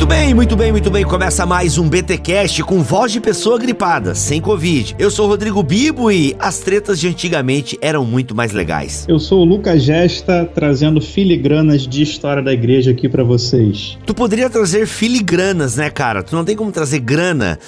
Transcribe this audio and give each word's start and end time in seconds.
Muito 0.00 0.08
bem, 0.08 0.32
muito 0.32 0.56
bem, 0.56 0.72
muito 0.72 0.90
bem. 0.90 1.04
Começa 1.04 1.44
mais 1.44 1.76
um 1.76 1.86
BTcast 1.86 2.62
com 2.62 2.82
voz 2.82 3.12
de 3.12 3.20
pessoa 3.20 3.58
gripada, 3.58 4.14
sem 4.14 4.40
Covid. 4.40 4.96
Eu 4.98 5.10
sou 5.10 5.26
o 5.26 5.28
Rodrigo 5.28 5.62
Bibo 5.62 6.10
e 6.10 6.34
as 6.38 6.58
tretas 6.60 6.98
de 6.98 7.06
antigamente 7.06 7.78
eram 7.82 8.02
muito 8.02 8.34
mais 8.34 8.50
legais. 8.50 9.04
Eu 9.06 9.18
sou 9.18 9.42
o 9.42 9.44
Lucas 9.44 9.82
Gesta, 9.82 10.50
trazendo 10.54 11.02
filigranas 11.02 11.86
de 11.86 12.00
história 12.00 12.42
da 12.42 12.50
igreja 12.50 12.92
aqui 12.92 13.10
para 13.10 13.22
vocês. 13.22 13.98
Tu 14.06 14.14
poderia 14.14 14.48
trazer 14.48 14.86
filigranas, 14.86 15.76
né, 15.76 15.90
cara? 15.90 16.22
Tu 16.22 16.34
não 16.34 16.46
tem 16.46 16.56
como 16.56 16.72
trazer 16.72 17.00
grana. 17.00 17.58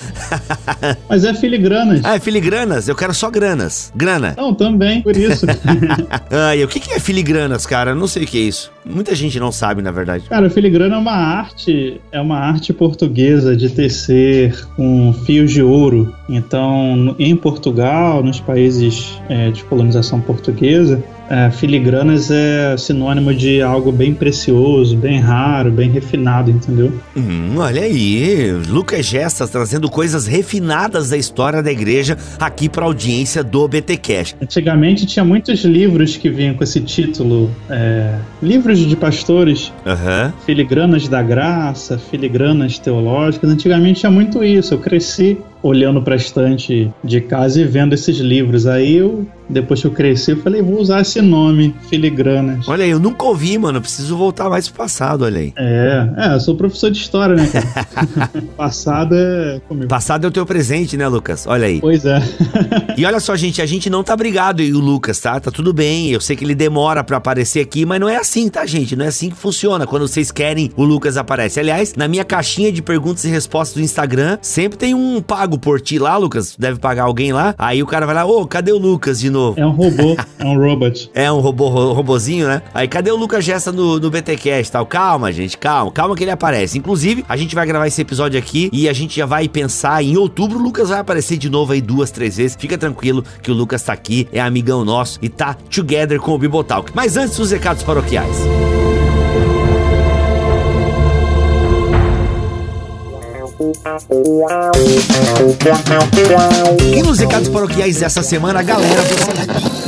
Mas 1.10 1.26
é 1.26 1.34
filigranas. 1.34 2.00
Ah, 2.02 2.16
é 2.16 2.18
filigranas? 2.18 2.88
Eu 2.88 2.96
quero 2.96 3.12
só 3.12 3.30
granas. 3.30 3.92
Grana. 3.94 4.34
Não, 4.38 4.54
também, 4.54 5.02
por 5.02 5.14
isso. 5.14 5.44
Ai, 6.48 6.64
o 6.64 6.68
que 6.68 6.80
que 6.80 6.94
é 6.94 6.98
filigranas, 6.98 7.66
cara? 7.66 7.90
Eu 7.90 7.96
não 7.96 8.06
sei 8.06 8.24
o 8.24 8.26
que 8.26 8.38
é 8.38 8.42
isso. 8.42 8.72
Muita 8.86 9.14
gente 9.14 9.38
não 9.38 9.52
sabe, 9.52 9.82
na 9.82 9.92
verdade. 9.92 10.24
Cara, 10.30 10.48
filigrana 10.48 10.96
é 10.96 10.98
uma 10.98 11.12
arte, 11.12 12.00
é 12.10 12.21
uma 12.22 12.38
arte 12.38 12.72
portuguesa 12.72 13.56
de 13.56 13.68
tecer 13.68 14.66
com 14.76 15.12
fios 15.12 15.50
de 15.50 15.62
ouro. 15.62 16.14
Então, 16.28 17.14
em 17.18 17.36
Portugal, 17.36 18.22
nos 18.22 18.40
países 18.40 19.20
é, 19.28 19.50
de 19.50 19.62
colonização 19.64 20.20
portuguesa, 20.20 21.02
é, 21.32 21.50
filigranas 21.50 22.30
é 22.30 22.76
sinônimo 22.76 23.34
de 23.34 23.62
algo 23.62 23.90
bem 23.90 24.12
precioso, 24.12 24.94
bem 24.94 25.18
raro, 25.18 25.70
bem 25.70 25.90
refinado, 25.90 26.50
entendeu? 26.50 26.92
Hum, 27.16 27.54
olha 27.56 27.80
aí, 27.80 28.52
Lucas 28.68 29.06
Gestas 29.06 29.48
trazendo 29.48 29.88
coisas 29.88 30.26
refinadas 30.26 31.08
da 31.08 31.16
história 31.16 31.62
da 31.62 31.72
igreja 31.72 32.18
aqui 32.38 32.68
para 32.68 32.84
audiência 32.84 33.42
do 33.42 33.66
BT 33.66 33.96
Cash. 33.96 34.36
Antigamente 34.42 35.06
tinha 35.06 35.24
muitos 35.24 35.64
livros 35.64 36.18
que 36.18 36.28
vinham 36.28 36.54
com 36.54 36.62
esse 36.62 36.82
título, 36.82 37.50
é, 37.70 38.14
livros 38.42 38.80
de 38.80 38.94
pastores, 38.94 39.72
Aham. 39.86 40.34
filigranas 40.44 41.08
da 41.08 41.22
graça, 41.22 41.96
filigranas 41.96 42.78
teológicas. 42.78 43.48
Antigamente 43.48 44.00
tinha 44.00 44.12
muito 44.12 44.44
isso. 44.44 44.74
Eu 44.74 44.78
cresci 44.78 45.38
olhando 45.62 46.02
para 46.02 46.14
a 46.14 46.16
estante 46.16 46.92
de 47.02 47.20
casa 47.20 47.60
e 47.60 47.64
vendo 47.64 47.94
esses 47.94 48.18
livros. 48.18 48.66
Aí 48.66 48.96
eu, 48.96 49.26
depois 49.48 49.80
que 49.80 49.86
eu 49.86 49.90
cresci, 49.90 50.32
eu 50.32 50.38
falei, 50.38 50.60
vou 50.62 50.80
usar 50.80 51.00
esse 51.02 51.20
nome, 51.20 51.74
filigranas. 51.88 52.68
Olha 52.68 52.84
aí, 52.84 52.90
eu 52.90 52.98
nunca 52.98 53.24
ouvi, 53.24 53.56
mano. 53.58 53.80
Preciso 53.80 54.16
voltar 54.16 54.50
mais 54.50 54.68
pro 54.68 54.78
passado, 54.78 55.24
olha 55.24 55.40
aí. 55.40 55.52
É, 55.56 56.08
é, 56.16 56.34
eu 56.34 56.40
sou 56.40 56.56
professor 56.56 56.90
de 56.90 56.98
história, 56.98 57.36
né, 57.36 57.46
cara? 57.46 58.30
Passado 58.56 59.14
é 59.14 59.60
comigo. 59.68 59.88
Passado 59.88 60.24
é 60.24 60.28
o 60.28 60.30
teu 60.30 60.44
presente, 60.44 60.96
né, 60.96 61.06
Lucas? 61.06 61.46
Olha 61.46 61.66
aí. 61.66 61.80
Pois 61.80 62.04
é. 62.04 62.20
E 62.96 63.06
olha 63.06 63.20
só, 63.20 63.34
gente, 63.34 63.62
a 63.62 63.66
gente 63.66 63.88
não 63.88 64.04
tá 64.04 64.14
brigado 64.14 64.60
e 64.60 64.72
o 64.72 64.78
Lucas, 64.78 65.18
tá? 65.18 65.40
Tá 65.40 65.50
tudo 65.50 65.72
bem. 65.72 66.10
Eu 66.10 66.20
sei 66.20 66.36
que 66.36 66.44
ele 66.44 66.54
demora 66.54 67.02
pra 67.02 67.16
aparecer 67.16 67.60
aqui, 67.60 67.86
mas 67.86 67.98
não 67.98 68.08
é 68.08 68.16
assim, 68.16 68.48
tá, 68.48 68.66
gente? 68.66 68.94
Não 68.94 69.04
é 69.04 69.08
assim 69.08 69.30
que 69.30 69.36
funciona. 69.36 69.86
Quando 69.86 70.06
vocês 70.06 70.30
querem, 70.30 70.70
o 70.76 70.84
Lucas 70.84 71.16
aparece. 71.16 71.58
Aliás, 71.58 71.94
na 71.94 72.06
minha 72.06 72.24
caixinha 72.24 72.70
de 72.70 72.82
perguntas 72.82 73.24
e 73.24 73.28
respostas 73.28 73.76
do 73.76 73.82
Instagram, 73.82 74.38
sempre 74.42 74.78
tem 74.78 74.94
um 74.94 75.22
pago 75.22 75.51
por 75.58 75.80
ti 75.80 75.98
lá, 75.98 76.16
Lucas. 76.16 76.54
Deve 76.58 76.78
pagar 76.78 77.04
alguém 77.04 77.32
lá. 77.32 77.54
Aí 77.58 77.82
o 77.82 77.86
cara 77.86 78.06
vai 78.06 78.14
lá, 78.14 78.24
ô, 78.24 78.46
cadê 78.46 78.72
o 78.72 78.78
Lucas 78.78 79.18
de 79.20 79.30
novo? 79.30 79.58
É 79.60 79.66
um 79.66 79.70
robô, 79.70 80.16
é 80.38 80.44
um 80.44 80.58
robot. 80.58 81.10
É 81.14 81.32
um 81.32 81.40
robô, 81.40 81.68
ro- 81.68 81.92
robozinho, 81.92 82.46
né? 82.48 82.62
Aí, 82.74 82.86
cadê 82.88 83.10
o 83.10 83.16
Lucas 83.16 83.44
Gesta 83.44 83.70
no, 83.72 83.98
no 83.98 84.10
BTcast 84.10 84.68
e 84.68 84.72
tal? 84.72 84.86
Calma, 84.86 85.32
gente, 85.32 85.56
calma, 85.58 85.90
calma 85.92 86.14
que 86.16 86.24
ele 86.24 86.30
aparece. 86.30 86.78
Inclusive, 86.78 87.24
a 87.28 87.36
gente 87.36 87.54
vai 87.54 87.66
gravar 87.66 87.86
esse 87.86 88.00
episódio 88.00 88.38
aqui 88.38 88.68
e 88.72 88.88
a 88.88 88.92
gente 88.92 89.16
já 89.16 89.26
vai 89.26 89.48
pensar 89.48 90.02
em 90.02 90.16
outubro. 90.16 90.58
O 90.58 90.62
Lucas 90.62 90.88
vai 90.90 90.98
aparecer 91.00 91.36
de 91.36 91.48
novo 91.50 91.72
aí 91.72 91.80
duas, 91.80 92.10
três 92.10 92.36
vezes. 92.36 92.56
Fica 92.58 92.76
tranquilo 92.78 93.24
que 93.42 93.50
o 93.50 93.54
Lucas 93.54 93.82
tá 93.82 93.92
aqui, 93.92 94.28
é 94.32 94.40
amigão 94.40 94.84
nosso 94.84 95.18
e 95.22 95.28
tá 95.28 95.54
together 95.54 96.18
com 96.20 96.32
o 96.32 96.38
Bibotalk. 96.38 96.92
Mas 96.94 97.16
antes, 97.16 97.38
os 97.38 97.50
recados 97.50 97.82
paroquiais. 97.82 98.36
E 106.94 107.02
nos 107.02 107.18
recados 107.18 107.48
paroquiais 107.48 107.98
dessa 107.98 108.22
semana, 108.22 108.62
galera 108.62 109.02
do 109.02 109.81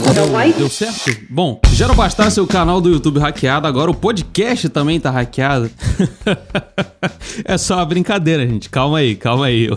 Deu 0.59 0.69
certo? 0.69 1.17
Bom, 1.31 1.59
já 1.73 1.89
não 1.89 1.95
bastasse 1.95 2.39
o 2.39 2.47
canal 2.47 2.79
do 2.79 2.91
YouTube 2.91 3.19
hackeado, 3.19 3.67
agora 3.67 3.91
o 3.91 3.95
podcast 3.95 4.69
também 4.69 5.01
tá 5.01 5.11
hackeado. 5.11 5.71
é 7.43 7.57
só 7.57 7.77
uma 7.77 7.87
brincadeira, 7.87 8.47
gente. 8.47 8.69
Calma 8.69 8.99
aí, 8.99 9.17
calma 9.17 9.47
aí. 9.47 9.69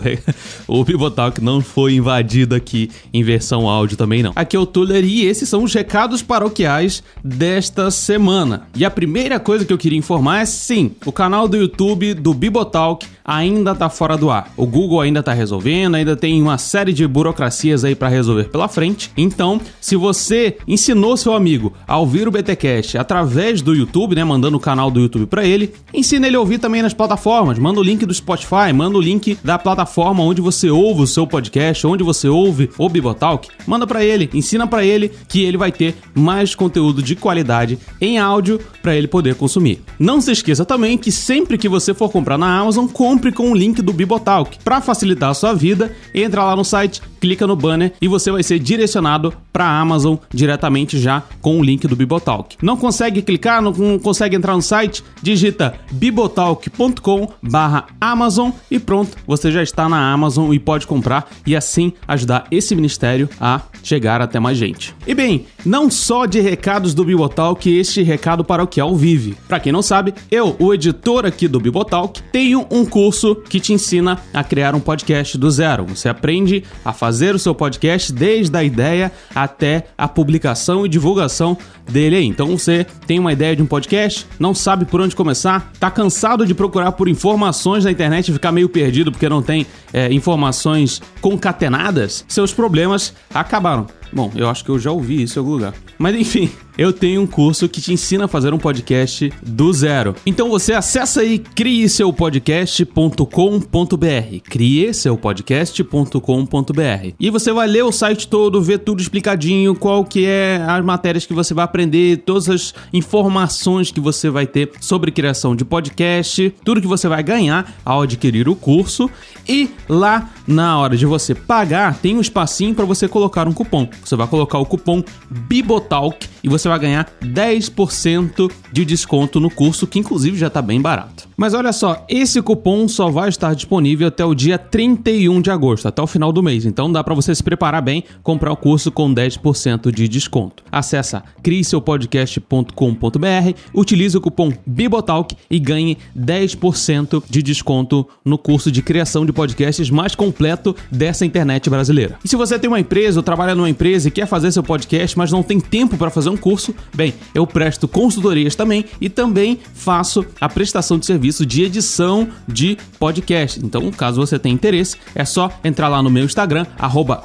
O 0.66 0.84
Bibotalk 0.84 1.40
não 1.42 1.62
foi 1.62 1.94
invadido 1.94 2.54
aqui 2.54 2.90
em 3.12 3.22
versão 3.22 3.66
áudio 3.66 3.96
também 3.96 4.22
não. 4.22 4.32
Aqui 4.36 4.54
é 4.54 4.60
o 4.60 4.66
Tuller 4.66 5.02
e 5.02 5.24
esses 5.24 5.48
são 5.48 5.64
os 5.64 5.72
recados 5.72 6.22
paroquiais 6.22 7.02
desta 7.24 7.90
semana. 7.90 8.68
E 8.76 8.84
a 8.84 8.90
primeira 8.90 9.40
coisa 9.40 9.64
que 9.64 9.72
eu 9.72 9.78
queria 9.78 9.98
informar 9.98 10.42
é 10.42 10.44
sim, 10.44 10.92
o 11.06 11.12
canal 11.12 11.48
do 11.48 11.56
YouTube 11.56 12.12
do 12.12 12.34
Bibotalk 12.34 13.06
ainda 13.24 13.74
tá 13.74 13.88
fora 13.88 14.16
do 14.16 14.30
ar. 14.30 14.52
O 14.56 14.66
Google 14.66 15.00
ainda 15.00 15.22
tá 15.22 15.32
resolvendo, 15.32 15.96
ainda 15.96 16.16
tem 16.16 16.40
uma 16.40 16.58
série 16.58 16.92
de 16.92 17.06
burocracias 17.06 17.84
aí 17.84 17.94
para 17.94 18.08
resolver 18.08 18.44
pela 18.44 18.68
frente. 18.68 19.10
Então, 19.16 19.60
se 19.80 19.96
você 19.96 20.17
ensinou 20.66 21.16
seu 21.16 21.34
amigo 21.34 21.72
a 21.86 21.98
ouvir 21.98 22.26
o 22.26 22.30
BTcast 22.30 22.98
através 22.98 23.62
do 23.62 23.74
YouTube, 23.74 24.14
né, 24.14 24.24
mandando 24.24 24.56
o 24.56 24.60
canal 24.60 24.90
do 24.90 25.00
YouTube 25.00 25.26
para 25.26 25.44
ele, 25.44 25.72
ensina 25.92 26.26
ele 26.26 26.36
a 26.36 26.40
ouvir 26.40 26.58
também 26.58 26.82
nas 26.82 26.94
plataformas. 26.94 27.58
Manda 27.58 27.80
o 27.80 27.82
link 27.82 28.04
do 28.04 28.14
Spotify, 28.14 28.72
manda 28.74 28.96
o 28.96 29.00
link 29.00 29.38
da 29.42 29.58
plataforma 29.58 30.22
onde 30.22 30.40
você 30.40 30.70
ouve 30.70 31.02
o 31.02 31.06
seu 31.06 31.26
podcast, 31.26 31.86
onde 31.86 32.02
você 32.02 32.28
ouve 32.28 32.70
o 32.78 32.88
Bibotalk. 32.88 33.48
Manda 33.66 33.86
para 33.86 34.04
ele, 34.04 34.28
ensina 34.32 34.66
para 34.66 34.84
ele 34.84 35.12
que 35.28 35.42
ele 35.42 35.56
vai 35.56 35.72
ter 35.72 35.96
mais 36.14 36.54
conteúdo 36.54 37.02
de 37.02 37.14
qualidade 37.14 37.78
em 38.00 38.18
áudio 38.18 38.60
para 38.82 38.96
ele 38.96 39.08
poder 39.08 39.34
consumir. 39.34 39.82
Não 39.98 40.20
se 40.20 40.32
esqueça 40.32 40.64
também 40.64 40.96
que 40.98 41.12
sempre 41.12 41.58
que 41.58 41.68
você 41.68 41.94
for 41.94 42.10
comprar 42.10 42.38
na 42.38 42.58
Amazon, 42.58 42.86
compre 42.86 43.32
com 43.32 43.50
o 43.50 43.54
link 43.54 43.82
do 43.82 43.92
Bibotalk. 43.92 44.58
Para 44.64 44.80
facilitar 44.80 45.30
a 45.30 45.34
sua 45.34 45.52
vida, 45.52 45.94
entra 46.14 46.44
lá 46.44 46.56
no 46.56 46.64
site, 46.64 47.02
clica 47.20 47.46
no 47.46 47.56
banner 47.56 47.92
e 48.00 48.08
você 48.08 48.30
vai 48.30 48.42
ser 48.42 48.58
direcionado 48.58 49.32
para 49.52 49.64
a 49.64 49.80
Amazon 49.80 50.07
diretamente 50.32 50.96
já 50.98 51.24
com 51.40 51.58
o 51.58 51.62
link 51.62 51.88
do 51.88 51.96
Bibotalk. 51.96 52.56
Não 52.62 52.76
consegue 52.76 53.22
clicar, 53.22 53.60
não 53.60 53.98
consegue 53.98 54.36
entrar 54.36 54.54
no 54.54 54.62
site? 54.62 55.02
Digita 55.20 55.74
bibotalk.com/amazon 55.90 58.50
e 58.70 58.78
pronto, 58.78 59.16
você 59.26 59.50
já 59.50 59.62
está 59.62 59.88
na 59.88 60.12
Amazon 60.12 60.52
e 60.52 60.58
pode 60.58 60.86
comprar 60.86 61.30
e 61.46 61.56
assim 61.56 61.92
ajudar 62.06 62.46
esse 62.50 62.74
ministério 62.74 63.28
a 63.40 63.62
chegar 63.82 64.20
até 64.20 64.38
mais 64.38 64.58
gente. 64.58 64.94
E 65.06 65.14
bem, 65.14 65.46
não 65.64 65.90
só 65.90 66.26
de 66.26 66.40
recados 66.40 66.92
do 66.94 67.04
Bibotalk 67.04 67.68
este 67.68 68.02
recado 68.02 68.44
paroquial 68.44 68.94
vive. 68.94 69.36
Para 69.48 69.60
quem 69.60 69.72
não 69.72 69.82
sabe, 69.82 70.14
eu, 70.30 70.56
o 70.58 70.74
editor 70.74 71.26
aqui 71.26 71.48
do 71.48 71.60
Bibotalk, 71.60 72.22
tenho 72.32 72.66
um 72.70 72.84
curso 72.84 73.36
que 73.36 73.60
te 73.60 73.72
ensina 73.72 74.18
a 74.32 74.44
criar 74.44 74.74
um 74.74 74.80
podcast 74.80 75.36
do 75.38 75.50
zero. 75.50 75.86
Você 75.86 76.08
aprende 76.08 76.62
a 76.84 76.92
fazer 76.92 77.34
o 77.34 77.38
seu 77.38 77.54
podcast 77.54 78.12
desde 78.12 78.56
a 78.56 78.62
ideia 78.62 79.10
até 79.34 79.86
a 79.98 80.06
publicação 80.06 80.86
e 80.86 80.88
divulgação 80.88 81.58
dele 81.90 82.16
aí. 82.16 82.24
Então 82.24 82.56
você 82.56 82.86
tem 83.06 83.18
uma 83.18 83.32
ideia 83.32 83.56
de 83.56 83.62
um 83.62 83.66
podcast, 83.66 84.24
não 84.38 84.54
sabe 84.54 84.84
por 84.84 85.00
onde 85.00 85.16
começar, 85.16 85.72
tá 85.80 85.90
cansado 85.90 86.46
de 86.46 86.54
procurar 86.54 86.92
por 86.92 87.08
informações 87.08 87.84
na 87.84 87.90
internet 87.90 88.28
e 88.28 88.32
ficar 88.32 88.52
meio 88.52 88.68
perdido 88.68 89.10
porque 89.10 89.28
não 89.28 89.42
tem 89.42 89.66
é, 89.92 90.12
informações 90.12 91.02
concatenadas, 91.20 92.24
seus 92.28 92.52
problemas 92.52 93.12
acabaram. 93.34 93.97
Bom, 94.12 94.32
eu 94.34 94.48
acho 94.48 94.64
que 94.64 94.70
eu 94.70 94.78
já 94.78 94.90
ouvi 94.90 95.22
isso 95.22 95.38
em 95.38 95.40
algum 95.40 95.52
lugar. 95.52 95.74
Mas 95.98 96.16
enfim, 96.16 96.50
eu 96.78 96.92
tenho 96.92 97.22
um 97.22 97.26
curso 97.26 97.68
que 97.68 97.80
te 97.80 97.92
ensina 97.92 98.26
a 98.26 98.28
fazer 98.28 98.54
um 98.54 98.58
podcast 98.58 99.32
do 99.42 99.72
zero. 99.72 100.14
Então 100.24 100.48
você 100.48 100.72
acessa 100.72 101.22
aí 101.22 101.40
crieseupodcast.com.br. 101.40 104.40
Crieseupodcast.com.br. 104.48 107.14
E 107.18 107.30
você 107.30 107.52
vai 107.52 107.66
ler 107.66 107.82
o 107.82 107.90
site 107.90 108.28
todo, 108.28 108.62
ver 108.62 108.78
tudo 108.78 109.02
explicadinho, 109.02 109.74
qual 109.74 110.04
que 110.04 110.24
é 110.24 110.64
as 110.66 110.84
matérias 110.84 111.26
que 111.26 111.34
você 111.34 111.52
vai 111.52 111.64
aprender, 111.64 112.18
todas 112.18 112.48
as 112.48 112.72
informações 112.92 113.90
que 113.90 113.98
você 114.00 114.30
vai 114.30 114.46
ter 114.46 114.70
sobre 114.80 115.10
criação 115.10 115.56
de 115.56 115.64
podcast, 115.64 116.54
tudo 116.64 116.80
que 116.80 116.86
você 116.86 117.08
vai 117.08 117.24
ganhar 117.24 117.74
ao 117.84 118.02
adquirir 118.02 118.48
o 118.48 118.54
curso. 118.54 119.10
E 119.48 119.68
lá 119.88 120.30
na 120.46 120.78
hora 120.78 120.96
de 120.96 121.04
você 121.04 121.34
pagar, 121.34 121.98
tem 121.98 122.16
um 122.16 122.20
espacinho 122.20 122.72
para 122.74 122.84
você 122.84 123.08
colocar 123.08 123.48
um 123.48 123.52
cupom. 123.52 123.88
Você 124.04 124.16
vai 124.16 124.26
colocar 124.26 124.58
o 124.58 124.66
cupom 124.66 125.02
BIBOTALK 125.30 126.28
e 126.42 126.48
você 126.48 126.68
vai 126.68 126.78
ganhar 126.78 127.10
10% 127.22 128.50
de 128.72 128.84
desconto 128.84 129.40
no 129.40 129.50
curso, 129.50 129.86
que 129.86 129.98
inclusive 129.98 130.38
já 130.38 130.48
está 130.48 130.62
bem 130.62 130.80
barato. 130.80 131.28
Mas 131.36 131.54
olha 131.54 131.72
só, 131.72 132.04
esse 132.08 132.42
cupom 132.42 132.88
só 132.88 133.10
vai 133.10 133.28
estar 133.28 133.54
disponível 133.54 134.08
até 134.08 134.24
o 134.24 134.34
dia 134.34 134.58
31 134.58 135.40
de 135.40 135.50
agosto, 135.50 135.86
até 135.86 136.02
o 136.02 136.06
final 136.06 136.32
do 136.32 136.42
mês. 136.42 136.64
Então 136.64 136.90
dá 136.90 137.04
para 137.04 137.14
você 137.14 137.34
se 137.34 137.42
preparar 137.42 137.80
bem, 137.80 138.04
comprar 138.22 138.52
o 138.52 138.56
curso 138.56 138.90
com 138.90 139.14
10% 139.14 139.92
de 139.92 140.08
desconto. 140.08 140.64
Acesse 140.70 141.16
criseupodcast.com.br, 141.42 143.54
utilize 143.72 144.16
o 144.16 144.20
cupom 144.20 144.52
Bibotalk 144.66 145.36
e 145.50 145.58
ganhe 145.58 145.96
10% 146.18 147.22
de 147.30 147.42
desconto 147.42 148.06
no 148.24 148.36
curso 148.36 148.70
de 148.70 148.82
criação 148.82 149.24
de 149.24 149.32
podcasts 149.32 149.90
mais 149.90 150.14
completo 150.14 150.74
dessa 150.90 151.24
internet 151.24 151.70
brasileira. 151.70 152.18
E 152.24 152.28
se 152.28 152.36
você 152.36 152.58
tem 152.58 152.68
uma 152.68 152.80
empresa 152.80 153.20
ou 153.20 153.22
trabalha 153.22 153.54
numa 153.54 153.70
empresa 153.70 153.87
e 153.88 154.10
quer 154.10 154.26
fazer 154.26 154.52
seu 154.52 154.62
podcast, 154.62 155.16
mas 155.16 155.32
não 155.32 155.42
tem 155.42 155.60
tempo 155.60 155.96
para 155.96 156.10
fazer 156.10 156.28
um 156.28 156.36
curso, 156.36 156.74
bem, 156.94 157.14
eu 157.34 157.46
presto 157.46 157.88
consultorias 157.88 158.54
também 158.54 158.84
e 159.00 159.08
também 159.08 159.58
faço 159.74 160.24
a 160.40 160.48
prestação 160.48 160.98
de 160.98 161.06
serviço 161.06 161.46
de 161.46 161.62
edição 161.62 162.28
de 162.46 162.76
podcast. 162.98 163.60
Então, 163.64 163.90
caso 163.90 164.20
você 164.20 164.38
tenha 164.38 164.54
interesse, 164.54 164.96
é 165.14 165.24
só 165.24 165.50
entrar 165.64 165.88
lá 165.88 166.02
no 166.02 166.10
meu 166.10 166.24
Instagram, 166.24 166.66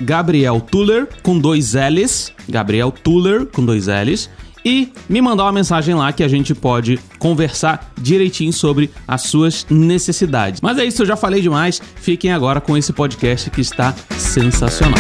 Gabriel 0.02 0.62
Tuller, 0.62 1.08
com 1.22 1.38
dois 1.38 1.74
L's, 1.74 2.32
Gabriel 2.48 2.92
Tuller, 2.92 3.46
com 3.46 3.66
dois 3.66 3.88
L's, 3.88 4.30
e 4.66 4.92
me 5.10 5.22
mandar 5.22 5.44
uma 5.44 5.52
mensagem 5.52 5.94
lá 5.94 6.14
que 6.14 6.24
a 6.24 6.28
gente 6.28 6.56
pode 6.56 7.00
conversar 7.20 7.92
direitinho 8.00 8.54
sobre 8.54 8.90
as 9.08 9.24
suas 9.24 9.66
necessidades. 9.70 10.62
Mas 10.62 10.78
é 10.78 10.86
isso, 10.86 11.02
eu 11.02 11.06
já 11.06 11.16
falei 11.16 11.42
demais. 11.42 11.82
Fiquem 11.96 12.32
agora 12.32 12.62
com 12.62 12.78
esse 12.78 12.94
podcast 12.94 13.50
que 13.50 13.62
está 13.62 13.94
sensacional. 14.18 15.00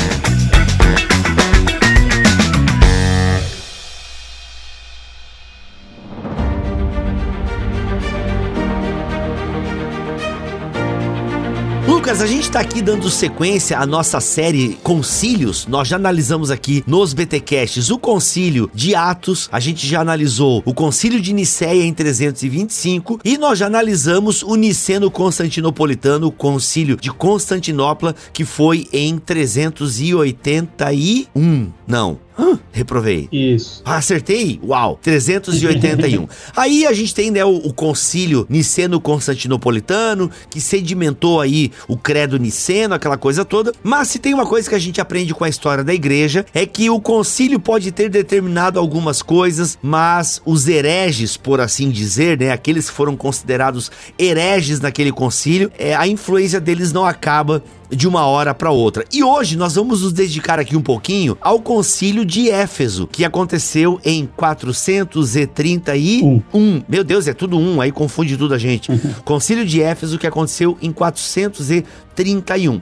Lucas, 12.13 12.21
a 12.21 12.27
gente 12.27 12.43
está 12.43 12.59
aqui 12.59 12.79
dando 12.79 13.09
sequência 13.09 13.79
à 13.79 13.87
nossa 13.87 14.19
série 14.19 14.77
Concílios. 14.83 15.65
Nós 15.65 15.87
já 15.87 15.95
analisamos 15.95 16.51
aqui 16.51 16.83
nos 16.85 17.11
BTcasts 17.11 17.89
o 17.89 17.97
concílio 17.97 18.69
de 18.71 18.93
Atos, 18.93 19.49
a 19.51 19.59
gente 19.59 19.87
já 19.87 20.01
analisou 20.01 20.61
o 20.63 20.75
concílio 20.75 21.19
de 21.19 21.33
Nicéia 21.33 21.83
em 21.83 21.91
325 21.91 23.19
e 23.25 23.35
nós 23.35 23.57
já 23.57 23.65
analisamos 23.65 24.43
o 24.43 24.55
Niceno 24.55 25.09
Constantinopolitano, 25.09 26.27
o 26.27 26.31
concílio 26.31 26.97
de 26.97 27.09
Constantinopla, 27.09 28.13
que 28.31 28.45
foi 28.45 28.87
em 28.93 29.17
381. 29.17 31.71
Não, 31.87 32.19
Hã? 32.37 32.59
Reprovei. 32.71 33.29
Isso. 33.31 33.81
Ah, 33.85 33.97
acertei? 33.97 34.59
Uau, 34.63 34.99
381. 35.01 36.27
aí 36.55 36.85
a 36.85 36.93
gente 36.93 37.13
tem 37.13 37.29
né, 37.29 37.45
o, 37.45 37.55
o 37.55 37.73
concílio 37.73 38.45
niceno-constantinopolitano, 38.49 40.31
que 40.49 40.59
sedimentou 40.59 41.39
aí 41.39 41.71
o 41.87 41.95
credo 41.95 42.37
niceno, 42.37 42.95
aquela 42.95 43.17
coisa 43.17 43.45
toda. 43.45 43.71
Mas 43.83 44.07
se 44.07 44.19
tem 44.19 44.33
uma 44.33 44.45
coisa 44.45 44.67
que 44.67 44.75
a 44.75 44.79
gente 44.79 44.99
aprende 44.99 45.33
com 45.33 45.43
a 45.43 45.49
história 45.49 45.83
da 45.83 45.93
igreja, 45.93 46.45
é 46.53 46.65
que 46.65 46.89
o 46.89 46.99
concílio 46.99 47.59
pode 47.59 47.91
ter 47.91 48.09
determinado 48.09 48.79
algumas 48.79 49.21
coisas, 49.21 49.77
mas 49.81 50.41
os 50.45 50.67
hereges, 50.67 51.37
por 51.37 51.61
assim 51.61 51.89
dizer, 51.89 52.39
né, 52.39 52.51
aqueles 52.51 52.89
que 52.89 52.95
foram 52.95 53.15
considerados 53.15 53.91
hereges 54.17 54.79
naquele 54.79 55.11
concílio, 55.11 55.71
é, 55.77 55.95
a 55.95 56.07
influência 56.07 56.59
deles 56.59 56.91
não 56.91 57.05
acaba 57.05 57.63
de 57.95 58.07
uma 58.07 58.25
hora 58.25 58.53
para 58.53 58.71
outra. 58.71 59.05
E 59.11 59.23
hoje 59.23 59.57
nós 59.57 59.75
vamos 59.75 60.01
nos 60.01 60.13
dedicar 60.13 60.59
aqui 60.59 60.75
um 60.75 60.81
pouquinho 60.81 61.37
ao 61.41 61.59
concílio 61.59 62.25
de 62.25 62.49
Éfeso, 62.49 63.07
que 63.07 63.25
aconteceu 63.25 63.99
em 64.03 64.25
431. 64.25 66.41
Um. 66.53 66.81
Meu 66.87 67.03
Deus, 67.03 67.27
é 67.27 67.33
tudo 67.33 67.57
um, 67.57 67.81
aí 67.81 67.91
confunde 67.91 68.37
tudo 68.37 68.53
a 68.53 68.57
gente. 68.57 68.91
Uhum. 68.91 68.99
Concílio 69.23 69.65
de 69.65 69.81
Éfeso 69.81 70.17
que 70.17 70.27
aconteceu 70.27 70.77
em 70.81 70.91
431. 70.91 71.83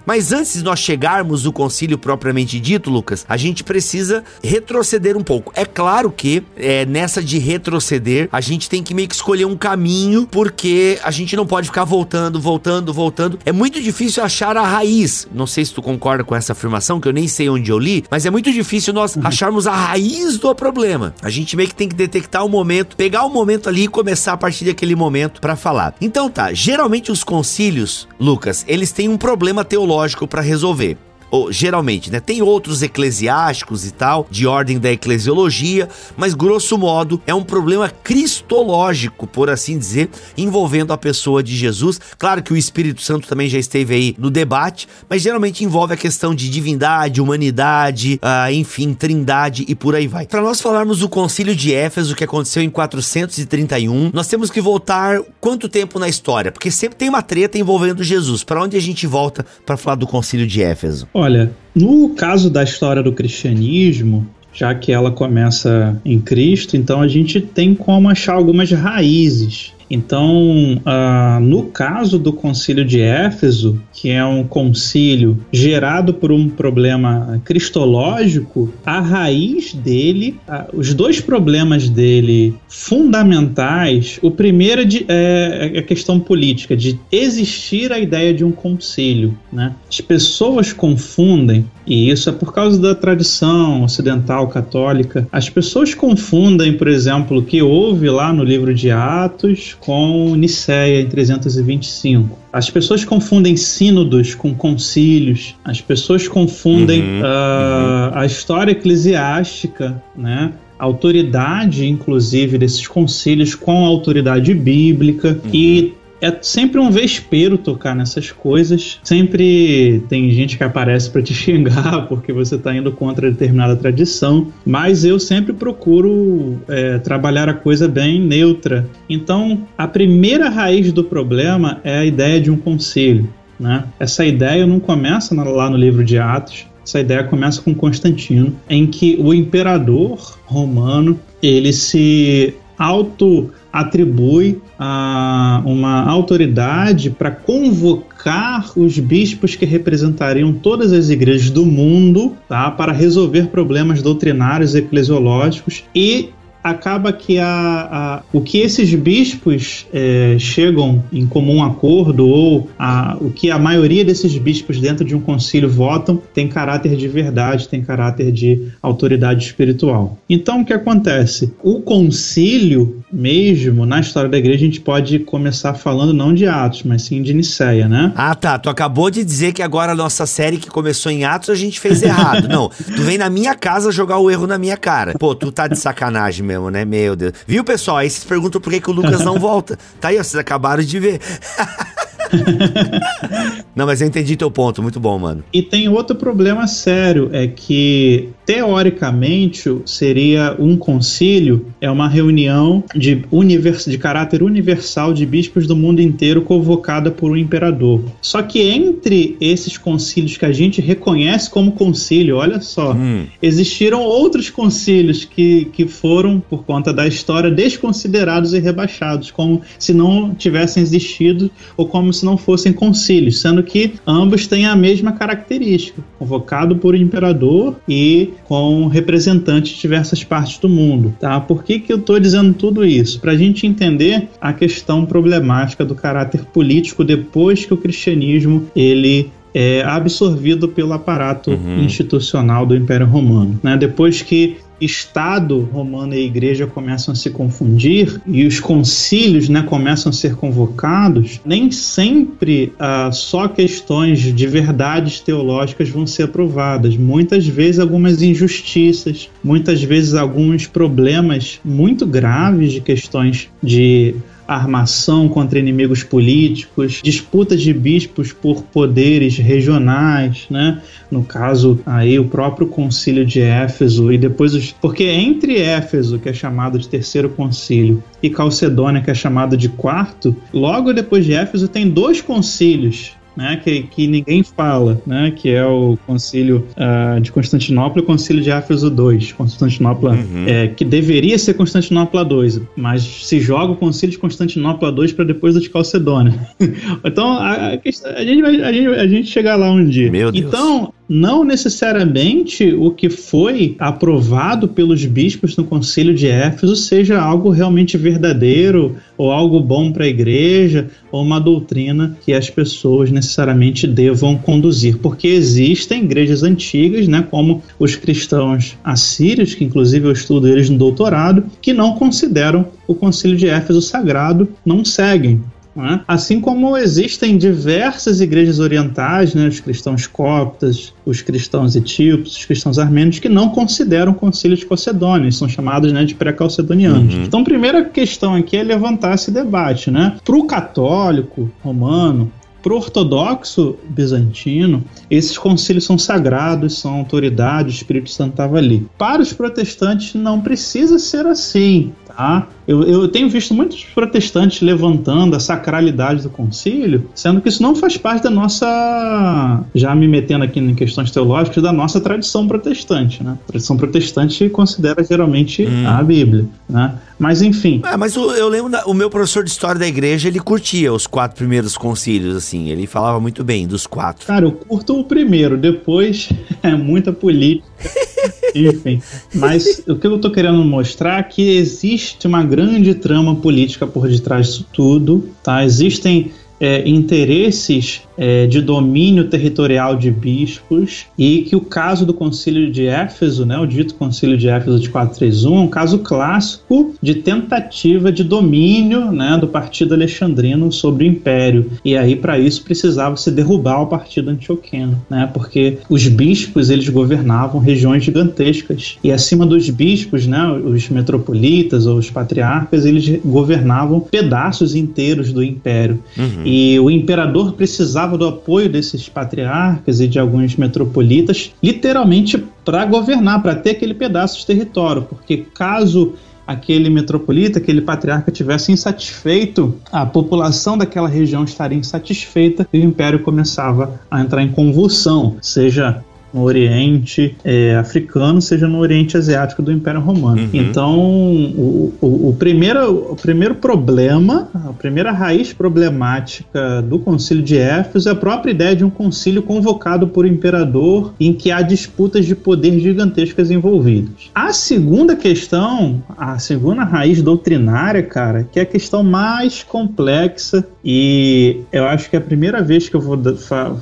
Mas 0.05 0.31
antes 0.31 0.53
de 0.53 0.63
nós 0.63 0.79
chegarmos 0.79 1.43
no 1.43 1.53
concílio 1.53 1.97
propriamente 1.97 2.59
dito, 2.59 2.89
Lucas, 2.89 3.25
a 3.27 3.37
gente 3.37 3.63
precisa 3.63 4.23
retroceder 4.43 5.17
um 5.17 5.23
pouco. 5.23 5.51
É 5.55 5.65
claro 5.65 6.11
que 6.11 6.43
é, 6.55 6.85
nessa 6.85 7.21
de 7.23 7.37
retroceder, 7.37 8.29
a 8.31 8.41
gente 8.41 8.69
tem 8.69 8.83
que 8.83 8.93
meio 8.93 9.07
que 9.07 9.15
escolher 9.15 9.45
um 9.45 9.57
caminho, 9.57 10.27
porque 10.29 10.99
a 11.03 11.11
gente 11.11 11.35
não 11.35 11.45
pode 11.45 11.67
ficar 11.67 11.83
voltando, 11.83 12.39
voltando, 12.39 12.93
voltando. 12.93 13.39
É 13.45 13.51
muito 13.51 13.81
difícil 13.81 14.23
achar 14.23 14.55
a 14.57 14.61
raiz 14.61 14.81
raiz. 14.81 15.27
Não 15.33 15.47
sei 15.47 15.63
se 15.63 15.73
tu 15.73 15.81
concorda 15.81 16.23
com 16.23 16.35
essa 16.35 16.51
afirmação, 16.51 16.99
que 16.99 17.07
eu 17.07 17.13
nem 17.13 17.27
sei 17.27 17.49
onde 17.49 17.71
eu 17.71 17.79
li, 17.79 18.03
mas 18.09 18.25
é 18.25 18.29
muito 18.29 18.51
difícil 18.51 18.93
nós 18.93 19.15
uhum. 19.15 19.23
acharmos 19.25 19.67
a 19.67 19.73
raiz 19.73 20.37
do 20.37 20.53
problema. 20.53 21.13
A 21.21 21.29
gente 21.29 21.55
meio 21.55 21.69
que 21.69 21.75
tem 21.75 21.87
que 21.87 21.95
detectar 21.95 22.45
o 22.45 22.49
momento, 22.49 22.95
pegar 22.95 23.23
o 23.23 23.29
momento 23.29 23.69
ali 23.69 23.83
e 23.83 23.87
começar 23.87 24.33
a 24.33 24.37
partir 24.37 24.65
daquele 24.65 24.95
momento 24.95 25.39
para 25.39 25.55
falar. 25.55 25.95
Então 26.01 26.29
tá, 26.29 26.53
geralmente 26.53 27.11
os 27.11 27.23
concílios, 27.23 28.07
Lucas, 28.19 28.65
eles 28.67 28.91
têm 28.91 29.07
um 29.07 29.17
problema 29.21 29.63
teológico 29.63 30.27
para 30.27 30.41
resolver 30.41 30.97
ou, 31.31 31.51
geralmente, 31.51 32.11
né? 32.11 32.19
Tem 32.19 32.41
outros 32.41 32.83
eclesiásticos 32.83 33.85
e 33.85 33.91
tal, 33.91 34.27
de 34.29 34.45
ordem 34.45 34.77
da 34.77 34.91
eclesiologia, 34.91 35.87
mas 36.17 36.33
grosso 36.33 36.77
modo 36.77 37.21
é 37.25 37.33
um 37.33 37.43
problema 37.43 37.89
cristológico, 37.89 39.25
por 39.25 39.49
assim 39.49 39.79
dizer, 39.79 40.09
envolvendo 40.37 40.91
a 40.91 40.97
pessoa 40.97 41.41
de 41.41 41.55
Jesus. 41.55 41.99
Claro 42.19 42.43
que 42.43 42.51
o 42.51 42.57
Espírito 42.57 43.01
Santo 43.01 43.27
também 43.27 43.47
já 43.47 43.57
esteve 43.57 43.95
aí 43.95 44.15
no 44.19 44.29
debate, 44.29 44.87
mas 45.09 45.21
geralmente 45.21 45.63
envolve 45.63 45.93
a 45.93 45.97
questão 45.97 46.35
de 46.35 46.49
divindade, 46.49 47.21
humanidade, 47.21 48.19
uh, 48.21 48.51
enfim, 48.51 48.93
trindade 48.93 49.65
e 49.67 49.73
por 49.73 49.95
aí 49.95 50.07
vai. 50.07 50.25
Para 50.25 50.41
nós 50.41 50.59
falarmos 50.59 50.99
do 50.99 51.07
concílio 51.07 51.55
de 51.55 51.73
Éfeso 51.73 52.15
que 52.15 52.23
aconteceu 52.23 52.61
em 52.61 52.69
431, 52.69 54.11
nós 54.13 54.27
temos 54.27 54.49
que 54.49 54.59
voltar 54.59 55.21
quanto 55.39 55.69
tempo 55.69 55.97
na 55.97 56.09
história? 56.09 56.51
Porque 56.51 56.69
sempre 56.69 56.97
tem 56.97 57.07
uma 57.07 57.21
treta 57.21 57.57
envolvendo 57.57 58.03
Jesus. 58.03 58.43
Para 58.43 58.61
onde 58.61 58.75
a 58.75 58.81
gente 58.81 59.07
volta 59.07 59.45
para 59.65 59.77
falar 59.77 59.95
do 59.95 60.07
concílio 60.07 60.45
de 60.45 60.61
Éfeso? 60.61 61.07
Olha, 61.21 61.51
no 61.75 62.09
caso 62.15 62.49
da 62.49 62.63
história 62.63 63.03
do 63.03 63.13
cristianismo, 63.13 64.27
já 64.51 64.73
que 64.73 64.91
ela 64.91 65.11
começa 65.11 65.95
em 66.03 66.19
Cristo, 66.19 66.75
então 66.75 66.99
a 66.99 67.07
gente 67.07 67.39
tem 67.39 67.75
como 67.75 68.09
achar 68.09 68.33
algumas 68.33 68.71
raízes 68.71 69.71
então, 69.91 70.81
uh, 70.85 71.39
no 71.41 71.65
caso 71.65 72.17
do 72.17 72.31
concílio 72.31 72.85
de 72.85 73.01
Éfeso, 73.01 73.81
que 73.91 74.09
é 74.09 74.23
um 74.23 74.43
concílio 74.43 75.37
gerado 75.51 76.13
por 76.13 76.31
um 76.31 76.49
problema 76.49 77.41
cristológico, 77.43 78.73
a 78.85 79.01
raiz 79.01 79.73
dele, 79.73 80.39
os 80.73 80.93
dois 80.93 81.19
problemas 81.19 81.89
dele 81.89 82.55
fundamentais, 82.69 84.17
o 84.21 84.31
primeiro 84.31 84.81
é, 84.81 84.85
de, 84.85 85.05
é, 85.09 85.71
é, 85.73 85.79
a 85.79 85.83
questão 85.83 86.19
política, 86.19 86.75
de 86.75 86.97
existir 87.11 87.91
a 87.91 87.99
ideia 87.99 88.33
de 88.33 88.45
um 88.45 88.51
concílio. 88.51 89.37
Né? 89.51 89.75
As 89.89 89.99
pessoas 89.99 90.71
confundem, 90.71 91.65
e 91.85 92.09
isso 92.09 92.29
é 92.29 92.33
por 92.33 92.53
causa 92.53 92.79
da 92.79 92.95
tradição 92.95 93.83
ocidental 93.83 94.47
católica, 94.47 95.27
as 95.31 95.49
pessoas 95.49 95.93
confundem, 95.93 96.73
por 96.73 96.87
exemplo, 96.87 97.39
o 97.39 97.43
que 97.43 97.61
houve 97.61 98.09
lá 98.09 98.31
no 98.31 98.43
livro 98.43 98.73
de 98.73 98.89
Atos 98.89 99.75
com 99.81 100.35
Nicéia 100.35 101.01
em 101.01 101.07
325. 101.07 102.37
As 102.53 102.69
pessoas 102.69 103.03
confundem 103.03 103.57
sínodos 103.57 104.35
com 104.35 104.53
concílios, 104.53 105.55
as 105.65 105.81
pessoas 105.81 106.27
confundem 106.27 107.01
uhum, 107.01 107.19
uh, 107.19 107.23
uhum. 107.23 108.19
a 108.19 108.25
história 108.25 108.71
eclesiástica, 108.71 110.01
né? 110.15 110.53
A 110.77 110.85
autoridade, 110.85 111.87
inclusive, 111.87 112.57
desses 112.57 112.87
concílios 112.87 113.53
com 113.53 113.85
a 113.85 113.87
autoridade 113.87 114.53
bíblica 114.53 115.39
uhum. 115.43 115.49
e 115.53 115.93
é 116.21 116.37
sempre 116.41 116.79
um 116.79 116.91
vespeiro 116.91 117.57
tocar 117.57 117.95
nessas 117.95 118.31
coisas. 118.31 118.99
Sempre 119.03 120.03
tem 120.07 120.29
gente 120.29 120.55
que 120.55 120.63
aparece 120.63 121.09
para 121.09 121.21
te 121.21 121.33
xingar 121.35 122.07
porque 122.07 122.31
você 122.31 122.55
está 122.55 122.73
indo 122.75 122.91
contra 122.91 123.31
determinada 123.31 123.75
tradição. 123.75 124.47
Mas 124.65 125.03
eu 125.03 125.19
sempre 125.19 125.51
procuro 125.51 126.61
é, 126.67 126.99
trabalhar 126.99 127.49
a 127.49 127.53
coisa 127.53 127.87
bem 127.87 128.21
neutra. 128.21 128.87
Então, 129.09 129.67
a 129.77 129.87
primeira 129.87 130.47
raiz 130.47 130.93
do 130.93 131.03
problema 131.03 131.81
é 131.83 131.97
a 131.97 132.05
ideia 132.05 132.39
de 132.39 132.51
um 132.51 132.57
conselho. 132.57 133.27
Né? 133.59 133.83
Essa 133.99 134.23
ideia 134.23 134.65
não 134.65 134.79
começa 134.79 135.35
lá 135.35 135.69
no 135.69 135.77
livro 135.77 136.03
de 136.03 136.17
Atos. 136.17 136.67
Essa 136.83 136.99
ideia 136.99 137.23
começa 137.23 137.61
com 137.61 137.75
Constantino, 137.75 138.55
em 138.67 138.87
que 138.87 139.15
o 139.19 139.33
imperador 139.33 140.37
romano 140.45 141.19
ele 141.41 141.71
se 141.71 142.55
auto 142.81 143.51
atribui 143.71 144.59
a 144.77 145.61
uma 145.65 146.03
autoridade 146.09 147.09
para 147.11 147.31
convocar 147.31 148.71
os 148.75 148.97
bispos 148.97 149.55
que 149.55 149.65
representariam 149.65 150.51
todas 150.51 150.91
as 150.91 151.09
igrejas 151.09 151.49
do 151.49 151.65
mundo 151.65 152.35
tá, 152.49 152.71
para 152.71 152.91
resolver 152.91 153.47
problemas 153.47 154.01
doutrinários 154.01 154.73
e 154.73 154.79
eclesiológicos 154.79 155.83
e 155.95 156.31
acaba 156.63 157.11
que 157.11 157.37
a, 157.37 157.47
a, 157.47 158.23
o 158.31 158.41
que 158.41 158.59
esses 158.59 158.93
bispos 158.93 159.87
é, 159.93 160.37
chegam 160.39 161.03
em 161.11 161.25
comum 161.25 161.63
acordo, 161.63 162.27
ou 162.27 162.69
a, 162.77 163.17
o 163.19 163.31
que 163.31 163.49
a 163.49 163.57
maioria 163.57 164.05
desses 164.05 164.37
bispos 164.37 164.79
dentro 164.79 165.03
de 165.03 165.15
um 165.15 165.21
concílio 165.21 165.69
votam, 165.69 166.21
tem 166.33 166.47
caráter 166.47 166.95
de 166.95 167.07
verdade, 167.07 167.67
tem 167.67 167.81
caráter 167.81 168.31
de 168.31 168.67
autoridade 168.81 169.45
espiritual. 169.45 170.17
Então, 170.29 170.61
o 170.61 170.65
que 170.65 170.73
acontece? 170.73 171.53
O 171.63 171.81
concílio 171.81 173.00
mesmo, 173.11 173.85
na 173.85 173.99
história 173.99 174.29
da 174.29 174.37
igreja, 174.37 174.57
a 174.57 174.65
gente 174.65 174.81
pode 174.81 175.19
começar 175.19 175.73
falando 175.73 176.13
não 176.13 176.33
de 176.33 176.47
Atos, 176.47 176.83
mas 176.83 177.03
sim 177.03 177.21
de 177.21 177.33
Nicéia, 177.33 177.87
né? 177.87 178.11
Ah, 178.15 178.33
tá. 178.35 178.57
Tu 178.57 178.69
acabou 178.69 179.09
de 179.09 179.23
dizer 179.23 179.53
que 179.53 179.61
agora 179.61 179.91
a 179.91 179.95
nossa 179.95 180.25
série 180.25 180.57
que 180.57 180.69
começou 180.69 181.11
em 181.11 181.23
Atos 181.23 181.49
a 181.49 181.55
gente 181.55 181.79
fez 181.79 182.01
errado. 182.03 182.47
não, 182.47 182.69
tu 182.69 183.01
vem 183.03 183.17
na 183.17 183.29
minha 183.29 183.55
casa 183.55 183.91
jogar 183.91 184.17
o 184.17 184.29
erro 184.29 184.47
na 184.47 184.57
minha 184.57 184.77
cara. 184.77 185.13
Pô, 185.17 185.35
tu 185.35 185.51
tá 185.51 185.67
de 185.67 185.77
sacanagem 185.77 186.45
mesmo, 186.45 186.69
né? 186.69 186.85
Meu 186.85 187.15
Deus. 187.15 187.33
Viu, 187.45 187.63
pessoal? 187.63 187.97
Aí 187.97 188.09
vocês 188.09 188.23
perguntam 188.23 188.59
por 188.61 188.71
que, 188.71 188.81
que 188.81 188.89
o 188.89 188.93
Lucas 188.93 189.21
não 189.21 189.37
volta. 189.39 189.77
Tá 189.99 190.09
aí, 190.09 190.17
ó, 190.17 190.23
vocês 190.23 190.35
acabaram 190.35 190.83
de 190.83 190.99
ver. 190.99 191.19
Não, 193.75 193.85
mas 193.85 194.01
eu 194.01 194.07
entendi 194.07 194.35
teu 194.35 194.51
ponto, 194.51 194.81
muito 194.81 194.99
bom, 194.99 195.17
mano. 195.17 195.43
E 195.53 195.61
tem 195.61 195.87
outro 195.87 196.15
problema 196.15 196.67
sério, 196.67 197.29
é 197.31 197.47
que 197.47 198.29
teoricamente 198.45 199.69
seria 199.85 200.55
um 200.59 200.75
concílio, 200.75 201.67
é 201.79 201.89
uma 201.89 202.07
reunião 202.07 202.83
de, 202.93 203.23
univers, 203.31 203.85
de 203.85 203.97
caráter 203.97 204.43
universal 204.43 205.13
de 205.13 205.25
bispos 205.25 205.67
do 205.67 205.75
mundo 205.75 206.01
inteiro 206.01 206.41
convocada 206.41 207.09
por 207.11 207.31
um 207.31 207.37
imperador. 207.37 208.03
Só 208.21 208.41
que 208.41 208.61
entre 208.61 209.37
esses 209.39 209.77
concílios 209.77 210.37
que 210.37 210.45
a 210.45 210.51
gente 210.51 210.81
reconhece 210.81 211.49
como 211.49 211.71
concílio, 211.71 212.37
olha 212.37 212.59
só, 212.59 212.93
hum. 212.93 213.25
existiram 213.41 214.01
outros 214.01 214.49
concílios 214.49 215.23
que, 215.23 215.65
que 215.65 215.87
foram, 215.87 216.39
por 216.39 216.63
conta 216.65 216.91
da 216.93 217.07
história, 217.07 217.49
desconsiderados 217.49 218.53
e 218.53 218.59
rebaixados, 218.59 219.31
como 219.31 219.61
se 219.79 219.93
não 219.93 220.33
tivessem 220.35 220.83
existido 220.83 221.49
ou 221.77 221.87
como 221.87 222.11
se 222.11 222.20
não 222.23 222.37
fossem 222.37 222.73
concílios, 222.73 223.39
sendo 223.39 223.63
que 223.63 223.93
ambos 224.05 224.47
têm 224.47 224.65
a 224.65 224.75
mesma 224.75 225.11
característica, 225.13 226.03
convocado 226.17 226.75
por 226.75 226.95
imperador 226.95 227.75
e 227.87 228.29
com 228.45 228.87
representantes 228.87 229.73
de 229.73 229.81
diversas 229.81 230.23
partes 230.23 230.57
do 230.57 230.69
mundo. 230.69 231.15
Tá? 231.19 231.39
Por 231.39 231.63
que, 231.63 231.79
que 231.79 231.91
eu 231.91 231.97
estou 231.97 232.19
dizendo 232.19 232.53
tudo 232.53 232.85
isso? 232.85 233.19
Para 233.19 233.31
a 233.31 233.37
gente 233.37 233.65
entender 233.65 234.29
a 234.39 234.53
questão 234.53 235.05
problemática 235.05 235.85
do 235.85 235.95
caráter 235.95 236.45
político 236.45 237.03
depois 237.03 237.65
que 237.65 237.73
o 237.73 237.77
cristianismo 237.77 238.67
ele 238.75 239.31
é 239.53 239.83
absorvido 239.83 240.67
pelo 240.67 240.93
aparato 240.93 241.51
uhum. 241.51 241.83
institucional 241.83 242.65
do 242.65 242.75
Império 242.75 243.05
Romano. 243.05 243.59
Né? 243.61 243.75
Depois 243.75 244.21
que 244.21 244.57
Estado 244.81 245.59
romano 245.71 246.15
e 246.15 246.25
igreja 246.25 246.65
começam 246.65 247.13
a 247.13 247.15
se 247.15 247.29
confundir 247.29 248.19
e 248.25 248.45
os 248.45 248.59
concílios 248.59 249.47
né, 249.47 249.61
começam 249.61 250.09
a 250.09 250.13
ser 250.13 250.35
convocados, 250.35 251.39
nem 251.45 251.69
sempre 251.71 252.73
ah, 252.79 253.11
só 253.11 253.47
questões 253.47 254.19
de 254.19 254.47
verdades 254.47 255.19
teológicas 255.19 255.89
vão 255.89 256.07
ser 256.07 256.23
aprovadas. 256.23 256.97
Muitas 256.97 257.47
vezes 257.47 257.79
algumas 257.79 258.21
injustiças, 258.21 259.29
muitas 259.43 259.83
vezes 259.83 260.15
alguns 260.15 260.65
problemas 260.65 261.59
muito 261.63 262.05
graves 262.05 262.73
de 262.73 262.81
questões 262.81 263.49
de 263.61 264.15
armação 264.47 265.29
contra 265.29 265.59
inimigos 265.59 266.03
políticos, 266.03 267.01
disputas 267.03 267.61
de 267.61 267.73
bispos 267.73 268.33
por 268.33 268.63
poderes 268.63 269.37
regionais, 269.37 270.45
né? 270.49 270.81
No 271.09 271.23
caso 271.23 271.79
aí 271.85 272.17
o 272.19 272.25
próprio 272.25 272.67
concílio 272.67 273.25
de 273.25 273.41
Éfeso 273.41 274.11
e 274.11 274.17
depois 274.17 274.53
os... 274.53 274.71
porque 274.71 275.03
entre 275.03 275.59
Éfeso, 275.59 276.19
que 276.19 276.29
é 276.29 276.33
chamado 276.33 276.79
de 276.79 276.87
terceiro 276.87 277.29
concílio, 277.29 278.03
e 278.21 278.29
Calcedônia, 278.29 279.01
que 279.01 279.11
é 279.11 279.13
chamado 279.13 279.57
de 279.57 279.69
quarto, 279.69 280.35
logo 280.53 280.93
depois 280.93 281.25
de 281.25 281.33
Éfeso 281.33 281.67
tem 281.67 281.89
dois 281.89 282.21
concílios 282.21 283.13
né, 283.35 283.59
que, 283.63 283.83
que 283.83 284.07
ninguém 284.07 284.43
fala, 284.43 285.01
né, 285.05 285.31
que 285.35 285.49
é 285.49 285.65
o 285.65 285.97
concílio 286.05 286.67
uh, 286.75 287.19
de 287.19 287.31
Constantinopla 287.31 288.01
e 288.01 288.03
o 288.03 288.05
concílio 288.05 288.43
de 288.43 288.51
Éfeso 288.51 288.87
II, 288.87 289.33
Constantinopla, 289.33 290.11
uhum. 290.11 290.45
é, 290.47 290.67
que 290.67 290.83
deveria 290.83 291.37
ser 291.37 291.53
Constantinopla 291.53 292.27
II, 292.29 292.63
mas 292.75 293.03
se 293.03 293.39
joga 293.39 293.73
o 293.73 293.75
concílio 293.75 294.11
de 294.11 294.17
Constantinopla 294.17 294.93
II 294.97 295.13
para 295.13 295.25
depois 295.25 295.53
do 295.53 295.61
de 295.61 295.69
Calcedônia. 295.69 296.33
então, 297.03 297.33
a, 297.33 297.51
a, 297.51 297.73
a, 297.73 298.25
gente 298.25 298.41
vai, 298.41 298.61
a, 298.61 298.73
gente, 298.73 298.87
a 298.87 299.07
gente 299.07 299.27
chegar 299.27 299.55
lá 299.55 299.71
um 299.71 299.85
dia. 299.85 300.11
Meu 300.11 300.31
Deus. 300.31 300.45
Então, 300.45 300.93
não 301.11 301.43
necessariamente 301.43 302.73
o 302.73 302.89
que 302.89 303.09
foi 303.09 303.75
aprovado 303.77 304.69
pelos 304.69 305.05
bispos 305.05 305.57
no 305.57 305.65
Concílio 305.65 306.15
de 306.15 306.27
Éfeso 306.27 306.73
seja 306.73 307.21
algo 307.21 307.49
realmente 307.49 307.97
verdadeiro 307.97 308.95
ou 309.17 309.29
algo 309.29 309.59
bom 309.59 309.91
para 309.91 310.05
a 310.05 310.07
igreja 310.07 310.87
ou 311.11 311.21
uma 311.21 311.37
doutrina 311.37 312.17
que 312.21 312.31
as 312.31 312.49
pessoas 312.49 313.11
necessariamente 313.21 313.87
devam 313.87 314.35
conduzir, 314.35 314.97
porque 314.97 315.27
existem 315.27 316.03
igrejas 316.03 316.43
antigas, 316.43 317.07
né, 317.07 317.25
como 317.29 317.61
os 317.79 317.95
cristãos 317.95 318.77
assírios, 318.83 319.53
que 319.53 319.63
inclusive 319.63 320.07
eu 320.07 320.11
estudo 320.11 320.47
eles 320.47 320.69
no 320.69 320.77
doutorado, 320.77 321.45
que 321.61 321.73
não 321.73 321.95
consideram 321.95 322.65
o 322.87 322.95
Concílio 322.95 323.37
de 323.37 323.47
Éfeso 323.47 323.81
sagrado, 323.81 324.49
não 324.65 324.83
seguem 324.83 325.41
né? 325.75 326.01
Assim 326.07 326.41
como 326.41 326.77
existem 326.77 327.37
diversas 327.37 328.19
igrejas 328.19 328.59
orientais, 328.59 329.33
né, 329.33 329.47
os 329.47 329.59
cristãos 329.59 330.05
coptas, 330.05 330.93
os 331.05 331.21
cristãos 331.21 331.75
etíopes, 331.75 332.37
os 332.37 332.45
cristãos 332.45 332.77
armênios, 332.77 333.19
que 333.19 333.29
não 333.29 333.49
consideram 333.49 334.11
o 334.11 334.15
concílio 334.15 334.57
de 334.57 334.65
Calcedônia, 334.65 335.31
são 335.31 335.47
chamados 335.47 335.91
né, 335.91 336.03
de 336.03 336.15
pré-calcedonianos. 336.15 337.13
Uhum. 337.15 337.23
Então, 337.23 337.39
a 337.41 337.43
primeira 337.43 337.85
questão 337.85 338.35
aqui 338.35 338.57
é 338.57 338.63
levantar 338.63 339.15
esse 339.15 339.31
debate. 339.31 339.89
Né? 339.89 340.17
Para 340.23 340.35
o 340.35 340.45
católico 340.45 341.49
romano, 341.63 342.31
para 342.61 342.73
o 342.73 342.77
ortodoxo 342.77 343.77
bizantino, 343.89 344.83
esses 345.09 345.37
concílios 345.37 345.85
são 345.85 345.97
sagrados, 345.97 346.79
são 346.79 346.93
autoridade, 346.93 347.69
o 347.69 347.71
Espírito 347.71 348.09
Santo 348.09 348.31
estava 348.31 348.57
ali. 348.57 348.87
Para 348.97 349.21
os 349.21 349.33
protestantes, 349.33 350.13
não 350.13 350.41
precisa 350.41 350.99
ser 350.99 351.25
assim. 351.25 351.93
Tá? 352.05 352.47
Eu, 352.67 352.83
eu 352.83 353.07
tenho 353.07 353.29
visto 353.29 353.53
muitos 353.53 353.83
protestantes 353.83 354.61
levantando 354.61 355.35
a 355.35 355.39
sacralidade 355.39 356.23
do 356.23 356.29
concílio, 356.29 357.09
sendo 357.15 357.41
que 357.41 357.49
isso 357.49 357.61
não 357.61 357.75
faz 357.75 357.97
parte 357.97 358.23
da 358.23 358.29
nossa. 358.29 359.63
Já 359.73 359.95
me 359.95 360.07
metendo 360.07 360.43
aqui 360.43 360.59
em 360.59 360.75
questões 360.75 361.11
teológicas, 361.11 361.61
da 361.61 361.73
nossa 361.73 361.99
tradição 361.99 362.47
protestante. 362.47 363.23
Né? 363.23 363.37
A 363.47 363.51
tradição 363.51 363.77
protestante 363.77 364.49
considera 364.49 365.03
geralmente 365.03 365.65
hum. 365.65 365.87
a 365.87 366.03
Bíblia. 366.03 366.45
Né? 366.69 366.93
Mas 367.17 367.41
enfim. 367.41 367.81
É, 367.85 367.95
mas 367.95 368.17
o, 368.17 368.31
eu 368.31 368.47
lembro, 368.47 368.71
da, 368.71 368.85
o 368.85 368.93
meu 368.93 369.09
professor 369.09 369.43
de 369.43 369.51
história 369.51 369.79
da 369.79 369.87
igreja, 369.87 370.27
ele 370.27 370.39
curtia 370.39 370.91
os 370.91 371.05
quatro 371.05 371.37
primeiros 371.37 371.77
concílios, 371.77 372.35
assim. 372.35 372.69
Ele 372.69 372.87
falava 372.87 373.19
muito 373.19 373.43
bem 373.43 373.67
dos 373.67 373.85
quatro. 373.85 374.25
Cara, 374.25 374.45
eu 374.45 374.51
curto 374.51 374.99
o 374.99 375.03
primeiro, 375.03 375.57
depois 375.57 376.29
é 376.63 376.73
muita 376.73 377.11
política. 377.11 377.67
Enfim, 378.53 379.01
mas 379.33 379.81
o 379.87 379.95
que 379.95 380.05
eu 380.05 380.15
estou 380.15 380.31
querendo 380.31 380.63
mostrar 380.63 381.19
é 381.19 381.23
que 381.23 381.55
existe 381.55 382.27
uma 382.27 382.43
grande 382.51 382.93
trama 382.93 383.33
política 383.35 383.87
por 383.87 384.09
detrás 384.09 384.47
disso 384.47 384.67
tudo, 384.73 385.29
tá? 385.41 385.63
Existem 385.63 386.31
é, 386.59 386.87
interesses 386.87 388.01
é, 388.21 388.45
de 388.45 388.61
domínio 388.61 389.23
territorial 389.23 389.95
de 389.95 390.11
bispos 390.11 391.07
e 391.17 391.41
que 391.41 391.55
o 391.55 391.61
caso 391.61 392.05
do 392.05 392.13
concílio 392.13 392.71
de 392.71 392.85
Éfeso, 392.85 393.47
né, 393.47 393.57
o 393.57 393.65
dito 393.65 393.95
concílio 393.95 394.37
de 394.37 394.47
Éfeso 394.47 394.79
de 394.79 394.89
431, 394.91 395.57
é 395.57 395.59
um 395.61 395.67
caso 395.67 395.97
clássico 395.99 396.93
de 397.01 397.15
tentativa 397.15 398.11
de 398.11 398.23
domínio 398.23 399.11
né, 399.11 399.39
do 399.41 399.47
partido 399.47 399.95
alexandrino 399.95 400.71
sobre 400.71 401.03
o 401.03 401.07
império. 401.07 401.71
E 401.83 401.97
aí, 401.97 402.15
para 402.15 402.37
isso, 402.37 402.63
precisava 402.63 403.17
se 403.17 403.31
derrubar 403.31 403.81
o 403.81 403.87
partido 403.87 404.29
antioqueno, 404.29 405.03
né, 405.09 405.27
porque 405.33 405.79
os 405.89 406.07
bispos 406.07 406.69
eles 406.69 406.87
governavam 406.89 407.59
regiões 407.59 408.03
gigantescas 408.03 408.99
e 409.03 409.11
acima 409.11 409.47
dos 409.47 409.67
bispos, 409.71 410.27
né, 410.27 410.45
os 410.63 410.89
metropolitas 410.89 411.87
ou 411.87 411.97
os 411.97 412.11
patriarcas, 412.11 412.85
eles 412.85 413.19
governavam 413.25 413.99
pedaços 413.99 414.75
inteiros 414.75 415.33
do 415.33 415.43
império. 415.43 415.97
Uhum. 416.15 416.45
E 416.45 416.79
o 416.79 416.91
imperador 416.91 417.53
precisava 417.53 418.10
do 418.17 418.27
apoio 418.27 418.69
desses 418.69 419.07
patriarcas 419.09 419.99
e 419.99 420.07
de 420.07 420.19
alguns 420.19 420.55
metropolitas, 420.55 421.51
literalmente 421.61 422.37
para 422.63 422.85
governar, 422.85 423.41
para 423.41 423.55
ter 423.55 423.71
aquele 423.71 423.93
pedaço 423.93 424.39
de 424.39 424.45
território, 424.45 425.03
porque 425.03 425.45
caso 425.53 426.13
aquele 426.45 426.89
metropolita, 426.89 427.59
aquele 427.59 427.81
patriarca 427.81 428.31
tivesse 428.31 428.71
insatisfeito, 428.71 429.77
a 429.91 430.05
população 430.05 430.77
daquela 430.77 431.07
região 431.07 431.43
estaria 431.43 431.77
insatisfeita 431.77 432.67
e 432.73 432.79
o 432.79 432.83
império 432.83 433.19
começava 433.19 433.99
a 434.09 434.21
entrar 434.21 434.43
em 434.43 434.51
convulsão, 434.51 435.37
seja 435.41 436.03
no 436.33 436.43
Oriente 436.43 437.35
é, 437.43 437.75
africano, 437.75 438.41
seja 438.41 438.67
no 438.67 438.79
Oriente 438.79 439.17
asiático 439.17 439.61
do 439.61 439.71
Império 439.71 440.01
Romano. 440.01 440.41
Uhum. 440.41 440.49
Então, 440.53 440.99
o, 440.99 441.93
o, 442.01 442.29
o, 442.29 442.35
primeiro, 442.37 443.11
o 443.11 443.15
primeiro 443.15 443.55
problema, 443.55 444.49
a 444.53 444.73
primeira 444.73 445.11
raiz 445.11 445.53
problemática 445.53 446.81
do 446.81 446.99
Concílio 446.99 447.43
de 447.43 447.57
Éfeso 447.57 448.09
é 448.09 448.11
a 448.11 448.15
própria 448.15 448.51
ideia 448.51 448.75
de 448.75 448.83
um 448.83 448.89
concílio 448.89 449.41
convocado 449.41 450.07
por 450.07 450.25
imperador 450.25 451.13
em 451.19 451.33
que 451.33 451.51
há 451.51 451.61
disputas 451.61 452.25
de 452.25 452.35
poder 452.35 452.79
gigantescas 452.79 453.51
envolvidas. 453.51 454.29
A 454.33 454.53
segunda 454.53 455.15
questão, 455.15 456.03
a 456.17 456.39
segunda 456.39 456.83
raiz 456.83 457.21
doutrinária, 457.21 458.03
cara, 458.03 458.47
que 458.51 458.59
é 458.59 458.63
a 458.63 458.65
questão 458.65 459.03
mais 459.03 459.63
complexa 459.63 460.65
e 460.83 461.61
eu 461.71 461.85
acho 461.85 462.09
que 462.09 462.15
é 462.15 462.19
a 462.19 462.21
primeira 462.21 462.61
vez 462.61 462.89
que 462.89 462.95
eu 462.95 463.01
vou, 463.01 463.19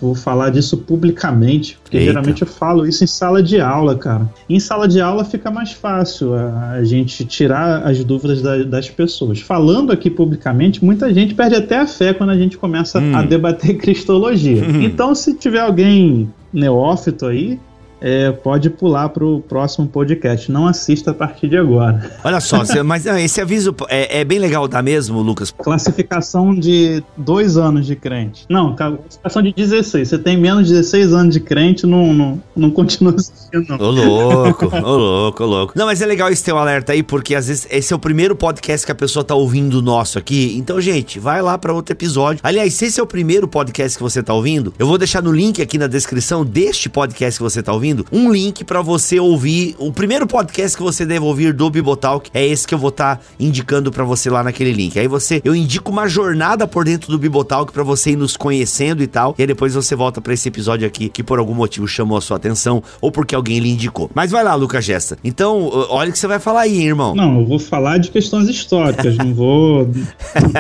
vou 0.02 0.14
falar 0.14 0.50
disso 0.50 0.78
publicamente, 0.78 1.78
porque 1.82 1.98
Eita. 1.98 2.08
geralmente 2.08 2.42
eu 2.42 2.48
falo 2.48 2.86
isso 2.86 3.04
em 3.04 3.08
sala 3.08 3.42
de 3.42 3.62
aula, 3.62 3.96
cara. 3.96 4.30
Em 4.50 4.60
sala 4.60 4.88
de 4.88 5.00
aula 5.00 5.24
fica 5.24 5.50
mais 5.50 5.72
fácil 5.72 6.34
a, 6.34 6.72
a 6.72 6.84
gente 6.84 7.24
tirar 7.24 7.84
as 7.88 8.04
dúvidas 8.04 8.42
da, 8.42 8.64
das 8.64 8.90
pessoas. 8.90 9.40
Falando 9.40 9.92
aqui 9.92 10.10
publicamente, 10.10 10.84
muita 10.84 11.14
gente 11.14 11.34
perde 11.34 11.56
até 11.56 11.78
a 11.78 11.88
fé 11.88 12.14
quando 12.14 12.32
a 12.32 12.38
gente 12.38 12.58
começa 12.58 13.00
hum. 13.00 13.16
a 13.16 13.22
debater 13.22 13.76
cristologia. 13.80 14.64
Hum. 14.64 14.82
Então, 14.82 15.16
se 15.16 15.34
tiver 15.34 15.62
alguém 15.62 16.30
neófito 16.52 17.26
aí, 17.28 17.60
é, 18.02 18.32
pode 18.32 18.70
pular 18.70 19.10
para 19.10 19.26
o 19.26 19.42
próximo 19.42 19.88
podcast. 19.88 20.52
Não 20.52 20.68
assista 20.68 21.12
a 21.12 21.14
partir 21.14 21.48
de 21.50 21.58
agora. 21.58 22.12
Olha 22.24 22.40
só, 22.40 22.64
mas 22.84 23.06
esse 23.06 23.42
aviso 23.42 23.76
é, 23.88 24.20
é, 24.20 24.24
bem 24.24 24.40
legal 24.40 24.68
dar 24.68 24.82
mesmo, 24.82 25.22
Lucas? 25.22 25.52
Classificação 25.52 26.56
de 26.56 27.04
dois 27.18 27.58
anos 27.58 27.86
de 27.86 27.96
crente. 27.96 28.46
Não, 28.50 28.76
classificação 28.76 29.42
de 29.42 29.54
16. 29.54 30.08
Você 30.08 30.18
tem 30.18 30.38
menos 30.38 30.68
de 30.68 30.74
16 30.74 31.14
anos 31.14 31.34
de 31.34 31.40
crente, 31.40 31.86
não, 31.86 32.14
não, 32.14 32.42
não 32.56 32.72
continua 32.72 33.14
assistindo, 33.16 33.66
não. 33.70 33.78
Ô 33.78 33.92
louco, 33.92 34.66
ô 34.66 34.98
louco, 34.98 35.44
ô 35.44 35.48
louco. 35.48 35.74
Não, 35.76 35.86
mas 35.86 36.02
é 36.02 36.06
legal 36.06 36.30
esse 36.30 36.44
teu 36.44 36.58
alerta 36.58 36.94
aí, 36.94 37.04
porque 37.04 37.36
às 37.36 37.48
vezes 37.48 37.68
esse 37.70 37.92
é 37.92 37.96
o 37.96 38.00
primeiro 38.00 38.36
podcast 38.36 38.86
que 38.86 38.92
a 38.92 38.96
pessoa 38.96 39.24
tá 39.24 39.36
ouvindo 39.36 39.82
nosso 39.82 40.18
aqui. 40.18 40.56
Então, 40.58 40.80
gente, 40.80 41.20
vai 41.20 41.42
lá 41.42 41.58
para 41.58 41.74
outro 41.74 41.94
episódio. 41.94 42.40
Aliás, 42.44 42.74
se 42.74 42.86
esse 42.86 43.00
é 43.00 43.04
o 43.04 43.08
primeiro 43.08 43.48
podcast 43.48 43.98
que 43.98 44.04
você 44.04 44.24
tá 44.24 44.34
ouvindo, 44.34 44.74
eu 44.80 44.88
vou 44.88 44.98
deixar 44.98 45.22
no 45.22 45.32
link 45.32 45.62
aqui 45.62 45.78
na 45.78 45.88
descrição 45.88 46.46
deste 46.46 46.90
podcast 46.90 47.38
que 47.38 47.44
você 47.44 47.62
tá 47.62 47.74
ouvindo 47.74 47.89
ouvindo, 47.90 48.06
um 48.12 48.32
link 48.32 48.64
para 48.64 48.82
você 48.82 49.20
ouvir. 49.20 49.76
O 49.78 49.92
primeiro 49.92 50.28
podcast 50.28 50.78
que 50.78 50.84
você 50.84 51.06
deve 51.06 51.26
ouvir 51.26 51.54
do 51.54 51.70
Bibotalk 51.70 52.30
é 52.34 52.46
esse 52.46 52.68
que 52.68 52.74
eu 52.74 52.78
vou 52.78 52.90
estar 52.90 53.18
tá 53.18 53.22
indicando 53.40 53.92
para 53.92 54.04
você 54.04 54.30
lá 54.30 54.44
naquele 54.44 54.72
link. 54.72 54.98
Aí 55.00 55.08
você, 55.08 55.42
eu 55.44 55.56
indico 55.56 55.92
uma 55.92 56.08
jornada 56.08 56.68
por 56.68 56.86
dentro 56.86 57.12
do 57.12 57.18
Bibotalk 57.18 57.72
para 57.72 57.84
você 57.84 58.12
ir 58.12 58.16
nos 58.16 58.38
conhecendo 58.38 59.02
e 59.02 59.08
tal. 59.08 59.36
E 59.38 59.42
aí 59.42 59.48
depois 59.48 59.74
você 59.74 59.96
volta 59.96 60.22
para 60.22 60.34
esse 60.34 60.48
episódio 60.48 60.88
aqui 60.88 61.10
que 61.10 61.24
por 61.24 61.40
algum 61.40 61.54
motivo 61.54 61.88
chamou 61.88 62.18
a 62.18 62.22
sua 62.22 62.38
atenção 62.38 62.84
ou 63.02 63.12
porque 63.12 63.34
alguém 63.34 63.60
lhe 63.60 63.70
indicou. 63.70 64.10
Mas 64.14 64.32
vai 64.32 64.44
lá, 64.44 64.56
Lucas 64.56 64.86
Gesta. 64.86 65.18
Então, 65.24 65.70
olha 65.90 66.10
o 66.10 66.14
que 66.14 66.20
você 66.20 66.28
vai 66.28 66.40
falar 66.40 66.62
aí, 66.62 66.82
irmão. 66.82 67.16
Não, 67.16 67.40
eu 67.40 67.46
vou 67.46 67.60
falar 67.60 67.98
de 67.98 68.12
questões 68.12 68.48
históricas, 68.48 69.18
não 69.18 69.34
vou. 69.34 69.90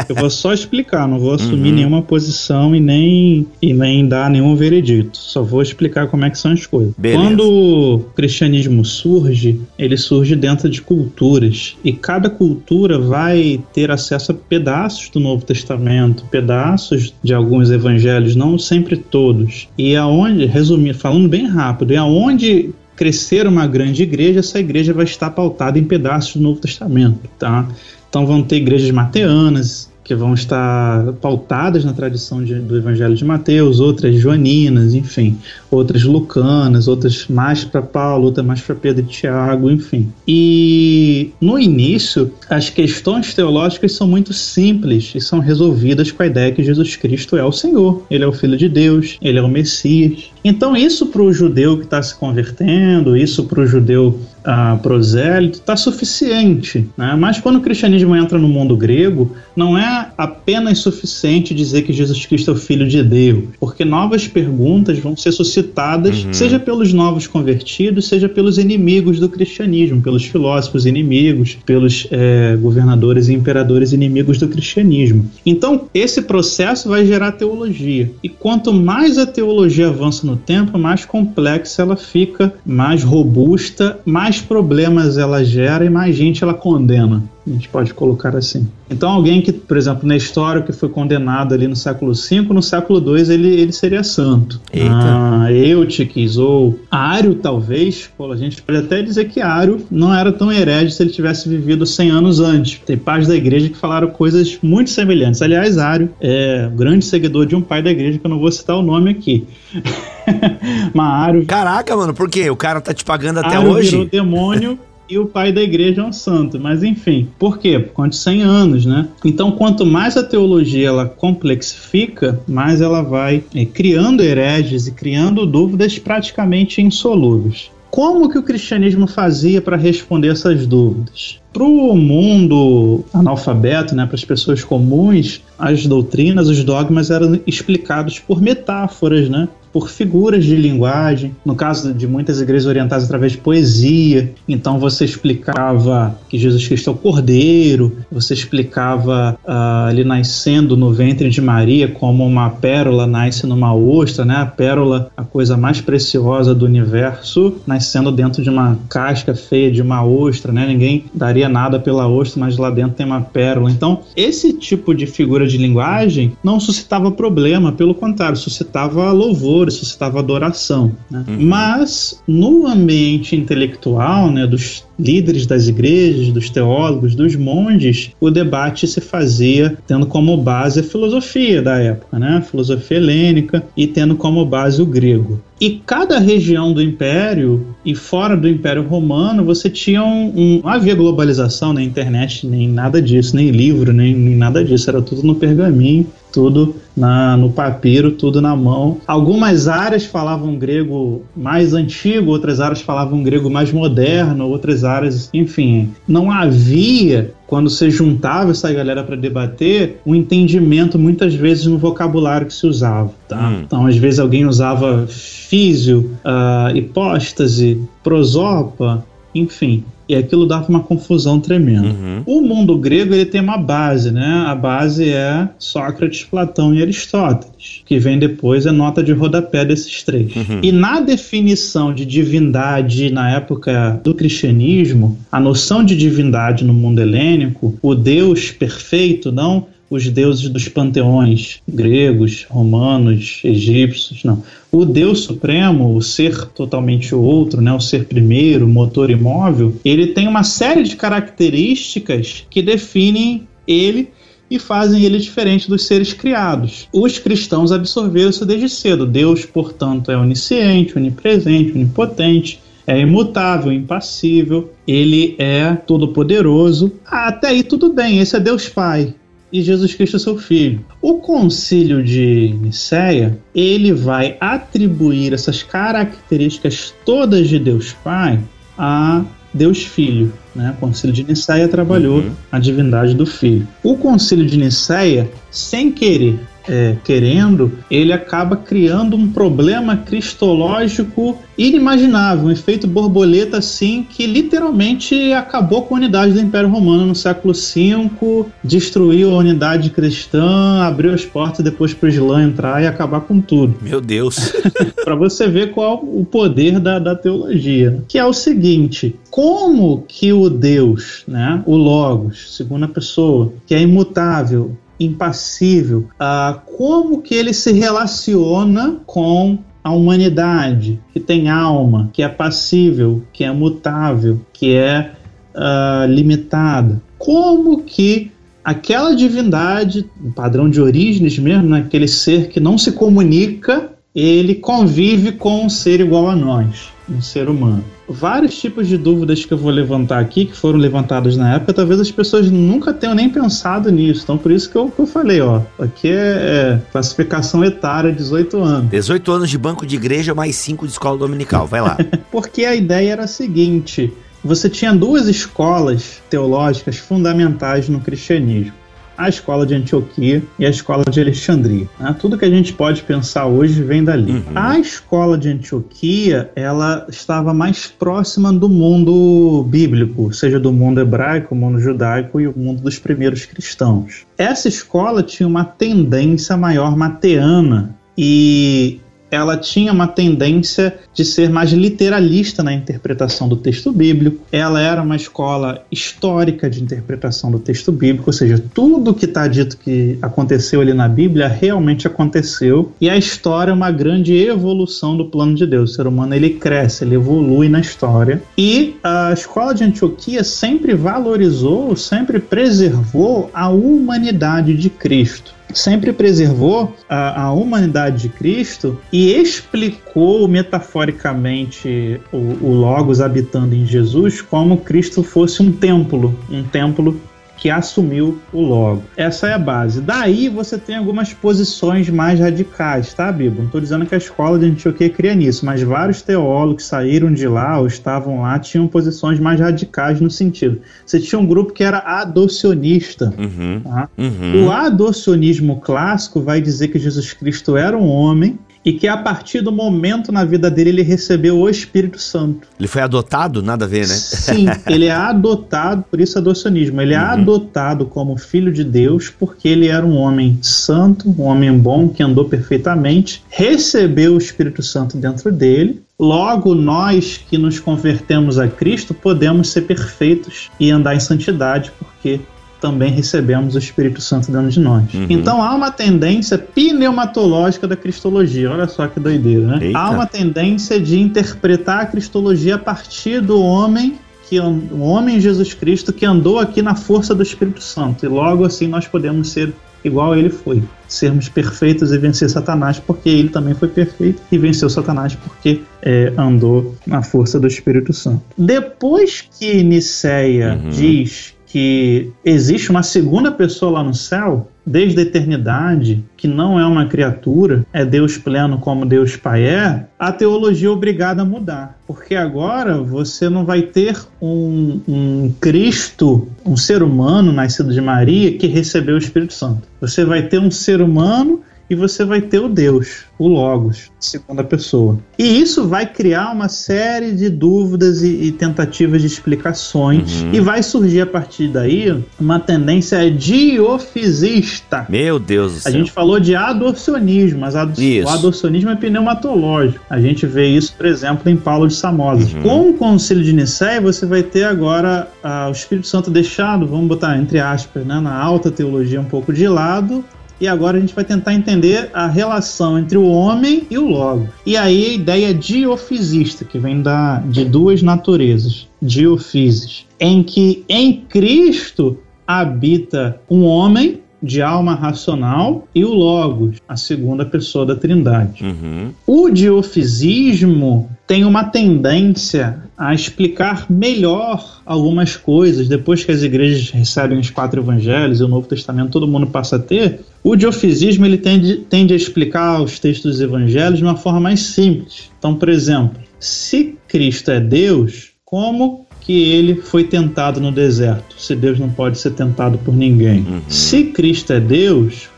Eu 0.08 0.16
vou 0.16 0.30
só 0.30 0.54
explicar, 0.54 1.08
não 1.08 1.20
vou 1.20 1.34
assumir 1.34 1.70
uhum. 1.70 1.76
nenhuma 1.76 2.02
posição 2.02 2.76
e 2.76 2.80
nem, 2.80 3.46
e 3.62 3.74
nem 3.74 4.08
dar 4.08 4.30
nenhum 4.30 4.56
veredito. 4.56 5.18
Só 5.18 5.44
vou 5.44 5.62
explicar 5.62 6.08
como 6.08 6.26
é 6.26 6.30
que 6.30 6.38
são 6.38 6.52
as 6.52 6.66
coisas. 6.66 6.94
Beleza. 6.98 7.19
Quando 7.20 7.42
o 7.42 8.00
cristianismo 8.16 8.86
surge, 8.86 9.60
ele 9.78 9.98
surge 9.98 10.36
dentro 10.36 10.70
de 10.70 10.82
culturas 10.82 11.76
e 11.84 11.92
cada 11.92 12.30
cultura 12.30 12.98
vai 12.98 13.60
ter 13.74 13.92
acesso 13.92 14.32
a 14.32 14.36
pedaços 14.36 15.10
do 15.10 15.20
Novo 15.20 15.46
Testamento, 15.46 16.26
pedaços 16.32 17.14
de 17.24 17.34
alguns 17.34 17.72
evangelhos, 17.72 18.36
não 18.36 18.58
sempre 18.58 18.96
todos. 18.96 19.68
E 19.78 19.96
aonde, 19.96 20.46
resumindo, 20.46 20.98
falando 20.98 21.28
bem 21.28 21.46
rápido, 21.46 21.94
e 21.94 21.98
aonde 21.98 22.70
crescer 22.96 23.48
uma 23.48 23.66
grande 23.66 24.04
igreja, 24.04 24.40
essa 24.40 24.60
igreja 24.60 24.94
vai 24.94 25.06
estar 25.06 25.30
pautada 25.30 25.80
em 25.80 25.84
pedaços 25.84 26.36
do 26.36 26.42
Novo 26.42 26.60
Testamento, 26.60 27.20
tá? 27.38 27.68
Então 28.10 28.26
vão 28.26 28.42
ter 28.42 28.58
igrejas 28.58 28.92
mateanas, 28.92 29.89
que 30.10 30.16
vão 30.16 30.34
estar 30.34 31.14
pautadas 31.22 31.86
na 31.86 31.94
tradição 31.94 32.44
de, 32.44 32.56
do 32.56 32.76
Evangelho 32.76 33.14
de 33.14 33.24
Mateus, 33.24 33.80
outras 33.80 34.16
joaninas, 34.16 34.96
enfim, 34.96 35.38
outras 35.70 36.04
lucanas, 36.04 36.88
outras 36.88 37.28
mais 37.28 37.64
para 37.64 37.80
Paulo, 37.80 38.26
outras 38.26 38.44
mais 38.44 38.60
para 38.60 38.74
Pedro 38.74 39.04
e 39.04 39.08
Tiago, 39.08 39.70
enfim. 39.70 40.12
E 40.28 41.30
no 41.40 41.60
início, 41.60 42.34
as 42.50 42.72
questões 42.72 43.36
teológicas 43.36 43.92
são 43.92 44.08
muito 44.08 44.34
simples 44.34 45.14
e 45.14 45.22
são 45.22 45.38
resolvidas 45.38 46.12
com 46.12 46.24
a 46.24 46.26
ideia 46.26 46.52
que 46.52 46.64
Jesus 46.64 46.96
Cristo 46.96 47.38
é 47.38 47.46
o 47.46 47.52
Senhor, 47.52 48.04
ele 48.10 48.24
é 48.24 48.28
o 48.28 48.34
Filho 48.34 48.58
de 48.58 48.68
Deus, 48.68 49.20
ele 49.22 49.38
é 49.38 49.42
o 49.44 49.48
Messias. 49.48 50.32
Então, 50.44 50.76
isso 50.76 51.08
para 51.08 51.22
o 51.22 51.34
judeu 51.34 51.78
que 51.78 51.84
está 51.84 52.02
se 52.02 52.16
convertendo, 52.16 53.16
isso 53.16 53.44
para 53.44 53.62
o 53.62 53.68
judeu 53.68 54.20
uh, 54.40 54.78
prosélito 54.80 55.60
está 55.60 55.76
suficiente. 55.76 56.88
Né? 56.98 57.16
Mas 57.20 57.40
quando 57.40 57.58
o 57.58 57.62
cristianismo 57.62 58.16
entra 58.16 58.38
no 58.38 58.48
mundo 58.48 58.76
grego, 58.78 59.36
não 59.56 59.78
é 59.78 60.10
apenas 60.18 60.80
suficiente 60.80 61.54
dizer 61.54 61.84
que 61.84 61.94
Jesus 61.94 62.26
Cristo 62.26 62.52
é 62.52 62.54
o 62.54 62.58
Filho 62.58 62.88
de 62.88 63.04
Deus, 63.04 63.46
porque 63.60 63.84
novas 63.84 64.28
perguntas 64.28 64.98
vão 65.00 65.16
ser 65.16 65.32
suscitadas, 65.32 66.24
uhum. 66.24 66.34
seja 66.34 66.60
pelos 66.60 66.94
novos 66.94 67.28
convertidos, 67.28 68.08
seja 68.08 68.30
pelos 68.30 68.58
inimigos 68.58 69.20
do 69.20 69.30
cristianismo, 69.30 70.02
pelos 70.02 70.26
filósofos 70.26 70.86
inimigos, 70.86 71.58
pelos 71.66 72.08
é, 72.12 72.56
governadores 72.56 73.28
e 73.28 73.34
imperadores 73.34 73.92
inimigos 73.92 74.38
do 74.38 74.48
cristianismo. 74.48 75.30
Então, 75.46 75.88
esse 75.94 76.22
processo 76.22 76.90
vai 76.90 77.06
gerar 77.06 77.34
teologia. 77.34 78.12
E 78.24 78.30
quanto 78.30 78.74
mais 78.74 79.18
a 79.18 79.26
teologia 79.26 79.90
avança 79.90 80.26
no 80.30 80.38
tempo, 80.38 80.78
mais 80.78 81.06
complexa 81.06 81.82
ela 81.82 81.98
fica, 81.98 82.54
mais 82.66 83.04
robusta, 83.04 84.00
mais 84.06 84.42
problemas 84.42 85.18
ela 85.18 85.44
gera 85.44 85.84
e 85.84 85.90
mais 85.90 86.16
gente 86.16 86.44
ela 86.44 86.54
condena. 86.54 87.24
A 87.50 87.54
gente 87.54 87.70
pode 87.70 87.94
colocar 87.94 88.36
assim. 88.36 88.68
Então, 88.90 89.10
alguém 89.10 89.42
que, 89.42 89.52
por 89.52 89.76
exemplo, 89.76 90.08
na 90.08 90.16
história 90.16 90.62
que 90.62 90.72
foi 90.72 90.90
condenado 90.90 91.54
ali 91.54 91.68
no 91.68 91.76
século 91.76 92.14
V, 92.14 92.42
no 92.54 92.62
século 92.62 93.00
II 93.00 93.34
ele, 93.34 93.48
ele 93.60 93.72
seria 93.72 94.04
santo. 94.04 94.62
Eita. 94.72 94.90
Ah, 94.92 95.52
Eutiques 95.52 96.38
ou 96.38 96.80
Ário, 96.92 97.36
talvez. 97.36 98.10
Pô, 98.18 98.32
a 98.32 98.36
gente 98.36 98.62
pode 98.62 98.80
até 98.80 99.02
dizer 99.02 99.26
que 99.26 99.42
Ário 99.42 99.82
não 99.90 100.14
era 100.14 100.32
tão 100.32 100.52
herege 100.52 100.92
se 100.92 101.02
ele 101.02 101.12
tivesse 101.12 101.50
vivido 101.50 101.86
100 101.86 102.10
anos 102.12 102.40
antes. 102.40 102.80
Tem 102.86 102.98
pais 102.98 103.28
da 103.28 103.36
igreja 103.36 103.70
que 103.70 103.78
falaram 103.78 104.10
coisas 104.10 104.60
muito 104.62 104.90
semelhantes. 104.90 105.42
Aliás, 105.42 105.78
Ário 105.78 106.10
é 106.22 106.70
um 106.72 106.76
grande 106.76 107.06
seguidor 107.06 107.46
de 107.46 107.56
um 107.56 107.62
pai 107.62 107.82
da 107.82 107.90
igreja 107.90 108.20
que 108.20 108.26
eu 108.26 108.30
não 108.30 108.40
vou 108.40 108.52
citar 108.52 108.76
o 108.76 108.82
nome 108.82 109.12
aqui. 109.12 109.48
Mas 110.94 111.28
Ário. 111.28 111.46
Caraca, 111.46 111.96
mano, 111.96 112.14
por 112.14 112.30
quê? 112.30 112.50
O 112.50 112.56
cara 112.56 112.80
tá 112.80 112.94
te 112.94 113.04
pagando 113.04 113.40
até 113.40 113.56
Ário 113.56 113.72
hoje? 113.72 113.92
Virou 113.92 114.06
demônio 114.06 114.80
e 115.10 115.18
o 115.18 115.26
pai 115.26 115.52
da 115.52 115.62
igreja 115.62 116.02
é 116.02 116.06
um 116.06 116.14
santo. 116.14 116.60
Mas 116.60 116.84
enfim, 116.84 117.28
por 117.38 117.58
quê? 117.58 117.80
Por 117.80 117.94
conta 117.94 118.10
de 118.10 118.18
100 118.18 118.42
anos, 118.44 118.86
né? 118.86 119.08
Então, 119.26 119.52
quanto 119.52 119.86
mais 119.86 120.16
a 120.16 120.24
teologia 120.24 120.88
ela 120.88 121.06
complexifica, 121.06 122.40
mais 122.48 122.82
ela 122.82 123.02
vai 123.02 123.44
é, 123.56 123.66
criando 123.66 124.22
hereges 124.22 124.88
e 124.88 124.92
criando 124.92 125.46
dúvidas 125.46 125.98
praticamente 125.98 126.82
insolúveis. 126.82 127.72
Como 127.90 128.30
que 128.30 128.38
o 128.38 128.44
cristianismo 128.44 129.08
fazia 129.08 129.62
para 129.62 129.76
responder 129.76 130.30
essas 130.30 130.68
dúvidas? 130.68 131.40
Para 131.52 131.64
o 131.64 131.96
mundo 131.98 133.04
analfabeto, 133.12 133.96
né, 133.96 134.06
para 134.06 134.16
as 134.16 134.24
pessoas 134.24 134.64
comuns, 134.64 135.42
as 135.58 135.88
doutrinas, 135.88 136.48
os 136.48 136.64
dogmas 136.64 137.10
eram 137.10 137.40
explicados 137.48 138.20
por 138.20 138.40
metáforas, 138.40 139.28
né? 139.28 139.50
Por 139.72 139.90
figuras 139.90 140.46
de 140.46 140.56
linguagem, 140.56 141.36
no 141.46 141.56
caso 141.56 141.94
de 141.94 142.08
muitas 142.08 142.42
igrejas 142.42 142.68
orientadas 142.68 143.06
através 143.06 143.34
de 143.34 143.38
poesia. 143.38 144.34
Então 144.48 144.80
você 144.80 145.06
explicava 145.06 146.18
que 146.28 146.38
Jesus 146.38 146.68
Cristo 146.68 146.90
é 146.90 146.94
o 146.94 146.96
Cordeiro, 146.96 147.98
você 148.12 148.34
explicava 148.34 149.38
uh, 149.44 149.90
ele 149.92 150.04
nascendo 150.04 150.76
no 150.76 150.92
ventre 150.92 151.30
de 151.30 151.42
Maria 151.42 151.88
como 151.88 152.26
uma 152.26 152.50
pérola 152.50 153.06
nasce 153.06 153.46
numa 153.46 153.74
ostra, 153.74 154.26
né? 154.26 154.36
A 154.36 154.46
pérola, 154.46 155.12
a 155.16 155.24
coisa 155.24 155.58
mais 155.58 155.82
preciosa 155.82 156.54
do 156.54 156.66
universo, 156.66 157.56
nascendo 157.66 158.12
dentro 158.12 158.44
de 158.44 158.50
uma 158.50 158.78
casca 158.90 159.36
feia 159.36 159.72
de 159.72 159.82
uma 159.82 160.04
ostra, 160.06 160.52
né? 160.52 160.66
Ninguém 160.68 161.06
daria 161.14 161.50
nada 161.50 161.80
pela 161.80 162.08
ostra, 162.08 162.40
mas 162.40 162.58
lá 162.58 162.70
dentro 162.70 162.96
tem 162.96 163.06
uma 163.06 163.22
pérola. 163.22 163.72
Então, 163.72 164.02
esse 164.16 164.54
tipo 164.54 164.94
de 164.94 165.06
figura 165.06 165.48
de 165.48 165.58
linguagem 165.58 166.34
não 166.44 166.60
suscitava 166.60 167.12
problema, 167.12 167.72
pelo 167.72 167.94
contrário, 167.94 168.38
suscitava 168.38 169.12
louvor 169.12 169.59
louvor, 169.60 169.72
suscitava 169.72 170.20
adoração. 170.20 170.92
Né? 171.10 171.24
Uhum. 171.28 171.38
Mas 171.40 172.22
no 172.28 172.68
ambiente 172.68 173.36
intelectual, 173.36 174.32
né, 174.32 174.48
dos 174.48 174.84
líderes 174.98 175.46
das 175.46 175.68
igrejas, 175.68 176.32
dos 176.34 176.50
teólogos, 176.50 177.16
dos 177.16 177.36
monges, 177.36 178.12
o 178.20 178.30
debate 178.30 178.88
se 178.88 179.00
fazia 179.00 179.78
tendo 179.88 180.06
como 180.06 180.36
base 180.36 180.82
a 180.82 180.84
filosofia 180.84 181.62
da 181.62 181.80
época, 181.80 182.20
né? 182.20 182.38
a 182.38 182.42
filosofia 182.42 182.98
helênica, 182.98 183.64
e 183.76 183.88
tendo 183.88 184.16
como 184.16 184.46
base 184.46 184.82
o 184.82 184.86
grego. 184.86 185.42
E 185.62 185.82
cada 185.86 186.20
região 186.20 186.72
do 186.72 186.82
império 186.82 187.76
e 187.84 187.94
fora 187.94 188.36
do 188.36 188.48
império 188.48 188.88
romano 188.88 189.44
você 189.44 189.70
tinha 189.70 190.04
um, 190.04 190.34
um 190.36 190.62
não 190.64 190.70
havia 190.70 190.96
globalização 190.96 191.74
na 191.74 191.82
internet 191.82 192.46
nem 192.48 192.68
nada 192.68 193.02
disso, 193.02 193.36
nem 193.36 193.50
livro, 193.50 193.92
nem, 193.92 194.14
nem 194.16 194.36
nada 194.36 194.64
disso, 194.64 194.90
era 194.90 195.02
tudo 195.02 195.24
no 195.24 195.36
pergaminho, 195.36 196.08
tudo 196.32 196.76
na, 197.00 197.38
no 197.38 197.50
papiro, 197.50 198.12
tudo 198.12 198.42
na 198.42 198.56
mão. 198.56 198.98
Algumas 199.08 199.68
áreas 199.68 200.06
falavam 200.06 200.56
grego 200.58 201.24
mais 201.36 201.74
antigo, 201.74 202.32
outras 202.32 202.60
áreas 202.60 202.82
falavam 202.82 203.24
grego 203.24 203.50
mais 203.50 203.72
moderno, 203.72 204.48
outras 204.48 204.84
áreas, 204.84 205.30
enfim, 205.34 205.92
não 206.08 206.30
havia 206.30 207.34
quando 207.48 207.68
você 207.68 207.90
juntava 207.90 208.52
essa 208.52 208.72
galera 208.72 209.04
para 209.04 209.16
debater, 209.16 210.00
um 210.06 210.14
entendimento 210.14 211.00
muitas 211.00 211.34
vezes 211.34 211.66
no 211.66 211.80
vocabulário 211.80 212.46
que 212.46 212.54
se 212.54 212.68
usava. 212.68 213.12
Tá? 213.28 213.50
Hum. 213.50 213.62
Então, 213.66 213.88
às 213.88 213.98
vezes 213.98 214.20
alguém 214.20 214.46
usava 214.46 215.08
físio, 215.08 216.12
uh, 216.24 216.76
hipóstase, 216.78 217.82
prosopa, 218.04 219.04
enfim. 219.34 219.84
E 220.10 220.16
aquilo 220.16 220.48
dava 220.48 220.68
uma 220.68 220.80
confusão 220.80 221.40
tremenda. 221.40 221.90
Uhum. 221.90 222.24
O 222.26 222.42
mundo 222.42 222.76
grego 222.76 223.14
ele 223.14 223.26
tem 223.26 223.40
uma 223.40 223.58
base, 223.58 224.10
né? 224.12 224.44
A 224.48 224.56
base 224.56 225.08
é 225.08 225.48
Sócrates, 225.60 226.24
Platão 226.24 226.74
e 226.74 226.82
Aristóteles, 226.82 227.84
que 227.86 228.00
vem 228.00 228.18
depois 228.18 228.66
é 228.66 228.72
nota 228.72 229.04
de 229.04 229.14
rodapé 229.14 229.64
desses 229.64 230.02
três. 230.02 230.36
Uhum. 230.36 230.62
E 230.64 230.72
na 230.72 231.00
definição 231.00 231.94
de 231.94 232.06
divindade 232.06 233.12
na 233.12 233.30
época 233.30 234.02
do 234.04 234.16
cristianismo, 234.16 235.16
a 235.32 235.40
noção 235.40 235.86
de 235.86 235.96
divindade 235.96 236.66
no 236.66 236.74
mundo 236.74 237.00
helênico, 237.00 237.78
o 237.80 237.94
Deus 237.94 238.50
perfeito, 238.50 239.32
não 239.32 239.68
os 239.90 240.08
deuses 240.08 240.48
dos 240.50 240.68
panteões 240.68 241.62
gregos, 241.68 242.46
romanos, 242.50 243.42
egípcios, 243.44 244.24
não. 244.24 244.44
O 244.72 244.86
Deus 244.86 245.22
Supremo, 245.22 245.96
o 245.96 246.02
ser 246.02 246.46
totalmente 246.50 247.16
outro, 247.16 247.60
né, 247.60 247.74
o 247.74 247.80
ser 247.80 248.06
primeiro, 248.06 248.68
motor 248.68 249.10
imóvel, 249.10 249.76
ele 249.84 250.08
tem 250.08 250.28
uma 250.28 250.44
série 250.44 250.84
de 250.84 250.96
características 250.96 252.46
que 252.50 252.62
definem 252.62 253.48
ele 253.68 254.10
e 254.50 254.60
fazem 254.60 255.04
ele 255.04 255.18
diferente 255.18 255.70
dos 255.70 255.86
seres 255.86 256.14
criados. 256.14 256.88
Os 256.94 257.18
cristãos 257.18 257.72
absorveram 257.72 258.30
isso 258.30 258.46
desde 258.46 258.70
cedo. 258.70 259.06
Deus, 259.06 259.46
portanto, 259.46 260.12
é 260.12 260.18
onisciente, 260.18 260.98
onipresente, 260.98 261.72
onipotente, 261.72 262.60
é 262.86 263.00
imutável, 263.00 263.72
impassível, 263.72 264.74
ele 264.88 265.36
é 265.38 265.76
todo-poderoso. 265.76 266.92
Até 267.06 267.50
aí 267.50 267.64
tudo 267.64 267.94
bem, 267.94 268.20
esse 268.20 268.36
é 268.36 268.40
Deus 268.40 268.68
Pai 268.68 269.14
e 269.52 269.62
Jesus 269.62 269.94
Cristo 269.94 270.18
é 270.18 270.20
seu 270.20 270.38
filho. 270.38 270.86
O 271.02 271.16
concílio 271.16 272.04
de 272.04 272.56
Nicéia, 272.62 273.38
ele 273.54 273.94
vai 273.94 274.38
atribuir 274.40 275.34
essas 275.34 275.64
características 275.64 276.94
todas 277.06 277.48
de 277.48 277.60
Deus 277.60 277.94
Pai 278.04 278.40
a 278.78 279.24
Deus 279.54 279.84
Filho. 279.84 280.32
Né? 280.56 280.74
O 280.78 280.80
concílio 280.82 281.14
de 281.14 281.24
Nicéia 281.24 281.68
trabalhou 281.68 282.20
uhum. 282.20 282.32
a 282.52 282.60
divindade 282.60 283.16
do 283.16 283.26
Filho. 283.26 283.68
O 283.84 283.98
concílio 283.98 284.46
de 284.46 284.58
Nicéia, 284.58 285.30
sem 285.50 285.92
querer, 285.92 286.40
é, 286.70 286.96
querendo, 287.04 287.72
ele 287.90 288.14
acaba 288.14 288.56
criando 288.56 289.18
um 289.18 289.28
problema 289.32 289.98
cristológico 289.98 291.38
inimaginável, 291.58 292.46
um 292.46 292.52
efeito 292.52 292.88
borboleta 292.88 293.58
assim 293.58 294.06
que 294.08 294.26
literalmente 294.26 295.34
acabou 295.34 295.82
com 295.82 295.96
a 295.96 295.98
unidade 295.98 296.34
do 296.34 296.40
Império 296.40 296.70
Romano 296.70 297.08
no 297.08 297.16
século 297.16 297.54
V, 297.54 298.46
destruiu 298.64 299.32
a 299.32 299.38
unidade 299.38 299.90
cristã, 299.90 300.84
abriu 300.84 301.14
as 301.14 301.26
portas 301.26 301.66
depois 301.66 301.94
para 301.94 302.08
o 302.08 302.10
Islã 302.10 302.44
entrar 302.44 302.82
e 302.82 302.88
acabar 302.88 303.22
com 303.22 303.42
tudo. 303.42 303.76
Meu 303.82 304.00
Deus! 304.00 304.54
para 305.04 305.16
você 305.16 305.48
ver 305.48 305.72
qual 305.72 306.02
o 306.04 306.24
poder 306.24 306.80
da, 306.80 307.00
da 307.00 307.16
teologia, 307.16 308.04
que 308.08 308.18
é 308.18 308.26
o 308.26 308.32
seguinte: 308.32 309.16
como 309.30 310.04
que 310.08 310.32
o 310.32 310.50
Deus, 310.50 311.24
né, 311.28 311.64
o 311.66 311.76
Logos, 311.76 312.56
segunda 312.56 312.88
pessoa, 312.88 313.52
que 313.66 313.74
é 313.74 313.82
imutável, 313.82 314.78
impassível, 315.00 316.08
uh, 316.20 316.60
como 316.78 317.22
que 317.22 317.34
ele 317.34 317.54
se 317.54 317.72
relaciona 317.72 318.98
com 319.06 319.60
a 319.84 319.92
humanidade, 319.92 321.00
que 321.14 321.20
tem 321.20 321.50
alma, 321.50 322.10
que 322.12 322.22
é 322.22 322.28
passível, 322.28 323.24
que 323.32 323.44
é 323.44 323.52
mutável, 323.52 324.42
que 324.52 324.76
é 324.76 325.12
uh, 325.56 326.12
limitada. 326.12 327.02
Como 327.18 327.82
que 327.84 328.32
aquela 328.64 329.16
divindade, 329.16 330.10
um 330.24 330.32
padrão 330.32 330.70
de 330.70 330.82
origens 330.82 331.40
mesmo, 331.40 331.70
né, 331.70 331.80
aquele 331.80 332.08
ser 332.08 332.50
que 332.50 332.60
não 332.60 332.78
se 332.78 332.92
comunica, 332.92 333.90
ele 334.14 334.56
convive 334.56 335.32
com 335.34 335.66
um 335.66 335.70
ser 335.70 336.02
igual 336.02 336.30
a 336.30 336.36
nós, 336.36 336.90
um 337.10 337.22
ser 337.22 337.50
humano 337.50 337.84
vários 338.10 338.60
tipos 338.60 338.88
de 338.88 338.98
dúvidas 338.98 339.46
que 339.46 339.54
eu 339.54 339.58
vou 339.58 339.72
levantar 339.72 340.20
aqui, 340.20 340.46
que 340.46 340.56
foram 340.56 340.80
levantadas 340.80 341.38
na 341.38 341.56
época, 341.56 341.74
talvez 341.74 342.00
as 342.00 342.12
pessoas 342.12 342.50
nunca 342.50 342.92
tenham 342.92 343.14
nem 343.14 343.30
pensado 343.30 343.92
nisso. 343.92 344.22
Então, 344.24 344.38
por 344.38 344.52
isso 344.52 344.70
que 344.70 344.76
eu, 344.76 344.90
que 344.90 345.00
eu 345.00 345.06
falei, 345.06 345.40
ó, 345.42 345.62
aqui 345.78 346.10
é, 346.10 346.14
é, 346.14 346.82
classificação 346.92 347.64
etária, 347.64 348.12
18 348.12 348.58
anos. 348.58 348.90
18 348.90 349.32
anos 349.32 349.50
de 349.50 349.58
banco 349.58 349.86
de 349.86 349.96
igreja 349.96 350.34
mais 350.34 350.56
5 350.56 350.86
de 350.88 350.94
escola 350.94 351.18
dominical, 351.18 351.68
vai 351.68 351.82
lá. 351.82 351.98
Porque 352.32 352.66
a 352.66 352.76
ideia 352.76 353.12
era 353.12 353.24
a 353.26 353.28
seguinte: 353.28 354.12
você 354.44 354.70
tinha 354.70 354.94
duas 354.94 355.28
escolas 355.28 356.22
teológicas 356.30 356.98
fundamentais 356.98 357.88
no 357.88 358.00
cristianismo 358.00 358.79
a 359.20 359.28
escola 359.28 359.66
de 359.66 359.76
Antioquia 359.76 360.42
e 360.58 360.66
a 360.66 360.70
escola 360.70 361.04
de 361.04 361.20
Alexandria. 361.20 361.90
Né? 362.00 362.16
Tudo 362.18 362.38
que 362.38 362.46
a 362.46 362.50
gente 362.50 362.72
pode 362.72 363.04
pensar 363.04 363.48
hoje 363.48 363.84
vem 363.84 364.02
dali. 364.02 364.32
Uhum. 364.32 364.44
A 364.56 364.80
escola 364.80 365.38
de 365.38 365.50
Antioquia 365.50 366.50
ela 366.56 367.06
estava 367.10 367.54
mais 367.54 367.86
próxima 367.86 368.54
do 368.54 368.70
mundo 368.70 369.66
bíblico, 369.68 370.34
seja 370.34 370.58
do 370.58 370.72
mundo 370.72 371.02
hebraico, 371.02 371.54
mundo 371.54 371.82
judaico 371.82 372.40
e 372.40 372.48
o 372.48 372.58
mundo 372.58 372.82
dos 372.82 372.98
primeiros 372.98 373.46
cristãos. 373.46 374.26
Essa 374.38 374.70
escola 374.70 375.22
tinha 375.22 375.48
uma 375.48 375.66
tendência 375.66 376.56
maior 376.56 376.96
mateana 376.96 377.94
e 378.18 379.02
ela 379.32 379.58
tinha 379.58 379.92
uma 379.92 380.08
tendência 380.08 380.96
de 381.14 381.24
ser 381.24 381.50
mais 381.50 381.72
literalista 381.72 382.64
na 382.64 382.74
interpretação 382.74 383.48
do 383.48 383.56
texto 383.56 383.92
bíblico. 383.92 384.44
Ela 384.52 384.82
era 384.82 385.02
uma 385.02 385.16
escola 385.16 385.84
histórica 385.92 386.70
de 386.70 386.82
interpretação 386.84 387.52
do 387.52 387.60
texto 387.60 387.92
bíblico, 387.92 388.30
ou 388.30 388.34
seja, 388.34 388.64
tudo 388.74 389.14
que 389.14 389.26
está 389.26 389.48
dito 389.48 389.78
que 389.78 390.18
aconteceu 390.22 390.82
ali 390.82 390.94
na 390.94 391.08
Bíblia 391.08 391.48
realmente 391.48 392.08
aconteceu. 392.08 392.92
E 393.00 393.10
a 393.10 393.18
história 393.18 393.72
é 393.72 393.74
uma 393.74 393.92
grande 393.92 394.36
evolução 394.36 395.16
do 395.16 395.26
plano 395.26 395.56
de 395.56 395.66
Deus. 395.66 395.92
O 395.92 395.94
ser 395.96 396.08
humano 396.08 396.34
ele 396.34 396.52
cresce, 396.52 397.04
ele 397.04 397.16
evolui 397.16 397.70
na 397.70 397.80
história. 397.80 398.42
E 398.58 398.96
a 399.04 399.32
escola 399.32 399.74
de 399.74 399.84
Antioquia 399.84 400.44
sempre 400.44 400.94
valorizou, 400.96 401.96
sempre 401.96 402.40
preservou 402.40 403.50
a 403.54 403.70
humanidade 403.70 404.76
de 404.76 404.90
Cristo 404.90 405.59
sempre 405.74 406.12
preservou 406.12 406.96
a, 407.08 407.44
a, 407.44 407.54
humanidade 407.54 408.24
de 408.24 408.30
Cristo 408.30 409.00
e 409.12 409.34
explicou 409.34 410.48
metaforicamente 410.48 412.20
o, 412.32 412.38
o 412.38 412.74
Logos 412.74 413.22
habitando 413.22 413.76
em 413.76 413.86
Jesus 413.86 414.42
como 414.42 414.78
Cristo 414.78 415.24
fosse 415.24 415.62
um 415.62 415.72
templo, 415.72 416.38
um 416.50 416.64
templo 416.64 417.20
que 417.60 417.70
assumiu 417.70 418.40
o 418.54 418.62
logo. 418.62 419.04
Essa 419.18 419.50
é 419.50 419.54
a 419.54 419.60
base. 419.60 420.00
Daí 420.00 420.48
você 420.48 420.78
tem 420.78 420.96
algumas 420.96 421.34
posições 421.34 422.10
mais 422.10 422.40
radicais, 422.40 423.14
tá, 423.14 423.30
Bíblia? 423.32 423.60
Não 423.60 423.66
estou 423.66 423.82
dizendo 423.82 424.06
que 424.06 424.16
a 424.16 424.18
escola 424.18 424.58
de 424.58 424.66
Antioquia 424.66 425.10
cria 425.10 425.36
nisso, 425.36 425.66
mas 425.66 425.84
vários 425.84 426.22
teólogos 426.22 426.86
saíram 426.86 427.34
de 427.34 427.48
lá 427.48 427.80
ou 427.80 427.88
estavam 427.88 428.42
lá 428.42 428.58
tinham 428.58 428.88
posições 428.88 429.40
mais 429.40 429.60
radicais 429.60 430.22
no 430.22 430.32
sentido. 430.32 430.82
Você 431.06 431.20
tinha 431.20 431.38
um 431.38 431.46
grupo 431.46 431.74
que 431.74 431.84
era 431.84 432.00
adocionista. 432.00 433.34
Uhum, 433.38 433.82
tá? 433.84 434.10
uhum. 434.18 434.66
O 434.66 434.72
adocionismo 434.72 435.82
clássico 435.82 436.40
vai 436.40 436.62
dizer 436.62 436.88
que 436.88 436.98
Jesus 436.98 437.34
Cristo 437.34 437.76
era 437.76 437.98
um 437.98 438.08
homem 438.08 438.58
e 438.84 438.94
que 438.94 439.08
a 439.08 439.18
partir 439.18 439.62
do 439.62 439.72
momento 439.72 440.32
na 440.32 440.46
vida 440.46 440.70
dele 440.70 440.90
ele 440.90 441.02
recebeu 441.02 441.58
o 441.58 441.70
Espírito 441.70 442.20
Santo. 442.20 442.68
Ele 442.80 442.88
foi 442.88 443.02
adotado? 443.02 443.62
Nada 443.62 443.86
a 443.86 443.88
ver, 443.88 444.08
né? 444.08 444.16
Sim, 444.16 444.68
ele 444.88 445.06
é 445.06 445.12
adotado, 445.12 446.04
por 446.10 446.20
isso 446.20 446.38
adocionismo. 446.38 447.02
Ele 447.02 447.14
é 447.14 447.20
uhum. 447.20 447.26
adotado 447.26 448.06
como 448.06 448.38
filho 448.38 448.72
de 448.72 448.84
Deus 448.84 449.30
porque 449.30 449.68
ele 449.68 449.88
era 449.88 450.06
um 450.06 450.16
homem 450.16 450.58
santo, 450.62 451.30
um 451.30 451.44
homem 451.44 451.78
bom 451.78 452.10
que 452.10 452.24
andou 452.24 452.46
perfeitamente, 452.46 453.44
recebeu 453.50 454.36
o 454.36 454.38
Espírito 454.38 454.82
Santo 454.82 455.18
dentro 455.18 455.52
dele. 455.52 456.02
Logo, 456.18 456.76
nós 456.76 457.38
que 457.50 457.58
nos 457.58 457.80
convertemos 457.80 458.60
a 458.60 458.68
Cristo 458.68 459.14
podemos 459.14 459.70
ser 459.70 459.84
perfeitos 459.84 460.70
e 460.78 460.92
andar 460.92 461.16
em 461.16 461.20
santidade, 461.20 461.92
porque 461.98 462.42
também 462.80 463.12
recebemos 463.12 463.76
o 463.76 463.80
Espírito 463.80 464.22
Santo 464.22 464.52
dentro 464.52 464.70
de 464.70 464.80
nós. 464.80 465.14
Uhum. 465.14 465.28
Então 465.30 465.62
há 465.62 465.74
uma 465.76 465.92
tendência 465.92 466.58
pneumatológica 466.58 467.88
da 467.88 467.96
cristologia. 467.96 468.72
Olha 468.72 468.88
só 468.88 469.08
que 469.08 469.20
doideira, 469.20 469.66
né? 469.66 469.80
Eita. 469.82 469.98
Há 469.98 470.10
uma 470.10 470.26
tendência 470.26 471.00
de 471.00 471.20
interpretar 471.20 472.02
a 472.02 472.06
cristologia 472.06 472.76
a 472.76 472.80
partir 472.80 473.42
do 473.42 473.62
homem 473.62 474.18
que 474.50 474.60
o 474.60 475.00
homem 475.02 475.40
Jesus 475.40 475.76
Cristo 475.76 476.12
que 476.12 476.26
andou 476.26 476.58
aqui 476.58 476.82
na 476.82 476.96
força 476.96 477.36
do 477.36 477.44
Espírito 477.44 477.84
Santo. 477.84 478.26
E 478.26 478.28
logo 478.28 478.66
assim 478.66 478.88
nós 478.88 479.08
podemos 479.08 479.50
ser 479.50 479.72
igual 480.04 480.36
ele 480.36 480.50
foi, 480.50 480.82
sermos 481.08 481.50
perfeitos 481.50 482.12
e 482.12 482.18
vencer 482.18 482.50
Satanás, 482.50 483.00
porque 483.00 483.30
ele 483.30 483.50
também 483.50 483.74
foi 483.74 483.88
perfeito 483.90 484.42
e 484.52 484.58
venceu 484.58 484.90
Satanás 484.90 485.36
porque 485.36 485.82
é, 486.02 486.34
andou 486.38 486.96
na 487.06 487.22
força 487.22 487.60
do 487.60 487.68
Espírito 487.68 488.14
Santo. 488.14 488.42
Depois 488.58 489.42
que 489.42 489.84
Niceia 489.84 490.80
uhum. 490.82 490.90
diz 490.90 491.54
que 491.70 492.32
existe 492.44 492.90
uma 492.90 493.04
segunda 493.04 493.52
pessoa 493.52 493.92
lá 493.92 494.04
no 494.04 494.14
céu, 494.14 494.70
desde 494.84 495.20
a 495.20 495.22
eternidade, 495.22 496.26
que 496.36 496.48
não 496.48 496.80
é 496.80 496.86
uma 496.86 497.06
criatura, 497.06 497.86
é 497.94 498.04
Deus 498.04 498.40
pleno 498.40 498.80
como 498.80 499.06
Deus 499.06 499.36
Pai 499.36 499.64
é, 499.64 500.08
a 500.18 500.32
teologia 500.32 500.88
é 500.88 500.92
obrigada 500.92 501.44
a 501.44 501.46
mudar. 501.46 501.96
Porque 502.08 502.34
agora 502.34 502.98
você 502.98 503.48
não 503.50 503.66
vai 503.66 503.84
ter 503.84 504.18
um, 504.42 505.00
um 505.08 505.54
Cristo, 505.62 506.48
um 506.66 506.76
ser 506.76 507.04
humano 507.04 507.52
nascido 507.52 507.94
de 507.94 508.02
Maria 508.02 508.58
que 508.58 508.66
recebeu 508.66 509.14
o 509.14 509.20
Espírito 509.20 509.54
Santo. 509.54 509.88
Você 510.02 510.26
vai 510.26 510.42
ter 510.42 510.60
um 510.60 510.72
ser 510.72 511.04
humano 511.04 511.62
e 511.90 511.96
você 511.96 512.24
vai 512.24 512.42
ter 512.42 512.60
o 512.60 512.70
Deus, 512.70 513.24
o 513.38 513.48
Logos, 513.48 514.12
segunda 514.20 514.64
pessoa. 514.64 515.18
E 515.38 515.60
isso 515.60 515.88
vai 515.88 516.06
criar 516.06 516.52
uma 516.52 516.70
série 516.70 517.32
de 517.32 517.50
dúvidas 517.50 518.22
e, 518.22 518.28
e 518.44 518.52
tentativas 518.52 519.22
de 519.22 519.28
explicações, 519.28 520.42
uhum. 520.42 520.54
e 520.54 520.60
vai 520.60 520.84
surgir 520.84 521.22
a 521.22 521.26
partir 521.26 521.68
daí 521.70 522.24
uma 522.40 522.60
tendência 522.60 523.30
diofisista. 523.32 525.06
Meu 525.10 525.40
Deus 525.40 525.74
do 525.74 525.80
céu. 525.80 525.90
A 525.92 525.98
gente 525.98 526.12
falou 526.12 526.40
de 526.40 526.56
adorcionismo, 526.56 527.60
mas 527.60 527.76
ad 527.76 528.00
o 528.24 528.30
adorcionismo 528.30 528.90
é 528.92 528.96
pneumatológico. 528.96 530.04
A 530.10 530.20
gente 530.20 530.46
vê 530.46 530.68
isso, 530.68 530.94
por 530.96 531.06
exemplo, 531.06 531.50
em 531.50 531.58
Paulo 531.58 531.88
de 531.88 531.96
Samosas. 531.96 532.54
Uhum. 532.54 532.62
Com 532.62 532.90
o 532.90 532.94
concílio 532.94 533.44
de 533.44 533.54
Nicéia, 533.54 534.00
você 534.00 534.26
vai 534.26 534.44
ter 534.44 534.64
agora 534.64 535.28
ah, 535.44 535.68
o 535.70 535.72
Espírito 535.72 536.08
Santo 536.08 536.30
deixado, 536.30 536.86
vamos 536.86 537.08
botar 537.08 537.38
entre 537.38 537.60
aspas, 537.60 538.06
né, 538.06 538.20
na 538.20 538.36
alta 538.36 538.70
teologia 538.70 539.20
um 539.20 539.26
pouco 539.26 539.52
de 539.54 539.68
lado, 539.68 540.24
e 540.60 540.68
agora 540.68 540.98
a 540.98 541.00
gente 541.00 541.14
vai 541.14 541.24
tentar 541.24 541.54
entender 541.54 542.10
a 542.14 542.28
relação 542.28 542.98
entre 543.00 543.18
o 543.18 543.28
homem 543.28 543.84
e 543.90 543.98
o 543.98 544.08
logo. 544.08 544.50
E 544.66 544.76
aí 544.76 545.06
a 545.06 545.14
ideia 545.14 545.54
diofisista, 545.54 546.66
que 546.66 546.78
vem 546.78 547.02
da, 547.02 547.40
de 547.40 547.66
duas 547.66 548.02
naturezas, 548.02 548.88
diofises, 549.02 550.06
em 550.20 550.44
que 550.44 550.84
em 550.90 551.22
Cristo 551.30 552.18
habita 552.46 553.40
um 553.50 553.64
homem 553.64 554.22
de 554.42 554.62
alma 554.62 554.96
racional 554.96 555.88
e 555.94 556.04
o 556.04 556.14
Logos, 556.14 556.78
a 556.88 556.96
segunda 556.96 557.46
pessoa 557.46 557.86
da 557.86 557.96
Trindade. 557.96 558.64
Uhum. 558.64 559.12
O 559.28 559.50
diofisismo 559.50 561.10
tem 561.30 561.46
uma 561.46 561.64
tendência 561.64 562.80
a 562.98 563.14
explicar 563.14 563.86
melhor 563.88 564.82
algumas 564.84 565.38
coisas 565.38 565.88
depois 565.88 566.26
que 566.26 566.32
as 566.32 566.42
igrejas 566.42 566.90
recebem 566.90 567.38
os 567.38 567.52
quatro 567.52 567.80
evangelhos 567.80 568.40
e 568.40 568.44
o 568.44 568.48
Novo 568.48 568.68
Testamento 568.68 569.12
todo 569.12 569.28
mundo 569.28 569.46
passa 569.46 569.76
a 569.76 569.80
ter. 569.80 570.22
O 570.44 570.56
diofisismo 570.56 571.28
ele 571.28 571.38
tende, 571.38 571.86
tende 571.88 572.16
a 572.16 572.18
explicar 572.18 572.82
os 572.82 572.98
textos 572.98 573.34
dos 573.34 573.42
evangelhos 573.42 574.00
de 574.00 574.04
uma 574.04 574.16
forma 574.16 574.40
mais 574.40 574.60
simples. 574.60 575.30
Então, 575.38 575.54
por 575.54 575.70
exemplo, 575.70 576.20
se 576.40 576.98
Cristo 577.08 577.52
é 577.52 577.60
Deus, 577.60 578.32
como 578.44 579.06
que 579.22 579.52
ele 579.52 579.76
foi 579.76 580.06
tentado 580.06 580.60
no 580.60 580.72
deserto, 580.72 581.40
se 581.40 581.56
Deus 581.56 581.78
não 581.78 581.92
pode 581.92 582.18
ser 582.18 582.32
tentado 582.32 582.80
por 582.80 582.96
ninguém. 582.96 583.42
Uhum. 583.42 583.62
Se 583.68 584.06
Cristo 584.06 584.52
é 584.52 584.60
Deus 584.60 585.30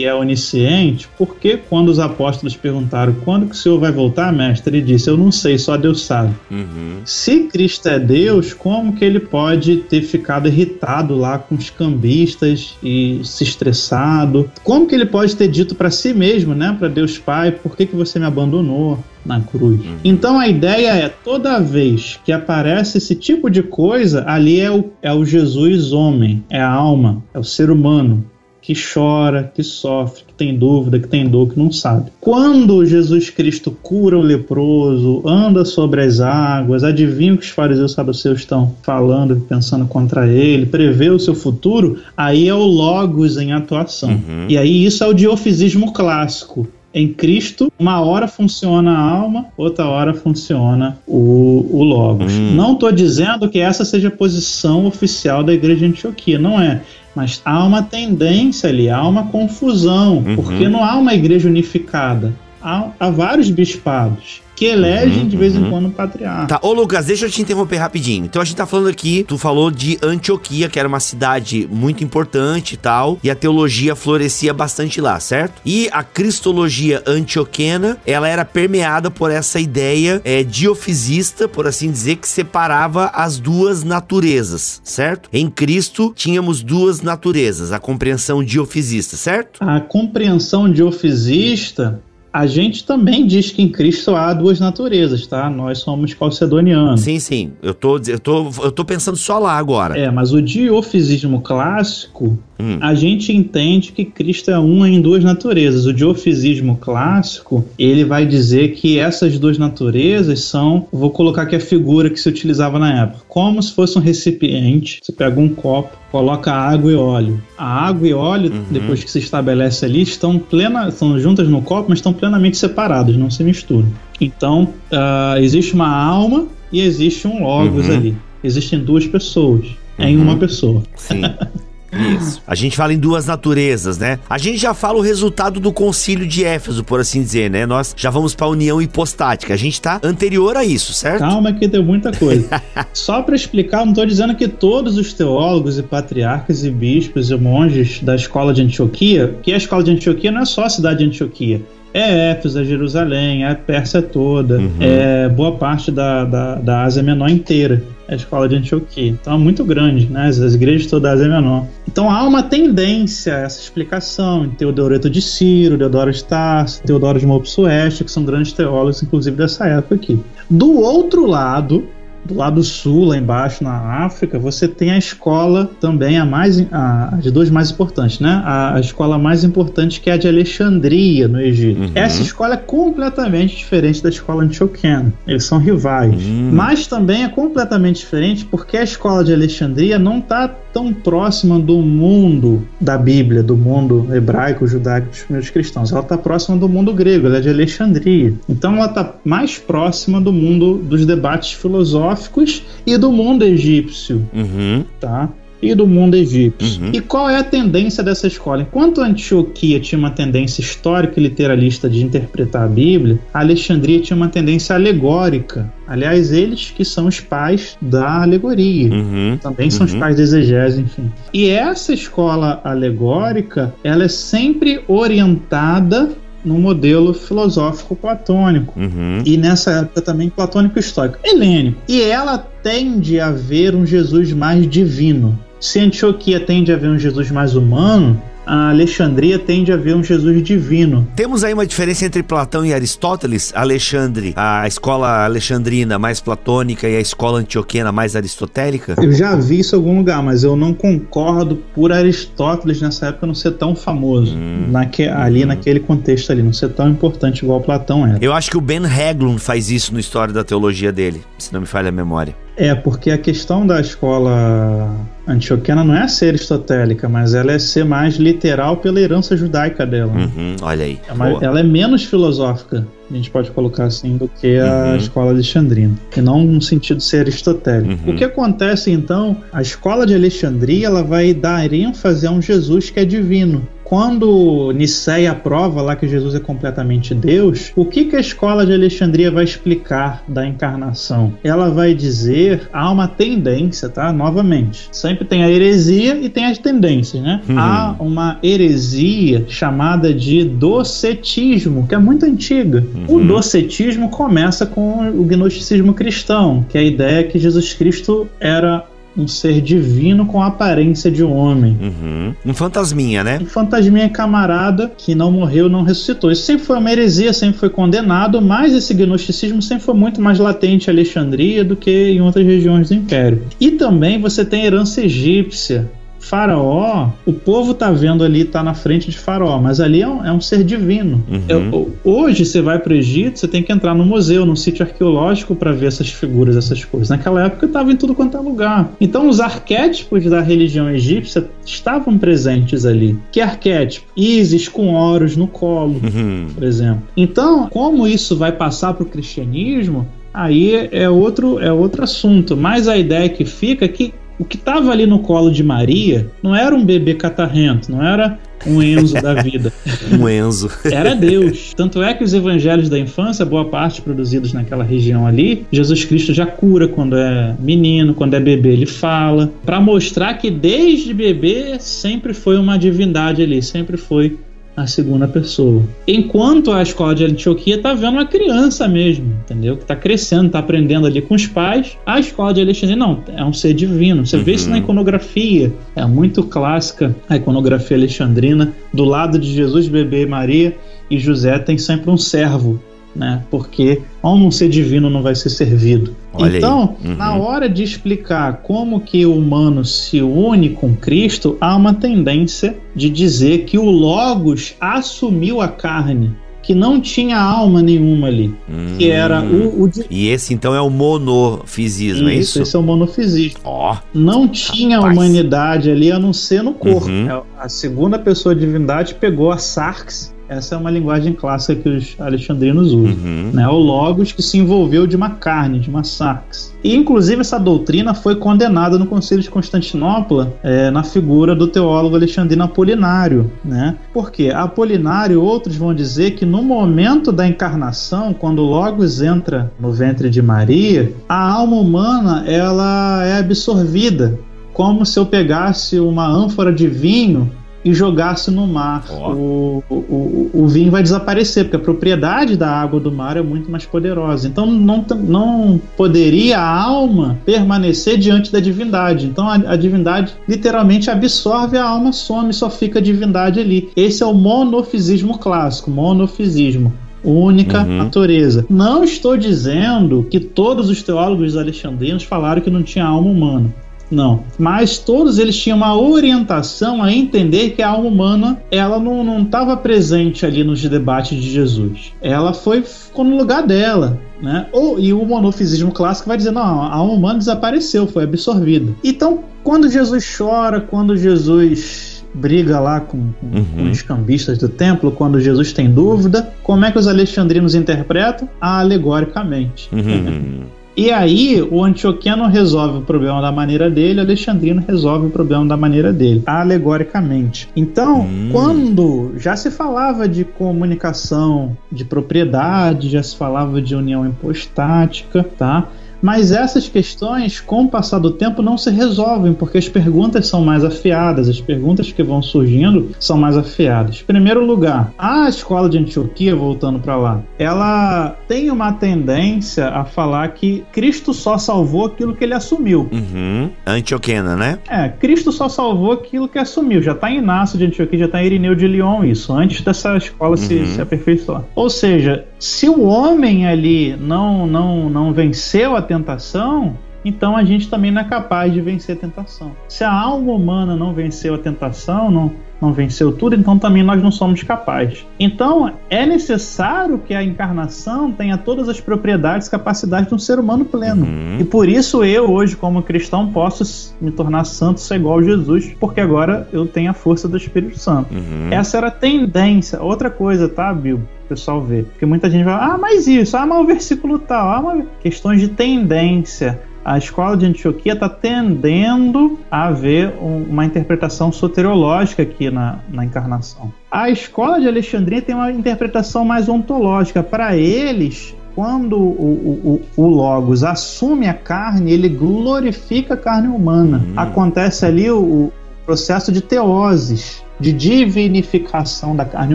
e 0.00 0.04
é 0.04 0.14
onisciente, 0.14 1.08
por 1.18 1.36
que 1.36 1.58
quando 1.58 1.90
os 1.90 1.98
apóstolos 1.98 2.56
perguntaram 2.56 3.14
quando 3.22 3.46
que 3.46 3.52
o 3.52 3.56
Senhor 3.56 3.78
vai 3.78 3.92
voltar, 3.92 4.32
mestre, 4.32 4.78
ele 4.78 4.86
disse, 4.86 5.10
eu 5.10 5.16
não 5.16 5.30
sei, 5.30 5.58
só 5.58 5.76
Deus 5.76 6.02
sabe. 6.02 6.34
Uhum. 6.50 7.00
Se 7.04 7.40
Cristo 7.44 7.88
é 7.88 7.98
Deus, 7.98 8.54
como 8.54 8.94
que 8.94 9.04
ele 9.04 9.20
pode 9.20 9.76
ter 9.76 10.00
ficado 10.02 10.48
irritado 10.48 11.14
lá 11.14 11.38
com 11.38 11.54
os 11.54 11.68
cambistas 11.68 12.76
e 12.82 13.20
se 13.24 13.44
estressado? 13.44 14.50
Como 14.64 14.86
que 14.86 14.94
ele 14.94 15.06
pode 15.06 15.36
ter 15.36 15.48
dito 15.48 15.74
para 15.74 15.90
si 15.90 16.14
mesmo, 16.14 16.54
né, 16.54 16.74
para 16.78 16.88
Deus 16.88 17.18
Pai, 17.18 17.52
por 17.52 17.76
que, 17.76 17.84
que 17.84 17.96
você 17.96 18.18
me 18.18 18.24
abandonou? 18.24 18.98
na 19.22 19.38
cruz. 19.38 19.80
Uhum. 19.80 19.98
Então 20.02 20.38
a 20.38 20.48
ideia 20.48 20.94
é 20.94 21.08
toda 21.08 21.60
vez 21.60 22.18
que 22.24 22.32
aparece 22.32 22.96
esse 22.96 23.14
tipo 23.14 23.50
de 23.50 23.62
coisa, 23.62 24.24
ali 24.26 24.58
é 24.60 24.70
o, 24.70 24.90
é 25.02 25.12
o 25.12 25.26
Jesus 25.26 25.92
homem, 25.92 26.42
é 26.48 26.58
a 26.58 26.70
alma, 26.70 27.22
é 27.34 27.38
o 27.38 27.44
ser 27.44 27.70
humano 27.70 28.24
que 28.70 28.74
chora, 28.94 29.50
que 29.52 29.64
sofre, 29.64 30.22
que 30.24 30.32
tem 30.34 30.56
dúvida, 30.56 31.00
que 31.00 31.08
tem 31.08 31.28
dor, 31.28 31.50
que 31.50 31.58
não 31.58 31.72
sabe. 31.72 32.12
Quando 32.20 32.86
Jesus 32.86 33.28
Cristo 33.28 33.76
cura 33.82 34.16
o 34.16 34.22
leproso, 34.22 35.22
anda 35.26 35.64
sobre 35.64 36.02
as 36.02 36.20
águas, 36.20 36.84
adivinha 36.84 37.34
o 37.34 37.36
que 37.38 37.42
os 37.42 37.50
fariseus 37.50 37.90
saduceus 37.90 38.38
estão 38.38 38.72
falando 38.84 39.36
e 39.36 39.40
pensando 39.40 39.88
contra 39.88 40.28
ele, 40.28 40.66
prevê 40.66 41.10
o 41.10 41.18
seu 41.18 41.34
futuro, 41.34 41.98
aí 42.16 42.46
é 42.46 42.54
o 42.54 42.62
logos 42.62 43.36
em 43.36 43.52
atuação. 43.52 44.10
Uhum. 44.10 44.46
E 44.48 44.56
aí 44.56 44.84
isso 44.84 45.02
é 45.02 45.06
o 45.08 45.12
diofisismo 45.12 45.92
clássico 45.92 46.68
em 46.92 47.12
Cristo, 47.12 47.72
uma 47.78 48.00
hora 48.00 48.26
funciona 48.26 48.92
a 48.92 49.00
alma, 49.00 49.46
outra 49.56 49.86
hora 49.86 50.12
funciona 50.12 50.98
o, 51.06 51.66
o 51.70 51.84
Logos. 51.84 52.32
Hum. 52.32 52.54
Não 52.54 52.72
estou 52.72 52.90
dizendo 52.90 53.48
que 53.48 53.60
essa 53.60 53.84
seja 53.84 54.08
a 54.08 54.10
posição 54.10 54.86
oficial 54.86 55.44
da 55.44 55.52
Igreja 55.52 55.80
de 55.80 55.84
Antioquia, 55.86 56.38
não 56.38 56.60
é. 56.60 56.82
Mas 57.14 57.40
há 57.44 57.64
uma 57.64 57.82
tendência 57.82 58.68
ali, 58.68 58.88
há 58.88 59.02
uma 59.06 59.26
confusão, 59.26 60.18
uhum. 60.18 60.36
porque 60.36 60.68
não 60.68 60.84
há 60.84 60.96
uma 60.96 61.14
igreja 61.14 61.48
unificada. 61.48 62.32
Há, 62.62 62.90
há 63.00 63.10
vários 63.10 63.50
bispados 63.50 64.42
que 64.60 64.66
elegem 64.66 65.22
uhum, 65.22 65.28
de 65.28 65.36
vez 65.38 65.54
em 65.54 65.62
uhum. 65.62 65.70
quando 65.70 65.86
um 65.86 65.90
patriarca. 65.90 66.46
Tá, 66.46 66.60
ô 66.62 66.74
Lucas, 66.74 67.06
deixa 67.06 67.24
eu 67.24 67.30
te 67.30 67.40
interromper 67.40 67.78
rapidinho. 67.78 68.26
Então 68.26 68.42
a 68.42 68.44
gente 68.44 68.58
tá 68.58 68.66
falando 68.66 68.90
aqui, 68.90 69.24
tu 69.26 69.38
falou 69.38 69.70
de 69.70 69.98
Antioquia, 70.02 70.68
que 70.68 70.78
era 70.78 70.86
uma 70.86 71.00
cidade 71.00 71.66
muito 71.72 72.04
importante 72.04 72.74
e 72.74 72.76
tal, 72.76 73.18
e 73.24 73.30
a 73.30 73.34
teologia 73.34 73.96
florescia 73.96 74.52
bastante 74.52 75.00
lá, 75.00 75.18
certo? 75.18 75.62
E 75.64 75.88
a 75.90 76.02
cristologia 76.02 77.02
antioquena, 77.06 77.96
ela 78.04 78.28
era 78.28 78.44
permeada 78.44 79.10
por 79.10 79.30
essa 79.30 79.58
ideia 79.58 80.20
é, 80.26 80.42
diofisista, 80.42 81.48
por 81.48 81.66
assim 81.66 81.90
dizer, 81.90 82.16
que 82.16 82.28
separava 82.28 83.06
as 83.14 83.38
duas 83.38 83.82
naturezas, 83.82 84.82
certo? 84.84 85.30
Em 85.32 85.48
Cristo 85.48 86.12
tínhamos 86.14 86.62
duas 86.62 87.00
naturezas, 87.00 87.72
a 87.72 87.78
compreensão 87.78 88.44
diofisista, 88.44 89.16
certo? 89.16 89.58
A 89.62 89.80
compreensão 89.80 90.70
diofisista 90.70 92.02
a 92.32 92.46
gente 92.46 92.84
também 92.84 93.26
diz 93.26 93.50
que 93.50 93.60
em 93.62 93.68
Cristo 93.68 94.14
há 94.14 94.32
duas 94.32 94.60
naturezas, 94.60 95.26
tá? 95.26 95.50
Nós 95.50 95.78
somos 95.78 96.14
calcedonianos. 96.14 97.00
Sim, 97.00 97.18
sim. 97.18 97.52
Eu 97.60 97.74
tô, 97.74 97.98
eu 97.98 98.18
tô, 98.18 98.50
eu 98.62 98.70
tô 98.70 98.84
pensando 98.84 99.16
só 99.16 99.38
lá 99.38 99.56
agora. 99.56 99.98
É, 99.98 100.10
mas 100.10 100.32
o 100.32 100.40
diofisismo 100.40 101.40
clássico, 101.40 102.38
hum. 102.60 102.78
a 102.80 102.94
gente 102.94 103.32
entende 103.32 103.92
que 103.92 104.04
Cristo 104.04 104.50
é 104.50 104.58
uma 104.58 104.88
em 104.88 105.00
duas 105.00 105.24
naturezas. 105.24 105.86
O 105.86 105.92
diofisismo 105.92 106.76
clássico, 106.76 107.64
ele 107.78 108.04
vai 108.04 108.26
dizer 108.26 108.72
que 108.72 108.98
essas 108.98 109.38
duas 109.38 109.58
naturezas 109.58 110.40
são, 110.40 110.86
vou 110.92 111.10
colocar 111.10 111.42
aqui 111.42 111.56
a 111.56 111.60
figura 111.60 112.10
que 112.10 112.18
se 112.18 112.28
utilizava 112.28 112.78
na 112.78 113.02
época, 113.02 113.24
como 113.28 113.62
se 113.62 113.72
fosse 113.72 113.98
um 113.98 114.00
recipiente. 114.00 115.00
Você 115.02 115.12
pega 115.12 115.40
um 115.40 115.48
copo, 115.48 115.96
coloca 116.10 116.52
água 116.52 116.92
e 116.92 116.94
óleo. 116.94 117.42
A 117.56 117.86
água 117.86 118.08
e 118.08 118.12
óleo, 118.12 118.52
uhum. 118.52 118.64
depois 118.70 119.02
que 119.02 119.10
se 119.10 119.18
estabelece 119.18 119.84
ali, 119.84 120.02
estão 120.02 120.38
plena, 120.38 120.88
estão 120.88 121.18
juntas 121.18 121.48
no 121.48 121.62
copo, 121.62 121.86
mas 121.88 121.98
estão 121.98 122.12
plenamente 122.12 122.56
separados, 122.56 123.16
não 123.16 123.30
se 123.30 123.42
misturam. 123.42 123.88
Então, 124.20 124.68
uh, 124.92 125.38
existe 125.38 125.74
uma 125.74 125.88
alma 125.88 126.46
e 126.72 126.80
existe 126.80 127.26
um 127.26 127.42
logos 127.42 127.88
uhum. 127.88 127.94
ali. 127.94 128.16
Existem 128.42 128.78
duas 128.78 129.06
pessoas 129.06 129.66
uhum. 129.98 130.04
em 130.04 130.16
uma 130.16 130.36
pessoa. 130.36 130.82
Sim. 130.96 131.22
Isso. 131.92 132.42
A 132.46 132.54
gente 132.54 132.76
fala 132.76 132.92
em 132.92 132.98
duas 132.98 133.26
naturezas, 133.26 133.98
né? 133.98 134.18
A 134.28 134.38
gente 134.38 134.58
já 134.58 134.72
fala 134.74 134.98
o 134.98 135.00
resultado 135.00 135.58
do 135.58 135.72
concílio 135.72 136.26
de 136.26 136.44
Éfeso, 136.44 136.84
por 136.84 137.00
assim 137.00 137.22
dizer, 137.22 137.50
né? 137.50 137.66
Nós 137.66 137.94
já 137.96 138.10
vamos 138.10 138.34
para 138.34 138.46
a 138.46 138.50
união 138.50 138.80
hipostática. 138.80 139.54
A 139.54 139.56
gente 139.56 139.80
tá 139.80 140.00
anterior 140.02 140.56
a 140.56 140.64
isso, 140.64 140.92
certo? 140.92 141.20
Calma 141.20 141.52
que 141.52 141.68
tem 141.68 141.82
muita 141.82 142.12
coisa. 142.12 142.48
Só 142.92 143.22
para 143.22 143.34
explicar, 143.34 143.84
não 143.84 143.92
tô 143.92 144.04
dizendo 144.04 144.34
que 144.34 144.48
todos 144.48 144.96
os 144.96 145.12
teólogos 145.12 145.78
e 145.78 145.82
patriarcas 145.82 146.64
e 146.64 146.70
bispos 146.70 147.30
e 147.30 147.36
monges 147.36 148.00
da 148.02 148.14
escola 148.14 148.54
de 148.54 148.62
Antioquia, 148.62 149.36
que 149.42 149.52
a 149.52 149.56
escola 149.56 149.82
de 149.82 149.90
Antioquia 149.90 150.30
não 150.30 150.42
é 150.42 150.44
só 150.44 150.64
a 150.64 150.68
cidade 150.68 151.00
de 151.00 151.04
Antioquia, 151.06 151.62
é 151.92 152.30
Éfeso, 152.30 152.60
é 152.60 152.64
Jerusalém, 152.64 153.44
é 153.44 153.50
a 153.50 153.54
Pérsia 153.54 154.00
toda, 154.00 154.58
uhum. 154.58 154.76
é 154.78 155.28
boa 155.28 155.56
parte 155.56 155.90
da, 155.90 156.24
da, 156.24 156.54
da 156.54 156.82
Ásia 156.82 157.02
Menor 157.02 157.28
inteira 157.28 157.82
a 158.10 158.16
escola 158.16 158.48
de 158.48 158.56
Antioquia. 158.56 159.08
Então 159.08 159.34
é 159.34 159.38
muito 159.38 159.64
grande, 159.64 160.06
né? 160.06 160.26
As, 160.26 160.40
as 160.40 160.54
igrejas 160.54 160.86
todas 160.86 161.12
Ásia 161.12 161.28
Menor. 161.28 161.66
Então 161.86 162.10
há 162.10 162.26
uma 162.26 162.42
tendência 162.42 163.36
a 163.36 163.38
essa 163.40 163.60
explicação 163.60 164.44
em 164.44 164.50
Teodoreto 164.50 165.08
de 165.08 165.22
Ciro, 165.22 165.78
Deodoro 165.78 166.12
de 166.12 166.24
Tarso, 166.24 166.82
Teodoro 166.82 167.18
de 167.18 167.26
Mopsueste, 167.26 168.04
que 168.04 168.10
são 168.10 168.24
grandes 168.24 168.52
teólogos, 168.52 169.02
inclusive 169.02 169.36
dessa 169.36 169.66
época 169.66 169.94
aqui. 169.94 170.18
Do 170.48 170.80
outro 170.80 171.24
lado, 171.26 171.88
do 172.24 172.34
lado 172.34 172.62
sul, 172.62 173.06
lá 173.06 173.16
embaixo 173.16 173.64
na 173.64 174.04
África, 174.04 174.38
você 174.38 174.68
tem 174.68 174.90
a 174.90 174.98
escola 174.98 175.70
também, 175.80 176.18
a 176.18 176.24
mais, 176.24 176.60
a, 176.70 177.16
as 177.16 177.30
duas 177.30 177.50
mais 177.50 177.70
importantes, 177.70 178.20
né? 178.20 178.42
A, 178.44 178.76
a, 178.76 178.80
escola 178.80 179.18
mais 179.18 179.44
importante 179.44 180.00
que 180.00 180.10
é 180.10 180.14
a 180.14 180.16
de 180.16 180.28
Alexandria, 180.28 181.26
no 181.26 181.40
Egito. 181.40 181.80
Uhum. 181.80 181.90
Essa 181.94 182.22
escola 182.22 182.54
é 182.54 182.56
completamente 182.58 183.56
diferente 183.56 184.02
da 184.02 184.08
escola 184.08 184.42
antioquena. 184.42 185.12
Eles 185.26 185.44
são 185.44 185.58
rivais. 185.58 186.14
Uhum. 186.14 186.50
Mas 186.52 186.86
também 186.86 187.24
é 187.24 187.28
completamente 187.28 188.00
diferente 188.00 188.44
porque 188.44 188.76
a 188.76 188.82
escola 188.82 189.24
de 189.24 189.32
Alexandria 189.32 189.98
não 189.98 190.18
está 190.18 190.48
tão 190.72 190.92
próxima 190.92 191.58
do 191.58 191.78
mundo 191.78 192.66
da 192.80 192.96
Bíblia, 192.96 193.42
do 193.42 193.56
mundo 193.56 194.06
hebraico, 194.14 194.66
judaico 194.66 195.08
dos 195.08 195.20
primeiros 195.20 195.50
cristãos. 195.50 195.92
Ela 195.92 196.00
está 196.00 196.16
próxima 196.16 196.56
do 196.56 196.68
mundo 196.68 196.92
grego, 196.92 197.26
ela 197.26 197.38
é 197.38 197.40
de 197.40 197.48
Alexandria. 197.48 198.34
Então 198.48 198.76
ela 198.76 198.86
está 198.86 199.14
mais 199.24 199.58
próxima 199.58 200.20
do 200.20 200.32
mundo 200.32 200.78
dos 200.78 201.04
debates 201.04 201.52
filosóficos 201.52 202.62
e 202.86 202.96
do 202.96 203.10
mundo 203.10 203.44
egípcio, 203.44 204.26
uhum. 204.32 204.84
tá? 205.00 205.28
E 205.62 205.74
do 205.74 205.86
mundo 205.86 206.14
egípcio. 206.16 206.82
Uhum. 206.82 206.90
E 206.92 207.00
qual 207.00 207.28
é 207.28 207.38
a 207.38 207.44
tendência 207.44 208.02
dessa 208.02 208.26
escola? 208.26 208.62
Enquanto 208.62 209.00
Antioquia 209.00 209.80
tinha 209.80 209.98
uma 209.98 210.10
tendência 210.10 210.60
histórica 210.60 211.18
e 211.18 211.22
literalista 211.22 211.88
de 211.88 212.04
interpretar 212.04 212.64
a 212.64 212.68
Bíblia, 212.68 213.18
a 213.32 213.40
Alexandria 213.40 214.00
tinha 214.00 214.16
uma 214.16 214.28
tendência 214.28 214.74
alegórica. 214.74 215.72
Aliás, 215.86 216.32
eles 216.32 216.72
que 216.74 216.84
são 216.84 217.06
os 217.06 217.18
pais 217.18 217.76
da 217.80 218.22
alegoria, 218.22 218.92
uhum. 218.92 219.38
também 219.42 219.70
são 219.70 219.86
uhum. 219.86 219.92
os 219.92 219.98
pais 219.98 220.16
da 220.16 220.22
exegese, 220.22 220.82
enfim. 220.82 221.10
E 221.32 221.48
essa 221.48 221.92
escola 221.92 222.60
alegórica, 222.62 223.74
ela 223.82 224.04
é 224.04 224.08
sempre 224.08 224.80
orientada 224.86 226.10
no 226.44 226.58
modelo 226.58 227.12
filosófico 227.12 227.94
platônico. 227.94 228.78
Uhum. 228.78 229.22
E 229.24 229.36
nessa 229.36 229.72
época 229.72 230.00
também 230.00 230.28
platônico 230.28 230.78
histórico, 230.78 231.18
helênico. 231.24 231.80
E 231.88 232.02
ela 232.02 232.38
tende 232.38 233.20
a 233.20 233.30
ver 233.30 233.74
um 233.74 233.84
Jesus 233.84 234.32
mais 234.32 234.68
divino. 234.68 235.38
Se 235.60 235.78
Antioquia 235.78 236.40
tende 236.40 236.72
a 236.72 236.76
ver 236.76 236.88
um 236.88 236.98
Jesus 236.98 237.30
mais 237.30 237.54
humano, 237.54 238.20
a 238.46 238.70
Alexandria 238.70 239.38
tende 239.38 239.70
a 239.70 239.76
ver 239.76 239.94
um 239.94 240.02
Jesus 240.02 240.42
divino. 240.42 241.06
Temos 241.14 241.44
aí 241.44 241.52
uma 241.52 241.66
diferença 241.66 242.06
entre 242.06 242.22
Platão 242.22 242.64
e 242.64 242.72
Aristóteles. 242.72 243.52
Alexandre, 243.54 244.32
a 244.34 244.66
escola 244.66 245.22
alexandrina 245.22 245.98
mais 245.98 246.18
platônica 246.18 246.88
e 246.88 246.96
a 246.96 247.00
escola 247.00 247.40
antioquena 247.40 247.92
mais 247.92 248.16
aristotélica? 248.16 248.96
Eu 248.98 249.12
já 249.12 249.36
vi 249.36 249.60
isso 249.60 249.76
em 249.76 249.78
algum 249.78 249.98
lugar, 249.98 250.22
mas 250.22 250.42
eu 250.42 250.56
não 250.56 250.72
concordo 250.72 251.56
por 251.74 251.92
Aristóteles 251.92 252.80
nessa 252.80 253.08
época 253.08 253.26
não 253.26 253.34
ser 253.34 253.52
tão 253.52 253.76
famoso. 253.76 254.34
Hum, 254.34 254.68
naque, 254.70 255.06
ali 255.06 255.44
hum. 255.44 255.48
naquele 255.48 255.80
contexto 255.80 256.32
ali, 256.32 256.42
não 256.42 256.54
ser 256.54 256.70
tão 256.70 256.88
importante 256.88 257.44
igual 257.44 257.60
Platão 257.60 258.06
era. 258.06 258.18
Eu 258.20 258.32
acho 258.32 258.50
que 258.50 258.56
o 258.56 258.62
Ben 258.62 258.80
Haglund 258.86 259.38
faz 259.38 259.70
isso 259.70 259.92
no 259.92 260.00
História 260.00 260.32
da 260.32 260.42
Teologia 260.42 260.90
dele, 260.90 261.22
se 261.38 261.52
não 261.52 261.60
me 261.60 261.66
falha 261.66 261.90
a 261.90 261.92
memória. 261.92 262.34
É, 262.56 262.74
porque 262.74 263.10
a 263.10 263.16
questão 263.16 263.66
da 263.66 263.80
escola 263.80 264.94
antioquena 265.32 265.84
não 265.84 265.94
é 265.94 266.06
ser 266.08 266.28
aristotélica, 266.28 267.08
mas 267.08 267.34
ela 267.34 267.52
é 267.52 267.58
ser 267.58 267.84
mais 267.84 268.16
literal 268.16 268.76
pela 268.76 269.00
herança 269.00 269.36
judaica 269.36 269.86
dela. 269.86 270.12
Uhum, 270.12 270.56
olha 270.62 270.84
aí. 270.84 270.98
É 271.08 271.14
mais, 271.14 271.40
ela 271.42 271.60
é 271.60 271.62
menos 271.62 272.04
filosófica, 272.04 272.86
a 273.10 273.14
gente 273.14 273.30
pode 273.30 273.50
colocar 273.50 273.84
assim, 273.84 274.16
do 274.16 274.28
que 274.28 274.58
a 274.58 274.90
uhum. 274.90 274.96
escola 274.96 275.30
alexandrina, 275.30 275.94
e 276.16 276.20
não 276.20 276.44
no 276.44 276.62
sentido 276.62 276.98
de 276.98 277.04
ser 277.04 277.20
aristotélico. 277.20 278.06
Uhum. 278.06 278.14
O 278.14 278.16
que 278.16 278.24
acontece 278.24 278.90
então? 278.90 279.36
A 279.52 279.62
escola 279.62 280.06
de 280.06 280.14
Alexandria 280.14 280.86
ela 280.86 281.02
vai 281.02 281.34
dar 281.34 281.72
ênfase 281.72 282.26
a 282.26 282.30
um 282.30 282.40
Jesus 282.40 282.90
que 282.90 283.00
é 283.00 283.04
divino 283.04 283.66
quando 283.90 284.70
Niceia 284.70 285.34
prova 285.34 285.82
lá 285.82 285.96
que 285.96 286.06
Jesus 286.06 286.36
é 286.36 286.38
completamente 286.38 287.12
Deus, 287.12 287.72
o 287.74 287.84
que, 287.84 288.04
que 288.04 288.14
a 288.14 288.20
escola 288.20 288.64
de 288.64 288.72
Alexandria 288.72 289.32
vai 289.32 289.42
explicar 289.42 290.22
da 290.28 290.46
encarnação? 290.46 291.32
Ela 291.42 291.70
vai 291.70 291.92
dizer, 291.92 292.68
há 292.72 292.88
uma 292.88 293.08
tendência, 293.08 293.88
tá? 293.88 294.12
Novamente, 294.12 294.88
sempre 294.92 295.24
tem 295.24 295.42
a 295.42 295.50
heresia 295.50 296.16
e 296.22 296.28
tem 296.28 296.46
as 296.46 296.56
tendências, 296.56 297.20
né? 297.20 297.40
Uhum. 297.48 297.58
Há 297.58 297.96
uma 297.98 298.38
heresia 298.44 299.44
chamada 299.48 300.14
de 300.14 300.44
docetismo, 300.44 301.88
que 301.88 301.94
é 301.96 301.98
muito 301.98 302.24
antiga. 302.24 302.86
Uhum. 303.08 303.16
O 303.16 303.24
docetismo 303.24 304.08
começa 304.08 304.66
com 304.66 305.10
o 305.10 305.24
gnosticismo 305.24 305.94
cristão, 305.94 306.64
que 306.68 306.78
é 306.78 306.80
a 306.80 306.84
ideia 306.84 307.24
que 307.24 307.40
Jesus 307.40 307.72
Cristo 307.72 308.28
era 308.38 308.84
um 309.16 309.26
ser 309.26 309.60
divino 309.60 310.26
com 310.26 310.42
a 310.42 310.46
aparência 310.46 311.10
de 311.10 311.22
um 311.24 311.32
homem. 311.32 311.76
Uhum. 311.80 312.34
Um 312.46 312.54
fantasminha, 312.54 313.24
né? 313.24 313.38
Um 313.40 313.46
fantasminha 313.46 314.08
camarada 314.08 314.90
que 314.96 315.14
não 315.14 315.32
morreu, 315.32 315.68
não 315.68 315.82
ressuscitou. 315.82 316.30
Isso 316.30 316.42
sempre 316.42 316.64
foi 316.64 316.78
uma 316.78 316.90
heresia, 316.90 317.32
sempre 317.32 317.58
foi 317.58 317.70
condenado, 317.70 318.40
mas 318.40 318.72
esse 318.72 318.94
gnosticismo 318.94 319.60
sempre 319.60 319.84
foi 319.84 319.94
muito 319.94 320.20
mais 320.20 320.38
latente 320.38 320.88
em 320.88 320.92
Alexandria 320.92 321.64
do 321.64 321.76
que 321.76 322.10
em 322.10 322.20
outras 322.20 322.46
regiões 322.46 322.88
do 322.88 322.94
Império. 322.94 323.44
E 323.60 323.72
também 323.72 324.20
você 324.20 324.44
tem 324.44 324.64
herança 324.64 325.02
egípcia. 325.02 325.90
Faraó, 326.20 327.08
o 327.24 327.32
povo 327.32 327.74
tá 327.74 327.90
vendo 327.90 328.22
ali, 328.22 328.44
tá 328.44 328.62
na 328.62 328.74
frente 328.74 329.10
de 329.10 329.18
Faraó, 329.18 329.58
mas 329.58 329.80
ali 329.80 330.02
é 330.02 330.08
um, 330.08 330.24
é 330.24 330.32
um 330.32 330.40
ser 330.40 330.62
divino. 330.62 331.24
Uhum. 331.28 331.42
Eu, 331.48 331.96
hoje 332.04 332.44
você 332.44 332.60
vai 332.60 332.78
para 332.78 332.92
o 332.92 332.96
Egito, 332.96 333.38
você 333.38 333.48
tem 333.48 333.62
que 333.62 333.72
entrar 333.72 333.94
no 333.94 334.04
museu, 334.04 334.44
num 334.44 334.54
sítio 334.54 334.84
arqueológico 334.84 335.56
para 335.56 335.72
ver 335.72 335.86
essas 335.86 336.08
figuras, 336.10 336.56
essas 336.56 336.84
coisas. 336.84 337.08
Naquela 337.08 337.46
época 337.46 337.66
estava 337.66 337.90
em 337.90 337.96
tudo 337.96 338.14
quanto 338.14 338.36
é 338.36 338.40
lugar. 338.40 338.92
Então 339.00 339.28
os 339.28 339.40
arquétipos 339.40 340.24
da 340.24 340.40
religião 340.40 340.90
egípcia 340.90 341.48
estavam 341.64 342.18
presentes 342.18 342.84
ali. 342.84 343.18
Que 343.32 343.40
arquétipo? 343.40 344.06
Ísis 344.16 344.68
com 344.68 344.94
Horus 344.94 345.36
no 345.36 345.46
colo, 345.46 346.00
uhum. 346.04 346.48
por 346.54 346.62
exemplo. 346.62 347.02
Então, 347.16 347.68
como 347.68 348.06
isso 348.06 348.36
vai 348.36 348.52
passar 348.52 348.92
para 348.92 349.04
o 349.04 349.06
cristianismo? 349.06 350.06
Aí 350.32 350.88
é 350.92 351.08
outro, 351.08 351.58
é 351.58 351.72
outro 351.72 352.04
assunto. 352.04 352.56
Mas 352.56 352.86
a 352.86 352.96
ideia 352.96 353.28
que 353.28 353.44
fica 353.44 353.84
é 353.84 353.88
que 353.88 354.14
o 354.40 354.44
que 354.44 354.56
estava 354.56 354.90
ali 354.90 355.06
no 355.06 355.18
colo 355.18 355.50
de 355.50 355.62
Maria 355.62 356.26
não 356.42 356.56
era 356.56 356.74
um 356.74 356.82
bebê 356.82 357.14
catarrento, 357.14 357.92
não 357.92 358.02
era 358.02 358.38
um 358.66 358.82
Enzo 358.82 359.14
da 359.20 359.34
vida. 359.34 359.70
um 360.18 360.26
Enzo. 360.26 360.70
Era 360.84 361.14
Deus. 361.14 361.74
Tanto 361.76 362.02
é 362.02 362.14
que 362.14 362.24
os 362.24 362.32
evangelhos 362.32 362.88
da 362.88 362.98
infância, 362.98 363.44
boa 363.44 363.66
parte 363.66 364.00
produzidos 364.00 364.54
naquela 364.54 364.82
região 364.82 365.26
ali, 365.26 365.66
Jesus 365.70 366.06
Cristo 366.06 366.32
já 366.32 366.46
cura 366.46 366.88
quando 366.88 367.16
é 367.18 367.54
menino, 367.58 368.14
quando 368.14 368.32
é 368.32 368.40
bebê 368.40 368.70
ele 368.70 368.86
fala, 368.86 369.52
para 369.62 369.78
mostrar 369.78 370.32
que 370.34 370.50
desde 370.50 371.12
bebê 371.12 371.78
sempre 371.78 372.32
foi 372.32 372.56
uma 372.56 372.78
divindade 372.78 373.42
ali, 373.42 373.62
sempre 373.62 373.98
foi 373.98 374.38
a 374.76 374.86
segunda 374.86 375.28
pessoa. 375.28 375.82
Enquanto 376.06 376.72
a 376.72 376.82
escola 376.82 377.14
de 377.14 377.24
Antioquia 377.24 377.76
está 377.76 377.92
vendo 377.94 378.14
uma 378.14 378.26
criança 378.26 378.88
mesmo, 378.88 379.26
entendeu? 379.44 379.76
Que 379.76 379.82
está 379.82 379.96
crescendo, 379.96 380.46
está 380.46 380.58
aprendendo 380.58 381.06
ali 381.06 381.20
com 381.20 381.34
os 381.34 381.46
pais. 381.46 381.96
A 382.06 382.18
escola 382.18 382.54
de 382.54 382.60
Alexandria, 382.60 382.96
não, 382.96 383.22
é 383.34 383.44
um 383.44 383.52
ser 383.52 383.74
divino. 383.74 384.24
Você 384.24 384.36
uhum. 384.36 384.44
vê 384.44 384.52
isso 384.52 384.68
na 384.68 384.76
uhum. 384.76 384.82
iconografia. 384.82 385.72
É 385.94 386.06
muito 386.06 386.42
clássica 386.44 387.14
a 387.28 387.36
iconografia 387.36 387.96
alexandrina. 387.96 388.72
Do 388.92 389.04
lado 389.04 389.38
de 389.38 389.52
Jesus, 389.52 389.88
bebê 389.88 390.22
e 390.22 390.26
Maria 390.26 390.76
e 391.10 391.18
José 391.18 391.58
tem 391.58 391.76
sempre 391.76 392.10
um 392.10 392.16
servo 392.16 392.80
né? 393.14 393.42
Porque 393.50 394.02
ao 394.22 394.38
não 394.38 394.50
ser 394.50 394.68
divino 394.68 395.10
não 395.10 395.22
vai 395.22 395.34
ser 395.34 395.50
servido. 395.50 396.14
Olha 396.32 396.56
então, 396.56 396.96
uhum. 397.04 397.16
na 397.16 397.34
hora 397.36 397.68
de 397.68 397.82
explicar 397.82 398.62
como 398.62 399.00
que 399.00 399.26
o 399.26 399.36
humano 399.36 399.84
se 399.84 400.22
une 400.22 400.70
com 400.70 400.94
Cristo, 400.94 401.56
há 401.60 401.74
uma 401.74 401.94
tendência 401.94 402.76
de 402.94 403.10
dizer 403.10 403.64
que 403.64 403.78
o 403.78 403.84
Logos 403.84 404.74
assumiu 404.80 405.60
a 405.60 405.68
carne 405.68 406.34
que 406.62 406.74
não 406.74 407.00
tinha 407.00 407.38
alma 407.38 407.82
nenhuma 407.82 408.28
ali. 408.28 408.54
Hum. 408.68 408.94
Que 408.96 409.10
era 409.10 409.42
o, 409.42 409.84
o, 409.84 409.90
E 410.10 410.28
esse 410.28 410.54
então 410.54 410.74
é 410.74 410.80
o 410.80 410.90
monofisismo, 410.90 412.28
isso, 412.28 412.28
é 412.28 412.34
isso? 412.34 412.62
Esse 412.62 412.76
é 412.76 412.78
o 412.78 412.82
monofisismo. 412.82 413.60
Oh, 413.64 413.96
não 414.14 414.46
tinha 414.46 414.98
rapaz. 414.98 415.16
humanidade 415.16 415.90
ali 415.90 416.12
a 416.12 416.18
não 416.18 416.32
ser 416.32 416.62
no 416.62 416.72
corpo. 416.72 417.08
Uhum. 417.08 417.28
É, 417.28 417.42
a 417.58 417.68
segunda 417.68 418.18
pessoa 418.18 418.54
divindade 418.54 419.14
pegou 419.14 419.50
a 419.50 419.58
Sarx 419.58 420.32
essa 420.50 420.74
é 420.74 420.78
uma 420.78 420.90
linguagem 420.90 421.32
clássica 421.32 421.80
que 421.80 421.88
os 421.88 422.16
alexandrinos 422.18 422.92
usam. 422.92 423.12
Uhum. 423.12 423.50
Né? 423.54 423.68
O 423.68 423.78
Logos 423.78 424.32
que 424.32 424.42
se 424.42 424.58
envolveu 424.58 425.06
de 425.06 425.14
uma 425.14 425.30
carne, 425.30 425.78
de 425.78 425.88
uma 425.88 426.02
sarx. 426.02 426.74
E, 426.82 426.92
inclusive, 426.92 427.40
essa 427.40 427.56
doutrina 427.56 428.14
foi 428.14 428.34
condenada 428.34 428.98
no 428.98 429.06
Concílio 429.06 429.44
de 429.44 429.48
Constantinopla 429.48 430.52
é, 430.64 430.90
na 430.90 431.04
figura 431.04 431.54
do 431.54 431.68
teólogo 431.68 432.16
alexandrino 432.16 432.64
Apolinário. 432.64 433.48
Né? 433.64 433.96
Porque 434.12 434.50
Apolinário, 434.50 435.40
outros 435.40 435.76
vão 435.76 435.94
dizer 435.94 436.32
que 436.32 436.44
no 436.44 436.64
momento 436.64 437.30
da 437.30 437.46
encarnação, 437.46 438.34
quando 438.34 438.62
Logos 438.62 439.22
entra 439.22 439.70
no 439.78 439.92
ventre 439.92 440.28
de 440.28 440.42
Maria, 440.42 441.12
a 441.28 441.48
alma 441.48 441.76
humana 441.76 442.44
ela 442.44 443.24
é 443.24 443.38
absorvida 443.38 444.36
como 444.72 445.06
se 445.06 445.18
eu 445.18 445.26
pegasse 445.26 446.00
uma 446.00 446.26
ânfora 446.26 446.72
de 446.72 446.88
vinho 446.88 447.52
e 447.84 447.94
jogasse 447.94 448.50
no 448.50 448.66
mar. 448.66 449.04
Oh. 449.10 449.32
O, 449.32 449.84
o, 449.90 450.50
o, 450.52 450.68
vinho 450.68 450.90
vai 450.90 451.02
desaparecer, 451.02 451.64
porque 451.64 451.76
a 451.76 451.80
propriedade 451.80 452.56
da 452.56 452.68
água 452.68 453.00
do 453.00 453.10
mar 453.10 453.36
é 453.36 453.42
muito 453.42 453.70
mais 453.70 453.86
poderosa. 453.86 454.48
Então 454.48 454.66
não, 454.66 455.04
não 455.18 455.80
poderia 455.96 456.58
a 456.58 456.82
alma 456.82 457.38
permanecer 457.44 458.18
diante 458.18 458.52
da 458.52 458.60
divindade. 458.60 459.26
Então 459.26 459.48
a, 459.48 459.54
a 459.54 459.76
divindade 459.76 460.34
literalmente 460.48 461.10
absorve 461.10 461.76
a 461.76 461.84
alma, 461.84 462.12
some, 462.12 462.52
só 462.52 462.68
fica 462.68 462.98
a 462.98 463.02
divindade 463.02 463.60
ali. 463.60 463.90
Esse 463.96 464.22
é 464.22 464.26
o 464.26 464.34
monofisismo 464.34 465.38
clássico, 465.38 465.90
monofisismo 465.90 466.92
única 467.22 467.82
uhum. 467.82 467.98
natureza. 467.98 468.64
Não 468.68 469.04
estou 469.04 469.36
dizendo 469.36 470.26
que 470.30 470.40
todos 470.40 470.88
os 470.88 471.02
teólogos 471.02 471.56
alexandrinos 471.56 472.22
falaram 472.22 472.62
que 472.62 472.70
não 472.70 472.82
tinha 472.82 473.04
alma 473.04 473.30
humana. 473.30 473.74
Não. 474.10 474.42
Mas 474.58 474.98
todos 474.98 475.38
eles 475.38 475.56
tinham 475.56 475.76
uma 475.76 475.96
orientação 475.96 477.02
a 477.02 477.12
entender 477.12 477.70
que 477.70 477.82
a 477.82 477.90
alma 477.90 478.08
humana 478.08 478.62
ela 478.70 478.98
não 478.98 479.42
estava 479.42 479.76
presente 479.76 480.44
ali 480.44 480.64
nos 480.64 480.82
debates 480.82 481.40
de 481.40 481.50
Jesus. 481.50 482.12
Ela 482.20 482.52
foi 482.52 482.82
ficou 482.82 483.24
no 483.24 483.36
lugar 483.36 483.66
dela. 483.66 484.18
Né? 484.42 484.66
Ou, 484.72 484.98
e 484.98 485.12
o 485.12 485.24
monofisismo 485.24 485.92
clássico 485.92 486.28
vai 486.28 486.36
dizer: 486.36 486.50
não, 486.50 486.62
a 486.62 486.94
alma 486.94 487.12
humana 487.12 487.38
desapareceu, 487.38 488.06
foi 488.06 488.24
absorvida. 488.24 488.92
Então, 489.04 489.44
quando 489.62 489.88
Jesus 489.88 490.24
chora, 490.36 490.80
quando 490.80 491.16
Jesus 491.16 492.24
briga 492.32 492.78
lá 492.78 493.00
com, 493.00 493.32
com, 493.32 493.46
uhum. 493.46 493.64
com, 493.64 493.90
os 493.90 494.02
cambistas 494.02 494.56
do 494.56 494.68
templo, 494.68 495.10
quando 495.10 495.40
Jesus 495.40 495.72
tem 495.72 495.90
dúvida, 495.90 496.52
como 496.62 496.84
é 496.84 496.92
que 496.92 496.98
os 496.98 497.08
alexandrinos 497.08 497.74
interpretam? 497.74 498.48
Alegoricamente. 498.60 499.88
Uhum. 499.92 500.62
E 500.96 501.10
aí, 501.10 501.62
o 501.62 501.82
antioquiano 501.82 502.46
resolve 502.46 502.98
o 502.98 503.02
problema 503.02 503.40
da 503.40 503.52
maneira 503.52 503.88
dele, 503.88 504.20
o 504.20 504.22
alexandrino 504.22 504.84
resolve 504.86 505.26
o 505.26 505.30
problema 505.30 505.64
da 505.64 505.76
maneira 505.76 506.12
dele, 506.12 506.42
alegoricamente. 506.44 507.68
Então, 507.74 508.22
hum. 508.22 508.48
quando 508.50 509.32
já 509.36 509.56
se 509.56 509.70
falava 509.70 510.28
de 510.28 510.44
comunicação 510.44 511.76
de 511.90 512.04
propriedade, 512.04 513.08
já 513.08 513.22
se 513.22 513.36
falava 513.36 513.80
de 513.80 513.94
união 513.94 514.26
hipostática, 514.26 515.44
tá? 515.56 515.88
Mas 516.22 516.52
essas 516.52 516.88
questões, 516.88 517.60
com 517.60 517.84
o 517.84 517.88
passar 517.88 518.18
do 518.18 518.30
tempo, 518.30 518.62
não 518.62 518.76
se 518.76 518.90
resolvem, 518.90 519.52
porque 519.52 519.78
as 519.78 519.88
perguntas 519.88 520.46
são 520.46 520.62
mais 520.62 520.84
afiadas, 520.84 521.48
as 521.48 521.60
perguntas 521.60 522.12
que 522.12 522.22
vão 522.22 522.42
surgindo 522.42 523.10
são 523.18 523.36
mais 523.36 523.56
afiadas. 523.56 524.22
Primeiro 524.22 524.64
lugar, 524.64 525.12
a 525.18 525.48
escola 525.48 525.88
de 525.88 525.98
Antioquia, 525.98 526.54
voltando 526.54 526.98
para 526.98 527.16
lá, 527.16 527.42
ela 527.58 528.36
tem 528.48 528.70
uma 528.70 528.92
tendência 528.92 529.88
a 529.88 530.04
falar 530.04 530.48
que 530.48 530.84
Cristo 530.92 531.32
só 531.32 531.58
salvou 531.58 532.06
aquilo 532.06 532.34
que 532.34 532.44
ele 532.44 532.54
assumiu. 532.54 533.08
Uhum. 533.12 533.70
Antioquena, 533.86 534.56
né? 534.56 534.78
É, 534.88 535.08
Cristo 535.08 535.52
só 535.52 535.68
salvou 535.68 536.12
aquilo 536.12 536.48
que 536.48 536.58
assumiu. 536.58 537.02
Já 537.02 537.12
está 537.12 537.30
em 537.30 537.38
Inácio 537.38 537.78
de 537.78 537.86
Antioquia, 537.86 538.18
já 538.18 538.24
está 538.26 538.42
em 538.42 538.46
Irineu 538.46 538.74
de 538.74 538.86
Lyon, 538.86 539.24
isso, 539.24 539.52
antes 539.52 539.82
dessa 539.82 540.16
escola 540.16 540.50
uhum. 540.50 540.56
se, 540.56 540.86
se 540.86 541.00
aperfeiçoar. 541.00 541.64
Ou 541.74 541.88
seja, 541.88 542.44
se 542.58 542.88
o 542.88 543.02
homem 543.02 543.66
ali 543.66 544.16
não, 544.16 544.66
não, 544.66 545.08
não 545.08 545.32
venceu 545.32 545.96
a 545.96 546.02
tentação, 546.10 546.98
então 547.24 547.56
a 547.56 547.64
gente 547.64 547.88
também 547.88 548.10
não 548.10 548.22
é 548.22 548.24
capaz 548.24 548.72
de 548.72 548.80
vencer 548.80 549.16
a 549.16 549.18
tentação. 549.18 549.72
Se 549.88 550.04
a 550.04 550.12
alma 550.12 550.52
humana 550.52 550.96
não 550.96 551.12
venceu 551.12 551.54
a 551.54 551.58
tentação, 551.58 552.30
não, 552.30 552.52
não 552.80 552.92
venceu 552.92 553.32
tudo, 553.32 553.54
então 553.54 553.78
também 553.78 554.02
nós 554.02 554.22
não 554.22 554.30
somos 554.30 554.62
capazes. 554.62 555.26
Então 555.38 555.92
é 556.08 556.24
necessário 556.24 557.18
que 557.18 557.34
a 557.34 557.42
encarnação 557.42 558.32
tenha 558.32 558.56
todas 558.56 558.88
as 558.88 559.00
propriedades 559.00 559.66
e 559.66 559.70
capacidades 559.70 560.28
de 560.28 560.34
um 560.34 560.38
ser 560.38 560.58
humano 560.58 560.84
pleno. 560.84 561.26
Uhum. 561.26 561.58
E 561.60 561.64
por 561.64 561.88
isso 561.88 562.24
eu, 562.24 562.50
hoje, 562.50 562.76
como 562.76 563.02
cristão, 563.02 563.52
posso 563.52 564.14
me 564.20 564.30
tornar 564.30 564.64
santo, 564.64 565.00
ser 565.00 565.16
igual 565.16 565.38
a 565.38 565.42
Jesus, 565.42 565.94
porque 566.00 566.20
agora 566.20 566.68
eu 566.72 566.86
tenho 566.86 567.10
a 567.10 567.14
força 567.14 567.46
do 567.46 567.56
Espírito 567.56 567.98
Santo. 567.98 568.32
Uhum. 568.32 568.68
Essa 568.70 568.96
era 568.96 569.08
a 569.08 569.10
tendência. 569.10 570.00
Outra 570.02 570.30
coisa, 570.30 570.68
tá, 570.68 570.92
Bill? 570.92 571.20
pessoal 571.50 571.82
vê. 571.82 572.04
Porque 572.04 572.24
muita 572.24 572.48
gente 572.48 572.62
vai, 572.62 572.74
ah, 572.74 572.96
mas 572.96 573.26
isso, 573.26 573.56
ah, 573.56 573.66
mas 573.66 573.80
o 573.80 573.84
versículo 573.84 574.38
tal, 574.38 574.70
ah, 574.70 574.80
mas... 574.80 575.04
questões 575.20 575.60
de 575.60 575.66
tendência 575.66 576.80
a 577.04 577.16
escola 577.16 577.56
de 577.56 577.66
Antioquia 577.66 578.12
está 578.12 578.28
tendendo 578.28 579.58
a 579.70 579.88
haver 579.88 580.34
um, 580.40 580.64
uma 580.68 580.84
interpretação 580.84 581.50
soteriológica 581.50 582.42
aqui 582.42 582.70
na, 582.70 582.98
na 583.10 583.24
encarnação. 583.24 583.92
A 584.10 584.28
escola 584.28 584.80
de 584.80 584.86
Alexandria 584.86 585.40
tem 585.40 585.54
uma 585.54 585.72
interpretação 585.72 586.44
mais 586.44 586.68
ontológica. 586.68 587.42
Para 587.42 587.76
eles, 587.76 588.54
quando 588.74 589.16
o, 589.16 590.00
o, 590.16 590.22
o, 590.22 590.28
Logos 590.28 590.84
assume 590.84 591.48
a 591.48 591.54
carne, 591.54 592.12
ele 592.12 592.28
glorifica 592.28 593.34
a 593.34 593.36
carne 593.36 593.68
humana. 593.68 594.18
Uhum. 594.18 594.32
Acontece 594.36 595.06
ali 595.06 595.30
o, 595.30 595.40
o 595.40 595.72
processo 596.04 596.52
de 596.52 596.60
teoses, 596.60 597.64
de 597.78 597.92
divinificação 597.92 599.34
da 599.34 599.44
carne 599.44 599.74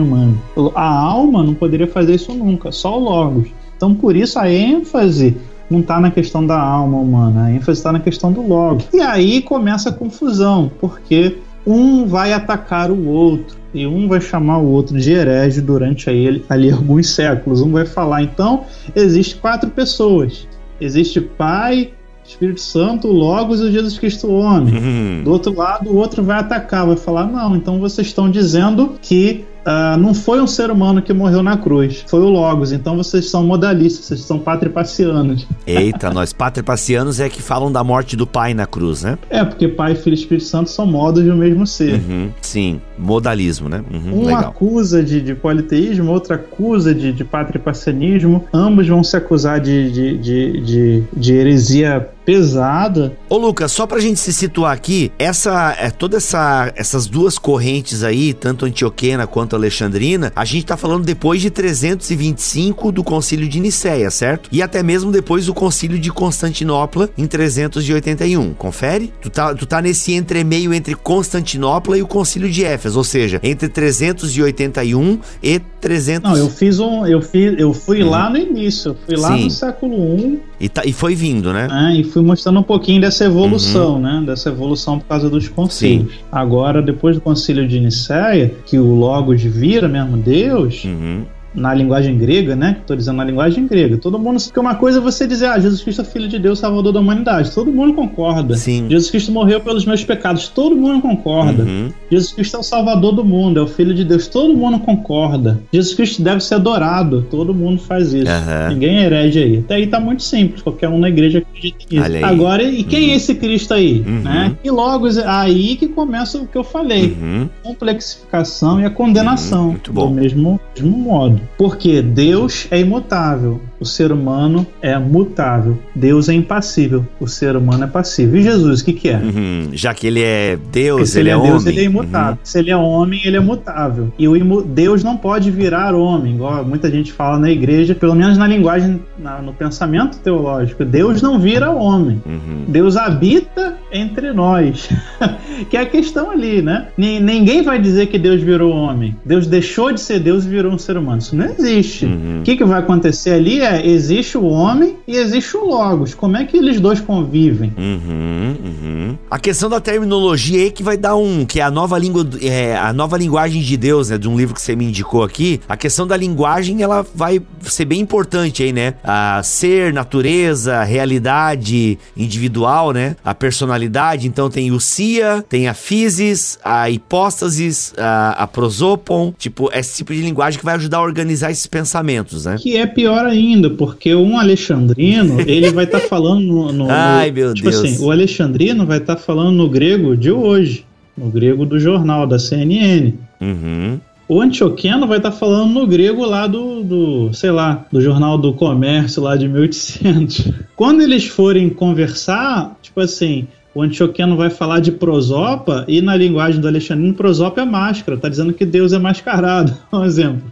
humana. 0.00 0.34
A 0.74 0.88
alma 0.88 1.42
não 1.42 1.54
poderia 1.54 1.88
fazer 1.88 2.14
isso 2.14 2.32
nunca, 2.32 2.70
só 2.70 2.96
o 2.96 3.02
Logos. 3.02 3.48
Então, 3.76 3.94
por 3.94 4.16
isso, 4.16 4.38
a 4.38 4.50
ênfase 4.50 5.36
não 5.70 5.80
está 5.80 6.00
na 6.00 6.10
questão 6.10 6.46
da 6.46 6.60
alma 6.60 6.98
humana, 6.98 7.44
a 7.44 7.52
ênfase 7.52 7.78
está 7.78 7.92
na 7.92 8.00
questão 8.00 8.32
do 8.32 8.46
logo. 8.46 8.82
E 8.92 9.00
aí 9.00 9.42
começa 9.42 9.90
a 9.90 9.92
confusão, 9.92 10.70
porque 10.80 11.38
um 11.66 12.06
vai 12.06 12.32
atacar 12.32 12.90
o 12.90 13.08
outro 13.08 13.56
e 13.74 13.86
um 13.86 14.06
vai 14.06 14.20
chamar 14.20 14.58
o 14.58 14.66
outro 14.66 14.96
de 14.96 15.12
herege 15.12 15.60
durante 15.60 16.08
aí, 16.08 16.44
ali 16.48 16.70
alguns 16.70 17.10
séculos. 17.10 17.60
Um 17.60 17.72
vai 17.72 17.84
falar, 17.84 18.22
então, 18.22 18.64
existe 18.94 19.36
quatro 19.36 19.68
pessoas. 19.70 20.46
Existe 20.80 21.20
Pai, 21.20 21.90
Espírito 22.24 22.60
Santo, 22.60 23.08
Logos 23.08 23.60
e 23.60 23.70
Jesus 23.70 23.98
Cristo 23.98 24.30
homem. 24.30 24.74
Uhum. 24.74 25.22
Do 25.24 25.32
outro 25.32 25.54
lado, 25.54 25.90
o 25.90 25.96
outro 25.96 26.22
vai 26.22 26.38
atacar, 26.38 26.86
vai 26.86 26.96
falar: 26.96 27.26
não, 27.26 27.56
então 27.56 27.78
vocês 27.78 28.06
estão 28.06 28.30
dizendo 28.30 28.94
que 29.00 29.44
uh, 29.66 29.96
não 29.98 30.14
foi 30.14 30.40
um 30.40 30.46
ser 30.46 30.70
humano 30.70 31.02
que 31.02 31.12
morreu 31.12 31.42
na 31.42 31.56
cruz, 31.56 32.04
foi 32.06 32.20
o 32.20 32.28
Logos. 32.28 32.72
Então 32.72 32.96
vocês 32.96 33.28
são 33.28 33.44
modalistas, 33.44 34.06
vocês 34.06 34.20
são 34.20 34.38
patripacianos. 34.38 35.46
Eita, 35.66 36.10
nós 36.10 36.32
patripacianos 36.32 37.18
é 37.20 37.28
que 37.28 37.42
falam 37.42 37.70
da 37.70 37.82
morte 37.82 38.16
do 38.16 38.26
Pai 38.26 38.54
na 38.54 38.66
cruz, 38.66 39.02
né? 39.02 39.18
É, 39.28 39.44
porque 39.44 39.68
Pai, 39.68 39.94
Filho 39.94 40.14
e 40.14 40.18
Espírito 40.18 40.46
Santo 40.46 40.70
são 40.70 40.86
modos 40.86 41.24
do 41.24 41.34
mesmo 41.34 41.66
ser. 41.66 41.94
Uhum, 41.94 42.30
sim, 42.40 42.80
modalismo, 42.96 43.68
né? 43.68 43.82
Uhum, 43.92 44.20
um 44.20 44.26
legal. 44.26 44.50
acusa 44.50 45.02
de, 45.02 45.20
de 45.20 45.34
politeísmo, 45.34 46.12
outro 46.12 46.34
acusa 46.34 46.94
de, 46.94 47.12
de 47.12 47.24
patripacianismo. 47.24 48.44
Ambos 48.52 48.86
vão 48.86 49.02
se 49.02 49.16
acusar 49.16 49.60
de, 49.60 49.90
de, 49.90 50.18
de, 50.18 50.60
de, 50.60 51.04
de 51.16 51.32
heresia 51.32 52.08
pesada. 52.26 53.16
Ô 53.30 53.38
Lucas, 53.38 53.70
só 53.70 53.86
pra 53.86 54.00
gente 54.00 54.18
se 54.18 54.32
situar 54.32 54.72
aqui, 54.72 55.12
essa 55.16 55.76
é 55.78 55.90
toda 55.90 56.16
essa 56.16 56.72
essas 56.74 57.06
duas 57.06 57.38
correntes 57.38 58.02
aí, 58.02 58.34
tanto 58.34 58.66
antioquena 58.66 59.26
quanto 59.26 59.54
alexandrina, 59.54 60.32
a 60.34 60.44
gente 60.44 60.66
tá 60.66 60.76
falando 60.76 61.04
depois 61.04 61.40
de 61.40 61.50
325 61.50 62.90
do 62.90 63.04
Concílio 63.04 63.48
de 63.48 63.60
Nicéia, 63.60 64.10
certo? 64.10 64.48
E 64.50 64.60
até 64.60 64.82
mesmo 64.82 65.12
depois 65.12 65.46
do 65.46 65.54
Concílio 65.54 65.98
de 65.98 66.10
Constantinopla 66.10 67.08
em 67.16 67.26
381. 67.26 68.54
Confere? 68.54 69.12
Tu 69.22 69.30
tá, 69.30 69.54
tu 69.54 69.64
tá 69.64 69.80
nesse 69.80 70.12
entremeio 70.12 70.74
entre 70.74 70.96
Constantinopla 70.96 71.96
e 71.96 72.02
o 72.02 72.06
Concílio 72.08 72.50
de 72.50 72.64
Éfeso, 72.64 72.98
ou 72.98 73.04
seja, 73.04 73.38
entre 73.42 73.68
381 73.68 75.20
e 75.40 75.60
300. 75.80 76.30
Não, 76.30 76.36
eu 76.36 76.50
fiz 76.50 76.80
um, 76.80 77.06
eu 77.06 77.22
fiz, 77.22 77.54
eu 77.58 77.72
fui 77.72 78.02
hum. 78.02 78.10
lá 78.10 78.28
no 78.28 78.36
início, 78.36 78.96
fui 79.06 79.16
lá 79.16 79.36
Sim. 79.36 79.44
no 79.44 79.50
século 79.50 80.18
I. 80.18 80.40
E, 80.58 80.68
tá, 80.68 80.82
e 80.84 80.92
foi 80.92 81.14
vindo, 81.14 81.52
né? 81.52 81.68
É, 81.70 82.00
e 82.00 82.04
fui 82.16 82.22
mostrando 82.22 82.60
um 82.60 82.62
pouquinho 82.62 83.02
dessa 83.02 83.26
evolução, 83.26 83.96
uhum. 83.96 84.00
né? 84.00 84.22
Dessa 84.24 84.48
evolução 84.48 84.98
por 84.98 85.06
causa 85.06 85.28
dos 85.28 85.48
concílios. 85.48 86.10
Sim. 86.10 86.18
Agora, 86.32 86.80
depois 86.80 87.16
do 87.16 87.20
concílio 87.20 87.68
de 87.68 87.78
Nicéia, 87.78 88.54
que 88.64 88.78
o 88.78 88.94
Logos 88.94 89.42
vira 89.42 89.86
mesmo 89.86 90.16
Deus, 90.16 90.82
uhum 90.84 91.24
na 91.56 91.72
linguagem 91.74 92.16
grega, 92.16 92.54
né? 92.54 92.76
Estou 92.80 92.94
dizendo 92.96 93.16
na 93.16 93.24
linguagem 93.24 93.66
grega. 93.66 93.96
Todo 93.96 94.18
mundo. 94.18 94.40
Porque 94.42 94.60
uma 94.60 94.74
coisa 94.74 94.98
é 94.98 95.00
você 95.00 95.26
dizer, 95.26 95.46
ah, 95.46 95.58
Jesus 95.58 95.82
Cristo 95.82 96.02
é 96.02 96.04
filho 96.04 96.28
de 96.28 96.38
Deus, 96.38 96.58
salvador 96.58 96.92
da 96.92 97.00
humanidade. 97.00 97.50
Todo 97.50 97.72
mundo 97.72 97.94
concorda. 97.94 98.56
Sim. 98.56 98.86
Jesus 98.90 99.10
Cristo 99.10 99.32
morreu 99.32 99.60
pelos 99.60 99.86
meus 99.86 100.04
pecados. 100.04 100.48
Todo 100.48 100.76
mundo 100.76 101.00
concorda. 101.00 101.64
Uhum. 101.64 101.88
Jesus 102.10 102.32
Cristo 102.32 102.56
é 102.56 102.60
o 102.60 102.62
salvador 102.62 103.12
do 103.12 103.24
mundo, 103.24 103.58
é 103.58 103.62
o 103.62 103.66
filho 103.66 103.94
de 103.94 104.04
Deus. 104.04 104.28
Todo 104.28 104.54
mundo 104.54 104.78
concorda. 104.80 105.58
Jesus 105.72 105.94
Cristo 105.94 106.22
deve 106.22 106.40
ser 106.40 106.56
adorado. 106.56 107.26
Todo 107.30 107.54
mundo 107.54 107.80
faz 107.80 108.12
isso. 108.12 108.30
Uhum. 108.30 108.74
Ninguém 108.74 108.98
é 108.98 109.06
herege 109.06 109.42
aí. 109.42 109.58
Até 109.58 109.76
aí 109.76 109.86
tá 109.86 109.98
muito 109.98 110.22
simples. 110.22 110.60
Qualquer 110.62 110.88
um 110.88 110.98
na 110.98 111.08
igreja 111.08 111.38
acredita 111.38 111.78
nisso. 111.90 112.24
Agora, 112.24 112.62
e 112.62 112.84
quem 112.84 113.06
uhum. 113.06 113.12
é 113.12 113.16
esse 113.16 113.34
Cristo 113.34 113.72
aí? 113.72 114.04
Uhum. 114.06 114.20
Né? 114.20 114.56
E 114.62 114.70
logo 114.70 115.06
aí 115.24 115.76
que 115.76 115.88
começa 115.88 116.38
o 116.38 116.46
que 116.46 116.58
eu 116.58 116.64
falei: 116.64 117.16
uhum. 117.20 117.48
complexificação 117.62 118.80
e 118.80 118.84
a 118.84 118.90
condenação. 118.90 119.68
Muito 119.68 119.92
bom. 119.92 120.08
Do 120.08 120.14
mesmo, 120.14 120.60
mesmo 120.76 120.96
modo. 120.96 121.40
Porque 121.56 122.02
Deus 122.02 122.66
é 122.70 122.80
imutável, 122.80 123.60
o 123.80 123.84
ser 123.84 124.12
humano 124.12 124.66
é 124.80 124.98
mutável. 124.98 125.78
Deus 125.94 126.28
é 126.28 126.34
impassível, 126.34 127.06
o 127.20 127.26
ser 127.26 127.56
humano 127.56 127.84
é 127.84 127.86
passível. 127.86 128.38
E 128.38 128.42
Jesus, 128.42 128.80
o 128.80 128.84
que, 128.84 128.92
que 128.92 129.08
é? 129.08 129.16
Uhum. 129.16 129.70
Já 129.72 129.94
que 129.94 130.06
ele 130.06 130.22
é 130.22 130.58
Deus, 130.70 131.14
ele, 131.14 131.30
ele, 131.30 131.30
é, 131.30 131.32
é 131.32 131.42
Deus, 131.42 131.62
homem. 131.62 131.74
ele 131.74 131.80
é 131.80 131.84
imutável. 131.84 132.32
Uhum. 132.32 132.38
Se 132.42 132.58
ele 132.58 132.70
é 132.70 132.76
homem, 132.76 133.20
ele 133.24 133.36
é 133.36 133.40
mutável. 133.40 134.12
E 134.18 134.28
o 134.28 134.36
imu... 134.36 134.62
Deus 134.62 135.02
não 135.02 135.16
pode 135.16 135.50
virar 135.50 135.94
homem, 135.94 136.34
igual 136.34 136.64
muita 136.64 136.90
gente 136.90 137.12
fala 137.12 137.38
na 137.38 137.50
igreja, 137.50 137.94
pelo 137.94 138.14
menos 138.14 138.38
na 138.38 138.46
linguagem, 138.46 139.00
na, 139.18 139.40
no 139.40 139.52
pensamento 139.52 140.18
teológico. 140.18 140.84
Deus 140.84 141.22
não 141.22 141.38
vira 141.38 141.70
homem. 141.70 142.20
Uhum. 142.26 142.64
Deus 142.68 142.96
habita 142.96 143.76
entre 143.92 144.32
nós. 144.32 144.88
que 145.70 145.76
é 145.76 145.80
a 145.80 145.86
questão 145.86 146.30
ali, 146.30 146.62
né? 146.62 146.88
N 146.96 147.20
ninguém 147.20 147.62
vai 147.62 147.80
dizer 147.80 148.06
que 148.06 148.18
Deus 148.18 148.42
virou 148.42 148.72
homem. 148.72 149.16
Deus 149.24 149.46
deixou 149.46 149.92
de 149.92 150.00
ser 150.00 150.20
Deus 150.20 150.44
e 150.44 150.48
virou 150.48 150.72
um 150.72 150.78
ser 150.78 150.96
humano. 150.96 151.18
Isso 151.18 151.36
não 151.36 151.46
existe. 151.46 152.06
Uhum. 152.06 152.40
O 152.40 152.42
que, 152.42 152.56
que 152.56 152.64
vai 152.64 152.80
acontecer 152.80 153.32
ali 153.32 153.60
é: 153.60 153.65
existe 153.84 154.36
o 154.38 154.44
homem 154.44 154.96
e 155.06 155.16
existe 155.16 155.56
o 155.56 155.64
Logos. 155.64 156.14
Como 156.14 156.36
é 156.36 156.44
que 156.44 156.56
eles 156.56 156.80
dois 156.80 157.00
convivem? 157.00 157.72
Uhum, 157.76 158.56
uhum. 158.64 159.18
A 159.30 159.38
questão 159.38 159.68
da 159.68 159.80
terminologia 159.80 160.62
aí 160.62 160.70
que 160.70 160.82
vai 160.82 160.96
dar 160.96 161.16
um. 161.16 161.44
que 161.44 161.60
é 161.60 161.62
a 161.62 161.70
nova 161.70 161.98
língua. 161.98 162.26
É, 162.42 162.76
a 162.76 162.92
nova 162.92 163.16
linguagem 163.16 163.60
de 163.62 163.76
Deus, 163.76 164.10
né? 164.10 164.18
De 164.18 164.28
um 164.28 164.36
livro 164.36 164.54
que 164.54 164.60
você 164.60 164.76
me 164.76 164.84
indicou 164.84 165.22
aqui. 165.22 165.60
A 165.68 165.76
questão 165.76 166.06
da 166.06 166.16
linguagem, 166.16 166.82
ela 166.82 167.04
vai 167.14 167.40
ser 167.62 167.84
bem 167.84 168.00
importante 168.00 168.62
aí, 168.62 168.72
né? 168.72 168.94
A 169.02 169.40
ser, 169.42 169.92
natureza, 169.92 170.82
realidade 170.84 171.98
individual, 172.16 172.92
né? 172.92 173.16
A 173.24 173.34
personalidade. 173.34 174.28
Então 174.28 174.48
tem 174.48 174.70
o 174.70 174.78
Cia, 174.78 175.44
tem 175.48 175.68
a 175.68 175.74
Physis, 175.74 176.58
a 176.64 176.88
hipóstasis, 176.90 177.94
a, 177.96 178.30
a 178.42 178.46
prosopon. 178.46 179.34
Tipo, 179.38 179.70
esse 179.72 179.96
tipo 179.96 180.12
de 180.12 180.22
linguagem 180.22 180.58
que 180.58 180.64
vai 180.64 180.74
ajudar 180.76 180.98
a 180.98 181.02
organizar 181.02 181.50
esses 181.50 181.66
pensamentos, 181.66 182.44
né? 182.44 182.56
Que 182.58 182.76
é 182.76 182.86
pior 182.86 183.26
ainda, 183.26 183.55
porque 183.70 184.14
um 184.14 184.38
alexandrino, 184.38 185.40
ele 185.46 185.70
vai 185.70 185.84
estar 185.84 186.00
tá 186.00 186.08
falando 186.08 186.42
no, 186.42 186.72
no, 186.72 186.86
Ai, 186.90 187.30
meu 187.30 187.54
tipo 187.54 187.70
Deus. 187.70 187.82
assim, 187.82 188.04
o 188.04 188.10
alexandrino 188.10 188.86
vai 188.86 188.98
estar 188.98 189.16
tá 189.16 189.20
falando 189.20 189.52
no 189.52 189.68
grego 189.68 190.16
de 190.16 190.30
hoje, 190.30 190.84
no 191.16 191.30
grego 191.30 191.64
do 191.64 191.78
jornal, 191.78 192.26
da 192.26 192.38
CNN. 192.38 193.12
Uhum. 193.38 194.00
o 194.26 194.40
Antioqueno 194.40 195.06
vai 195.06 195.18
estar 195.18 195.30
tá 195.30 195.36
falando 195.36 195.72
no 195.72 195.86
grego 195.86 196.24
lá 196.24 196.46
do, 196.46 196.82
do, 196.82 197.34
sei 197.34 197.50
lá, 197.50 197.86
do 197.92 198.00
Jornal 198.00 198.38
do 198.38 198.52
Comércio 198.52 199.22
lá 199.22 199.36
de 199.36 199.46
1800. 199.46 200.52
Quando 200.74 201.02
eles 201.02 201.26
forem 201.26 201.68
conversar, 201.68 202.76
tipo 202.82 203.00
assim, 203.00 203.46
o 203.76 203.82
Antioqueno 203.82 204.38
vai 204.38 204.48
falar 204.48 204.80
de 204.80 204.90
prosopa 204.90 205.84
e 205.86 206.00
na 206.00 206.16
linguagem 206.16 206.58
do 206.62 206.66
Alexandrino, 206.66 207.12
prosopa 207.12 207.60
é 207.60 207.64
máscara, 207.66 208.16
tá 208.16 208.26
dizendo 208.26 208.54
que 208.54 208.64
Deus 208.64 208.94
é 208.94 208.98
mascarado, 208.98 209.76
um 209.92 210.02
exemplo. 210.02 210.50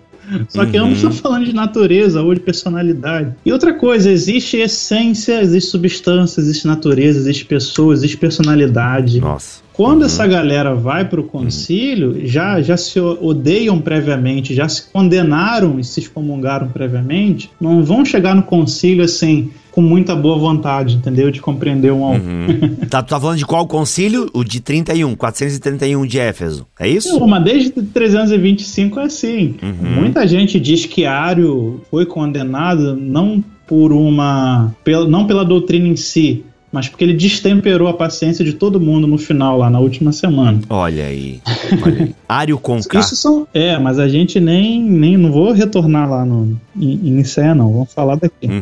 Só 0.48 0.64
que 0.64 0.70
uhum. 0.70 0.76
eu 0.76 0.86
não 0.86 0.92
estou 0.92 1.10
falando 1.10 1.44
de 1.44 1.54
natureza 1.54 2.22
ou 2.22 2.34
de 2.34 2.40
personalidade. 2.40 3.34
E 3.44 3.52
outra 3.52 3.74
coisa, 3.74 4.10
existe 4.10 4.56
essência, 4.56 5.40
existe 5.40 5.70
substância, 5.70 6.40
existe 6.40 6.66
natureza, 6.66 7.18
existe 7.18 7.44
pessoa, 7.44 7.92
existe 7.92 8.16
personalidade. 8.16 9.20
Nossa. 9.20 9.63
Quando 9.74 10.00
uhum. 10.00 10.06
essa 10.06 10.24
galera 10.24 10.72
vai 10.72 11.04
para 11.04 11.20
o 11.20 11.24
concílio, 11.24 12.12
uhum. 12.12 12.26
já, 12.26 12.62
já 12.62 12.76
se 12.76 12.98
odeiam 13.00 13.80
previamente, 13.80 14.54
já 14.54 14.68
se 14.68 14.84
condenaram 14.90 15.80
e 15.80 15.84
se 15.84 15.98
excomungaram 15.98 16.68
previamente, 16.68 17.50
não 17.60 17.82
vão 17.82 18.04
chegar 18.04 18.36
no 18.36 18.44
concílio 18.44 19.04
assim, 19.04 19.50
com 19.72 19.82
muita 19.82 20.14
boa 20.14 20.38
vontade, 20.38 20.94
entendeu? 20.94 21.28
De 21.32 21.40
compreender 21.40 21.92
um 21.92 22.04
ao 22.04 22.12
uhum. 22.12 22.76
tá, 22.88 23.02
tu 23.02 23.08
tá 23.08 23.20
falando 23.20 23.38
de 23.38 23.44
qual 23.44 23.66
concílio? 23.66 24.30
O 24.32 24.44
de 24.44 24.60
31, 24.60 25.16
431 25.16 26.06
de 26.06 26.20
Éfeso, 26.20 26.64
é 26.78 26.88
isso? 26.88 27.18
Não, 27.18 27.26
mas 27.26 27.42
desde 27.42 27.70
325 27.70 29.00
é 29.00 29.02
assim. 29.02 29.56
Uhum. 29.60 29.90
Muita 30.02 30.24
gente 30.28 30.60
diz 30.60 30.86
que 30.86 31.04
Ário 31.04 31.80
foi 31.90 32.06
condenado 32.06 32.94
não 32.94 33.42
por 33.66 33.92
uma... 33.92 34.72
Pela, 34.84 35.08
não 35.08 35.26
pela 35.26 35.44
doutrina 35.44 35.88
em 35.88 35.96
si, 35.96 36.44
mas 36.74 36.88
porque 36.88 37.04
ele 37.04 37.14
destemperou 37.14 37.86
a 37.86 37.94
paciência 37.94 38.44
de 38.44 38.52
todo 38.52 38.80
mundo 38.80 39.06
no 39.06 39.16
final, 39.16 39.56
lá 39.56 39.70
na 39.70 39.78
última 39.78 40.10
semana. 40.10 40.60
Olha 40.68 41.06
aí. 41.06 41.40
Olha 41.80 42.02
aí. 42.02 42.14
Ário 42.28 42.58
Conká. 42.58 42.98
Isso 42.98 43.14
são. 43.14 43.46
É, 43.54 43.78
mas 43.78 44.00
a 44.00 44.08
gente 44.08 44.40
nem. 44.40 44.82
nem 44.82 45.16
não 45.16 45.30
vou 45.30 45.52
retornar 45.52 46.10
lá 46.10 46.24
no, 46.24 46.58
em, 46.76 47.20
em 47.20 47.22
não. 47.54 47.72
Vamos 47.72 47.92
falar 47.92 48.16
daqui. 48.16 48.48
Uhum, 48.48 48.58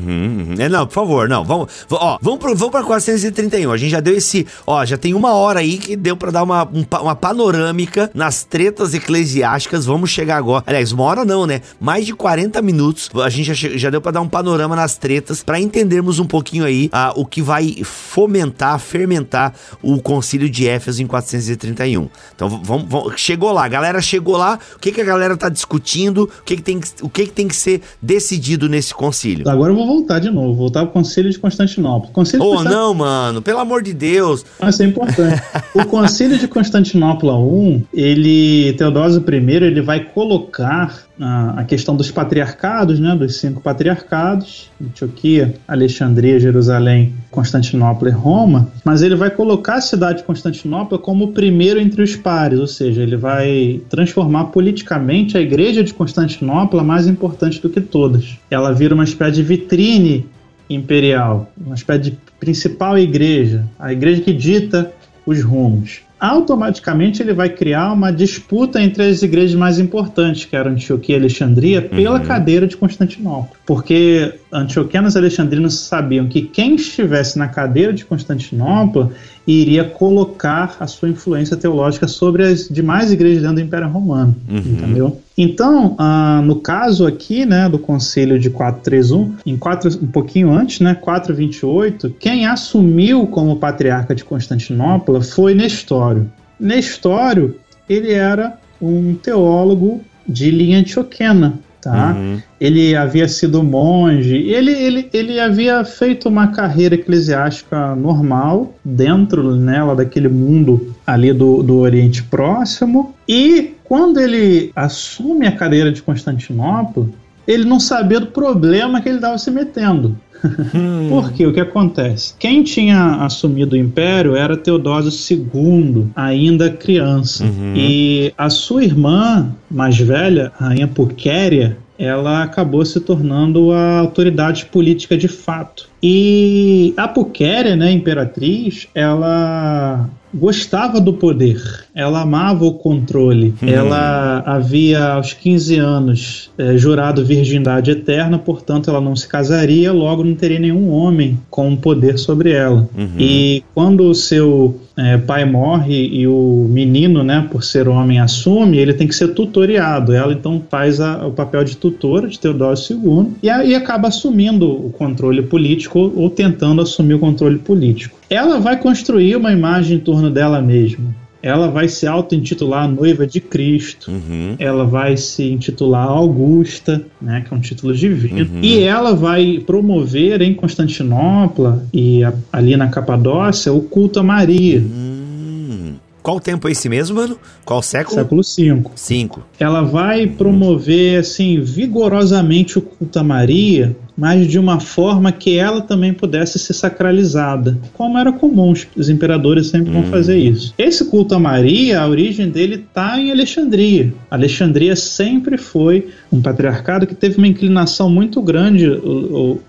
uhum. 0.50 0.54
É, 0.58 0.68
não, 0.68 0.86
por 0.86 0.92
favor, 0.92 1.26
não. 1.26 1.42
Vamos, 1.42 1.86
ó, 1.90 2.18
vamos, 2.20 2.38
pro, 2.38 2.54
vamos 2.54 2.70
pra 2.70 2.82
431. 2.82 3.72
A 3.72 3.76
gente 3.78 3.90
já 3.90 4.00
deu 4.00 4.14
esse. 4.14 4.46
Ó, 4.66 4.84
já 4.84 4.98
tem 4.98 5.14
uma 5.14 5.32
hora 5.32 5.60
aí 5.60 5.78
que 5.78 5.96
deu 5.96 6.14
para 6.14 6.30
dar 6.30 6.42
uma, 6.42 6.64
um, 6.64 6.84
uma 7.00 7.16
panorâmica 7.16 8.10
nas 8.12 8.44
tretas 8.44 8.92
eclesiásticas. 8.92 9.86
Vamos 9.86 10.10
chegar 10.10 10.36
agora. 10.36 10.64
Aliás, 10.66 10.92
uma 10.92 11.04
hora 11.04 11.24
não, 11.24 11.46
né? 11.46 11.62
Mais 11.80 12.04
de 12.04 12.12
40 12.12 12.60
minutos. 12.60 13.08
A 13.24 13.30
gente 13.30 13.54
já, 13.54 13.70
já 13.70 13.88
deu 13.88 14.02
para 14.02 14.12
dar 14.12 14.20
um 14.20 14.28
panorama 14.28 14.76
nas 14.76 14.98
tretas 14.98 15.42
para 15.42 15.58
entendermos 15.58 16.18
um 16.18 16.26
pouquinho 16.26 16.66
aí 16.66 16.90
uh, 16.92 17.18
o 17.18 17.24
que 17.24 17.40
vai 17.40 17.76
fomentar, 18.02 18.78
fermentar 18.78 19.54
o 19.82 20.02
concílio 20.02 20.50
de 20.50 20.68
Éfeso 20.68 21.02
em 21.02 21.06
431. 21.06 22.08
Então 22.34 22.48
vamos, 22.48 22.88
vamos, 22.88 23.20
chegou 23.20 23.52
lá, 23.52 23.64
a 23.64 23.68
galera 23.68 24.02
chegou 24.02 24.36
lá, 24.36 24.58
o 24.76 24.78
que, 24.78 24.92
que 24.92 25.00
a 25.00 25.04
galera 25.04 25.36
tá 25.36 25.48
discutindo, 25.48 26.24
o 26.24 26.44
que, 26.44 26.56
que, 26.56 26.62
tem, 26.62 26.80
o 27.00 27.08
que, 27.08 27.26
que 27.26 27.32
tem 27.32 27.48
que 27.48 27.56
ser 27.56 27.80
decidido 28.00 28.68
nesse 28.68 28.92
concílio. 28.92 29.48
Agora 29.48 29.72
eu 29.72 29.76
vou 29.76 29.86
voltar 29.86 30.18
de 30.18 30.30
novo, 30.30 30.54
voltar 30.54 30.80
ao 30.80 30.88
concílio 30.88 31.30
de 31.30 31.38
Constantinopla. 31.38 32.10
Concílio 32.12 32.44
oh, 32.44 32.62
não, 32.62 32.92
mano, 32.92 33.40
pelo 33.40 33.60
amor 33.60 33.82
de 33.82 33.94
Deus. 33.94 34.44
Mas 34.60 34.80
é 34.80 34.84
importante. 34.84 35.40
o 35.74 35.84
concílio 35.86 36.38
de 36.38 36.48
Constantinopla 36.48 37.34
I, 37.34 37.86
ele, 37.94 38.72
Teodósio 38.74 39.24
I, 39.26 39.64
ele 39.64 39.80
vai 39.80 40.00
colocar 40.04 41.06
a, 41.24 41.64
questão 41.64 41.94
dos 41.94 42.10
patriarcados, 42.10 42.98
né, 42.98 43.14
dos 43.14 43.36
cinco 43.36 43.60
patriarcados, 43.60 44.70
Antioquia, 44.80 45.54
Alexandria, 45.68 46.40
Jerusalém, 46.40 47.14
Constantinopla 47.30 48.08
e 48.08 48.12
Roma, 48.12 48.68
mas 48.84 49.02
ele 49.02 49.14
vai 49.14 49.30
colocar 49.30 49.76
a 49.76 49.80
cidade 49.80 50.18
de 50.18 50.24
Constantinopla 50.24 50.98
como 50.98 51.26
o 51.26 51.28
primeiro 51.28 51.80
entre 51.80 52.02
os 52.02 52.16
pares, 52.16 52.58
ou 52.58 52.66
seja, 52.66 53.02
ele 53.02 53.16
vai 53.16 53.80
transformar 53.88 54.46
politicamente 54.46 55.38
a 55.38 55.40
igreja 55.40 55.84
de 55.84 55.94
Constantinopla 55.94 56.82
mais 56.82 57.06
importante 57.06 57.60
do 57.62 57.70
que 57.70 57.80
todas. 57.80 58.36
Ela 58.50 58.72
vira 58.72 58.94
uma 58.94 59.04
espécie 59.04 59.36
de 59.36 59.42
vitrine 59.44 60.26
imperial, 60.68 61.52
uma 61.56 61.74
espécie 61.74 62.10
de 62.10 62.18
principal 62.40 62.98
igreja, 62.98 63.64
a 63.78 63.92
igreja 63.92 64.22
que 64.22 64.32
dita 64.32 64.92
os 65.24 65.42
rumos 65.42 66.00
automaticamente 66.22 67.20
ele 67.20 67.34
vai 67.34 67.48
criar 67.48 67.92
uma 67.92 68.12
disputa 68.12 68.80
entre 68.80 69.02
as 69.02 69.22
igrejas 69.22 69.56
mais 69.56 69.80
importantes, 69.80 70.44
que 70.44 70.54
eram 70.54 70.70
Antioquia 70.70 71.16
e 71.16 71.18
Alexandria, 71.18 71.82
pela 71.82 72.20
uhum. 72.20 72.24
cadeira 72.24 72.64
de 72.64 72.76
Constantinopla. 72.76 73.56
Porque 73.66 74.32
antioquianos 74.52 75.16
e 75.16 75.18
alexandrinos 75.18 75.80
sabiam 75.80 76.28
que 76.28 76.42
quem 76.42 76.76
estivesse 76.76 77.36
na 77.36 77.48
cadeira 77.48 77.92
de 77.92 78.04
Constantinopla 78.04 79.10
iria 79.44 79.82
colocar 79.82 80.76
a 80.78 80.86
sua 80.86 81.08
influência 81.08 81.56
teológica 81.56 82.06
sobre 82.06 82.44
as 82.44 82.68
demais 82.68 83.10
igrejas 83.10 83.42
dentro 83.42 83.56
do 83.56 83.62
Império 83.62 83.88
Romano, 83.88 84.36
uhum. 84.48 84.58
entendeu? 84.58 85.21
Então, 85.36 85.94
ah, 85.98 86.42
no 86.44 86.56
caso 86.56 87.06
aqui, 87.06 87.46
né, 87.46 87.68
do 87.68 87.78
Concílio 87.78 88.38
de 88.38 88.50
431, 88.50 89.36
em 89.46 89.56
quatro, 89.56 89.90
um 90.02 90.06
pouquinho 90.06 90.52
antes, 90.52 90.80
né, 90.80 90.94
428, 90.94 92.14
quem 92.18 92.46
assumiu 92.46 93.26
como 93.26 93.56
patriarca 93.56 94.14
de 94.14 94.24
Constantinopla 94.24 95.22
foi 95.22 95.54
Nestório. 95.54 96.30
Nestório, 96.60 97.56
ele 97.88 98.12
era 98.12 98.58
um 98.80 99.14
teólogo 99.14 100.02
de 100.26 100.50
linha 100.50 100.78
antioquena, 100.78 101.54
tá? 101.80 102.14
Uhum. 102.16 102.40
Ele 102.60 102.94
havia 102.94 103.26
sido 103.26 103.62
monge, 103.62 104.36
ele, 104.36 104.70
ele, 104.70 105.08
ele 105.12 105.40
havia 105.40 105.84
feito 105.84 106.28
uma 106.28 106.48
carreira 106.48 106.94
eclesiástica 106.94 107.94
normal 107.96 108.74
dentro 108.84 109.56
nela 109.56 109.94
né, 109.94 110.04
daquele 110.04 110.28
mundo 110.28 110.94
ali 111.06 111.32
do, 111.32 111.62
do 111.62 111.78
Oriente 111.78 112.22
Próximo 112.22 113.14
e 113.28 113.74
quando 113.92 114.18
ele 114.18 114.72
assume 114.74 115.46
a 115.46 115.52
cadeira 115.52 115.92
de 115.92 116.00
Constantinopla, 116.00 117.10
ele 117.46 117.66
não 117.66 117.78
sabia 117.78 118.18
do 118.18 118.28
problema 118.28 119.02
que 119.02 119.08
ele 119.10 119.18
estava 119.18 119.36
se 119.36 119.50
metendo. 119.50 120.16
Hum. 120.74 121.08
Porque 121.08 121.46
o 121.46 121.52
que 121.52 121.60
acontece? 121.60 122.34
Quem 122.36 122.64
tinha 122.64 123.16
assumido 123.24 123.76
o 123.76 123.78
império 123.78 124.34
era 124.34 124.56
Teodósio 124.56 125.38
II, 125.54 126.08
ainda 126.16 126.68
criança. 126.68 127.44
Uhum. 127.44 127.74
E 127.76 128.34
a 128.36 128.50
sua 128.50 128.82
irmã 128.82 129.54
mais 129.70 129.96
velha, 129.96 130.50
a 130.58 130.68
rainha 130.68 130.88
Pulquéria, 130.88 131.78
ela 131.96 132.42
acabou 132.42 132.84
se 132.84 132.98
tornando 132.98 133.70
a 133.70 134.00
autoridade 134.00 134.64
política 134.64 135.16
de 135.16 135.28
fato. 135.28 135.91
E 136.02 136.92
a 136.96 137.06
Pulquéria, 137.06 137.76
né, 137.76 137.92
imperatriz, 137.92 138.88
ela 138.94 140.08
gostava 140.34 141.00
do 141.00 141.12
poder, 141.12 141.60
ela 141.94 142.22
amava 142.22 142.64
o 142.64 142.72
controle. 142.72 143.54
Uhum. 143.62 143.68
Ela 143.68 144.42
havia, 144.46 145.12
aos 145.12 145.34
15 145.34 145.76
anos, 145.76 146.50
é, 146.56 146.76
jurado 146.76 147.24
virgindade 147.24 147.90
eterna, 147.90 148.38
portanto, 148.38 148.88
ela 148.88 149.00
não 149.00 149.14
se 149.14 149.28
casaria, 149.28 149.92
logo 149.92 150.24
não 150.24 150.34
teria 150.34 150.58
nenhum 150.58 150.90
homem 150.90 151.38
com 151.50 151.76
poder 151.76 152.18
sobre 152.18 152.52
ela. 152.52 152.88
Uhum. 152.96 153.10
E 153.18 153.62
quando 153.74 154.04
o 154.04 154.14
seu 154.14 154.80
é, 154.96 155.16
pai 155.16 155.44
morre 155.44 156.08
e 156.08 156.26
o 156.26 156.66
menino, 156.68 157.22
né, 157.22 157.46
por 157.50 157.62
ser 157.62 157.88
homem, 157.88 158.18
assume, 158.18 158.78
ele 158.78 158.94
tem 158.94 159.06
que 159.06 159.14
ser 159.14 159.28
tutoriado. 159.28 160.12
Ela 160.12 160.32
então 160.32 160.62
faz 160.70 161.00
a, 161.00 161.26
o 161.26 161.32
papel 161.32 161.64
de 161.64 161.76
tutora 161.76 162.28
de 162.28 162.38
Teodósio 162.38 163.00
II 163.04 163.32
e, 163.42 163.46
e 163.46 163.74
acaba 163.74 164.08
assumindo 164.08 164.70
o 164.70 164.90
controle 164.90 165.42
político 165.42 165.91
ou, 165.98 166.12
ou 166.16 166.30
tentando 166.30 166.82
assumir 166.82 167.14
o 167.14 167.18
controle 167.18 167.58
político. 167.58 168.18
Ela 168.28 168.58
vai 168.58 168.78
construir 168.78 169.36
uma 169.36 169.52
imagem 169.52 169.96
em 169.96 170.00
torno 170.00 170.30
dela 170.30 170.60
mesma 170.60 171.22
ela 171.42 171.68
vai 171.68 171.88
se 171.88 172.06
auto-intitular 172.06 172.88
noiva 172.88 173.26
de 173.26 173.40
Cristo, 173.40 174.12
uhum. 174.12 174.54
ela 174.58 174.86
vai 174.86 175.16
se 175.16 175.42
intitular 175.50 176.06
Augusta, 176.06 177.04
né, 177.20 177.44
que 177.46 177.52
é 177.52 177.56
um 177.56 177.60
título 177.60 177.92
divino, 177.92 178.48
uhum. 178.48 178.60
e 178.62 178.78
ela 178.78 179.12
vai 179.12 179.60
promover 179.66 180.40
em 180.40 180.54
Constantinopla 180.54 181.84
e 181.92 182.22
a, 182.22 182.32
ali 182.52 182.76
na 182.76 182.88
Capadócia 182.88 183.72
o 183.72 183.82
culto 183.82 184.20
a 184.20 184.22
Maria. 184.22 184.78
Uhum. 184.78 185.94
Qual 186.22 186.38
tempo 186.38 186.68
é 186.68 186.70
esse 186.70 186.88
mesmo, 186.88 187.16
mano? 187.16 187.36
Qual 187.64 187.82
século? 187.82 188.14
Século 188.14 188.42
V. 188.42 188.90
Cinco. 188.94 189.42
Ela 189.58 189.82
vai 189.82 190.28
promover, 190.28 191.18
assim, 191.18 191.60
vigorosamente 191.60 192.78
o 192.78 192.82
culto 192.82 193.18
a 193.18 193.24
Maria, 193.24 193.96
mas 194.16 194.46
de 194.46 194.58
uma 194.58 194.80
forma 194.80 195.32
que 195.32 195.56
ela 195.56 195.80
também 195.80 196.12
pudesse 196.12 196.58
ser 196.58 196.74
sacralizada, 196.74 197.78
como 197.92 198.18
era 198.18 198.32
comum, 198.32 198.72
os 198.96 199.08
imperadores 199.08 199.68
sempre 199.68 199.92
vão 199.92 200.02
hum. 200.02 200.10
fazer 200.10 200.38
isso. 200.38 200.74
Esse 200.78 201.04
culto 201.06 201.34
a 201.34 201.38
Maria, 201.38 202.00
a 202.00 202.08
origem 202.08 202.48
dele 202.48 202.76
está 202.76 203.18
em 203.18 203.30
Alexandria. 203.30 204.12
Alexandria 204.30 204.96
sempre 204.96 205.58
foi 205.58 206.08
um 206.30 206.40
patriarcado 206.40 207.06
que 207.06 207.14
teve 207.14 207.38
uma 207.38 207.46
inclinação 207.46 208.10
muito 208.10 208.40
grande 208.40 208.86